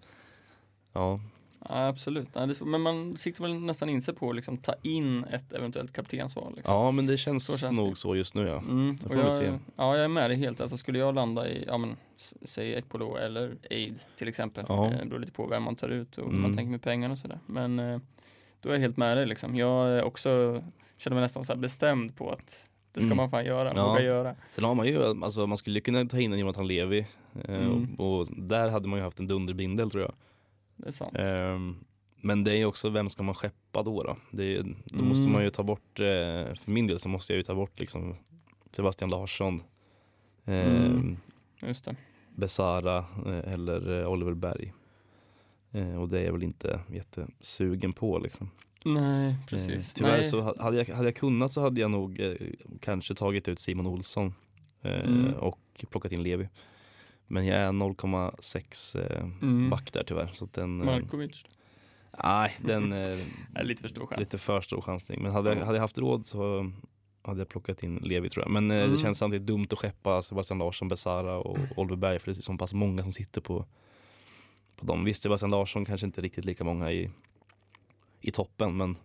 ja. 0.92 1.20
Ja, 1.68 1.86
absolut. 1.88 2.28
Ja, 2.32 2.46
det 2.46 2.60
men 2.60 2.80
man 2.80 3.16
siktar 3.16 3.44
väl 3.44 3.54
nästan 3.60 3.88
in 3.88 4.02
sig 4.02 4.14
på 4.14 4.30
att 4.30 4.36
liksom, 4.36 4.56
ta 4.58 4.74
in 4.82 5.24
ett 5.24 5.52
eventuellt 5.52 5.92
kaptensval. 5.92 6.52
Liksom. 6.56 6.74
ja 6.74 6.90
men 6.90 7.06
det 7.06 7.16
känns, 7.16 7.46
Så 7.46 7.58
känns 7.58 7.76
nog 7.78 7.92
det. 7.92 7.96
så 7.96 8.16
just 8.16 8.34
nu 8.34 8.46
ja. 8.46 8.58
Mm, 8.58 8.98
får 8.98 9.14
vi 9.14 9.20
jag, 9.20 9.32
se. 9.32 9.58
ja, 9.76 9.96
jag 9.96 10.04
är 10.04 10.08
med 10.08 10.30
dig 10.30 10.38
helt. 10.38 10.60
Alltså, 10.60 10.76
skulle 10.76 10.98
jag 10.98 11.14
landa 11.14 11.48
i, 11.48 11.64
ja, 11.66 11.78
men, 11.78 11.96
säg 12.42 12.72
Ekpolo 12.72 13.16
eller 13.16 13.56
Aid 13.70 14.00
till 14.18 14.28
exempel. 14.28 14.64
Ja. 14.68 14.90
Eh, 14.92 15.04
beror 15.04 15.18
lite 15.20 15.32
på 15.32 15.46
vem 15.46 15.62
man 15.62 15.76
tar 15.76 15.88
ut 15.88 16.18
och 16.18 16.24
hur 16.24 16.30
Mm. 16.30 16.42
man 16.42 16.56
tänker 16.56 16.70
med 16.70 16.82
pengarna 16.82 17.12
och 17.12 17.18
sådär. 17.18 17.38
Men 17.46 17.78
eh, 17.78 18.00
då 18.60 18.68
är 18.68 18.72
jag 18.72 18.80
helt 18.80 18.96
med 18.96 19.16
dig 19.16 19.26
liksom. 19.26 19.56
Jag 19.56 19.88
är 19.88 20.02
också, 20.04 20.62
känner 20.96 21.14
mig 21.14 21.22
nästan 21.22 21.44
så 21.44 21.56
bestämd 21.56 22.16
på 22.16 22.30
att 22.30 22.64
det 22.98 23.02
ska 23.02 23.06
Mm. 23.06 23.16
man 23.16 23.30
fan 23.30 23.44
göra, 23.44 23.68
Ja. 23.74 23.88
våga 23.88 24.02
göra. 24.02 24.34
Sen 24.50 24.64
har 24.64 24.74
man 24.74 24.86
ju, 24.86 25.04
alltså 25.24 25.46
man 25.46 25.58
skulle 25.58 25.80
kunna 25.80 26.04
ta 26.06 26.20
in 26.20 26.32
en 26.32 26.38
Jonathan 26.38 26.66
Levi 26.66 27.06
eh, 27.44 27.54
Mm. 27.66 27.94
och, 27.94 28.18
och 28.18 28.26
där 28.36 28.68
hade 28.70 28.88
man 28.88 28.98
ju 28.98 29.04
haft 29.04 29.18
en 29.20 29.26
dunderbindel 29.26 29.90
tror 29.90 30.02
jag. 30.02 30.12
Det 30.76 30.88
är 30.88 30.92
sant. 30.92 31.16
Ehm, 31.16 31.76
men 32.20 32.44
det 32.44 32.52
är 32.52 32.56
ju 32.56 32.64
också, 32.64 32.88
vem 32.90 33.08
ska 33.08 33.22
man 33.22 33.34
skeppa 33.34 33.82
då? 33.82 34.00
Då, 34.02 34.16
det 34.30 34.62
då 34.84 35.04
måste 35.04 35.22
Mm. 35.22 35.32
man 35.32 35.42
ju 35.44 35.50
ta 35.50 35.62
bort, 35.62 36.00
eh, 36.00 36.54
för 36.54 36.70
min 36.70 36.86
del 36.86 36.98
så 36.98 37.08
måste 37.08 37.32
jag 37.32 37.36
ju 37.36 37.42
ta 37.42 37.54
bort 37.54 37.80
liksom 37.80 38.16
Sebastian 38.70 39.10
Larsson, 39.10 39.62
ehm, 40.44 41.16
Mm. 41.62 41.96
Besara 42.34 42.98
eh, 43.26 43.52
eller 43.54 44.00
eh, 44.02 44.08
Oliver 44.12 44.34
Berg. 44.34 44.72
Eh, 45.72 46.00
och 46.00 46.08
det 46.08 46.20
är 46.20 46.24
jag 46.24 46.32
väl 46.32 46.42
inte 46.42 46.80
jättesugen 46.88 47.92
på 47.92 48.18
liksom. 48.18 48.50
Nej, 48.84 49.28
Eh, 49.28 49.34
precis. 49.48 49.94
tyvärr 49.94 50.10
Nej. 50.16 50.24
så 50.24 50.40
ha- 50.40 50.62
hade 50.62 50.76
jag, 50.76 50.94
hade 50.94 51.08
jag 51.08 51.16
kunnat 51.16 51.52
så 51.52 51.60
hade 51.60 51.80
jag 51.80 51.90
nog 51.90 52.20
eh, 52.20 52.34
kanske 52.80 53.14
tagit 53.14 53.48
ut 53.48 53.60
Simon 53.60 53.86
Olsson 53.86 54.34
eh, 54.82 54.92
Mm. 54.92 55.34
och 55.34 55.58
plockat 55.90 56.12
in 56.12 56.22
Levi. 56.22 56.48
Men 57.26 57.46
jag 57.46 57.56
är 57.58 57.72
0,6 57.72 58.94
eh, 58.96 59.24
Mm. 59.42 59.70
back 59.70 59.92
där 59.92 60.04
tyvärr. 60.06 60.30
Så 60.34 60.48
den, 60.52 60.80
eh, 60.80 60.86
Markovic. 60.86 61.44
nej, 62.24 62.56
den 62.64 62.92
eh, 63.02 63.18
Är 63.54 63.64
lite 63.64 63.82
för 63.82 63.88
stor 63.88 64.06
chans. 64.06 64.18
lite 64.20 64.38
för 64.38 64.60
stor 64.60 64.80
chansning. 64.80 65.22
Men 65.22 65.32
hade 65.32 65.48
jag, 65.50 65.58
Ja. 65.58 65.64
hade 65.64 65.76
jag 65.76 65.82
haft 65.82 65.98
råd 65.98 66.26
så 66.26 66.70
hade 67.22 67.40
jag 67.40 67.48
plockat 67.48 67.82
in 67.82 67.96
Levi 67.96 68.30
tror 68.30 68.44
jag. 68.44 68.52
Men 68.52 68.70
Mm. 68.70 68.92
det 68.92 68.98
känns 68.98 69.18
samtidigt 69.18 69.46
dumt 69.46 69.66
att 69.70 69.78
skeppa 69.78 70.22
Sebastian 70.22 70.58
Larsson, 70.58 70.88
Besara 70.88 71.38
och 71.38 71.58
Oliver 71.76 71.96
Berg 71.96 72.18
för 72.18 72.30
det 72.32 72.38
är 72.38 72.42
så 72.42 72.56
pass 72.56 72.72
många 72.72 73.02
som 73.02 73.12
sitter 73.12 73.40
på, 73.40 73.64
på 74.76 74.86
dem. 74.86 75.04
Visst, 75.04 75.22
Sebastian 75.22 75.50
Larsson 75.50 75.84
kanske 75.84 76.06
inte 76.06 76.20
riktigt 76.20 76.44
lika 76.44 76.64
många 76.64 76.92
i, 76.92 77.10
i 78.20 78.30
toppen 78.30 78.76
men, 78.76 78.96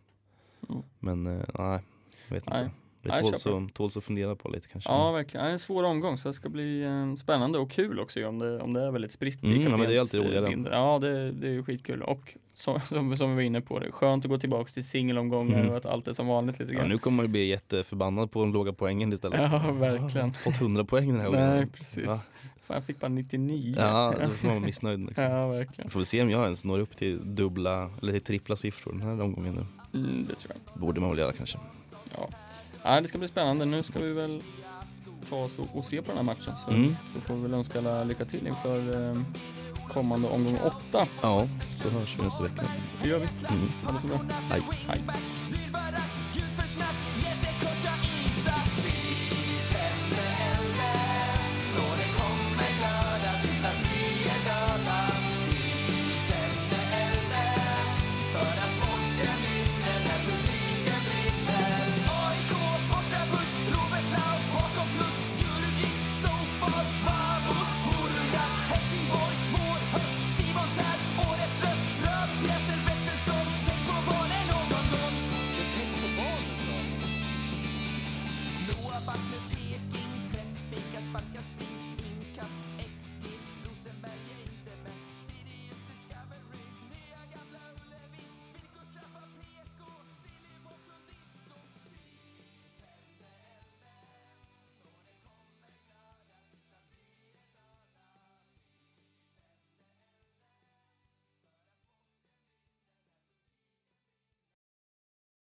Mm. 0.70 0.84
men 1.00 1.26
eh, 1.28 1.46
nej, 1.60 1.82
jag 2.28 2.36
vet 2.36 2.50
Nej. 2.50 2.64
inte. 2.64 2.76
Det 3.04 3.10
Ja, 3.10 3.22
tåls, 3.22 3.48
att, 3.48 3.74
tåls 3.74 3.98
att 3.98 4.04
fundera 4.04 4.36
på 4.36 4.50
lite 4.50 4.68
kanske. 4.68 4.90
Ja, 4.92 5.12
verkligen. 5.12 5.46
Ja, 5.46 5.52
en 5.52 5.60
svår 5.60 5.84
omgång, 5.84 6.18
så 6.18 6.28
det 6.28 6.34
ska 6.34 6.50
bli 6.50 6.84
eh, 6.84 7.16
spännande 7.16 7.60
och 7.60 7.72
kul 7.72 8.00
också 8.00 8.28
om 8.28 8.40
det, 8.40 8.60
om 8.60 8.74
det 8.74 8.82
är 8.82 8.92
väldigt 8.92 9.12
spritt 9.12 9.44
i 9.44 9.48
Mm, 9.48 9.62
ja, 9.62 9.70
men 9.78 9.80
det 9.90 9.96
är 9.96 10.00
alltid 10.00 10.20
roligare. 10.20 10.70
Ja, 10.72 11.00
det, 11.00 11.32
det 11.32 11.56
är 11.56 11.64
skitkul. 11.64 12.02
Och 12.02 12.34
som, 12.54 12.82
som, 12.86 13.18
som 13.18 13.30
vi 13.30 13.36
var 13.36 13.42
inne 13.42 13.62
på, 13.62 13.80
det 13.80 13.86
är 13.88 13.92
skönt 13.92 14.26
att 14.26 14.32
gå 14.32 14.38
tillbaka 14.38 14.72
till 14.72 14.88
singelomgångar 14.88 15.60
Mm. 15.60 15.70
och 15.72 15.78
att 15.78 15.86
allt 15.86 16.08
är 16.08 16.14
som 16.14 16.28
vanligt 16.28 16.60
lite 16.60 16.74
Ja, 16.74 16.80
grann. 16.80 16.90
nu 16.90 16.98
kommer 16.98 17.16
man 17.16 17.26
ju 17.26 17.32
bli 17.32 17.46
jätteförbannad 17.48 18.32
på 18.32 18.40
den 18.44 18.52
låga 18.52 18.74
poängen 18.74 19.14
istället. 19.14 19.52
Ja, 19.52 19.72
verkligen. 19.72 20.34
Fått 20.34 20.62
100 20.62 20.86
poäng 20.86 21.08
den 21.12 21.20
här 21.20 21.28
gången. 21.28 21.50
Nej, 21.50 21.68
precis. 21.68 22.06
Va? 22.08 22.20
Fan, 22.64 22.76
jag 22.76 22.84
fick 22.84 23.00
bara 23.00 23.08
99. 23.10 23.76
Ja, 23.80 24.14
då 24.24 24.30
får 24.30 24.48
man 24.48 24.56
vara 24.56 24.66
missnöjd. 24.66 25.00
Liksom. 25.06 25.24
ja 25.32 25.48
verkligen. 25.48 25.88
Vi 25.88 25.92
får 25.92 26.00
väl 26.00 26.06
se 26.06 26.22
om 26.22 26.30
jag 26.30 26.44
ens 26.44 26.66
når 26.66 26.80
upp 26.80 26.98
till 26.98 27.36
dubbla 27.36 27.90
eller 28.02 28.12
till 28.12 28.22
trippla 28.22 28.56
siffror 28.56 28.92
den 28.92 29.02
här 29.02 29.22
omgången 29.22 29.54
nu. 29.94 30.00
Mm, 30.00 30.26
det 30.28 30.36
tror 30.36 30.54
jag. 30.74 30.82
Borde 30.82 31.02
man 31.02 31.10
väl 31.10 31.20
göra 31.20 31.34
kanske. 31.34 31.58
Ja. 32.18 32.30
Ja, 32.84 33.02
det 33.02 33.08
ska 33.08 33.18
bli 33.18 33.28
spännande. 33.28 33.66
Nu 33.66 33.84
ska 33.84 34.00
vi 34.00 34.14
väl 34.14 34.42
ta 35.30 35.36
oss 35.36 35.58
och, 35.74 35.86
se 35.86 36.02
på 36.02 36.08
den 36.08 36.18
här 36.18 36.24
matchen. 36.24 36.56
Så, 36.66 36.72
mm. 36.72 36.96
så 37.14 37.22
får 37.22 37.36
vi 37.36 37.42
väl 37.42 37.54
önska 37.54 37.80
alla 37.80 38.04
lycka 38.04 38.26
till 38.26 38.48
inför 38.48 39.10
eh, 39.10 39.22
kommande 39.88 40.28
omgång 40.28 40.58
åtta. 40.64 41.08
Ja, 41.22 41.48
så 41.68 41.90
hörs 41.90 42.20
vi 42.20 42.24
nästa 42.24 42.44
vecka. 42.44 42.64
Det 43.02 43.10
gör 43.10 43.20
vi. 43.20 43.28
Mm. 43.50 43.72
Ha 43.84 43.92
det 43.92 44.00
så 44.02 44.08
bra. 44.08 44.20
Hej. 44.50 44.62
Hej. 44.88 45.02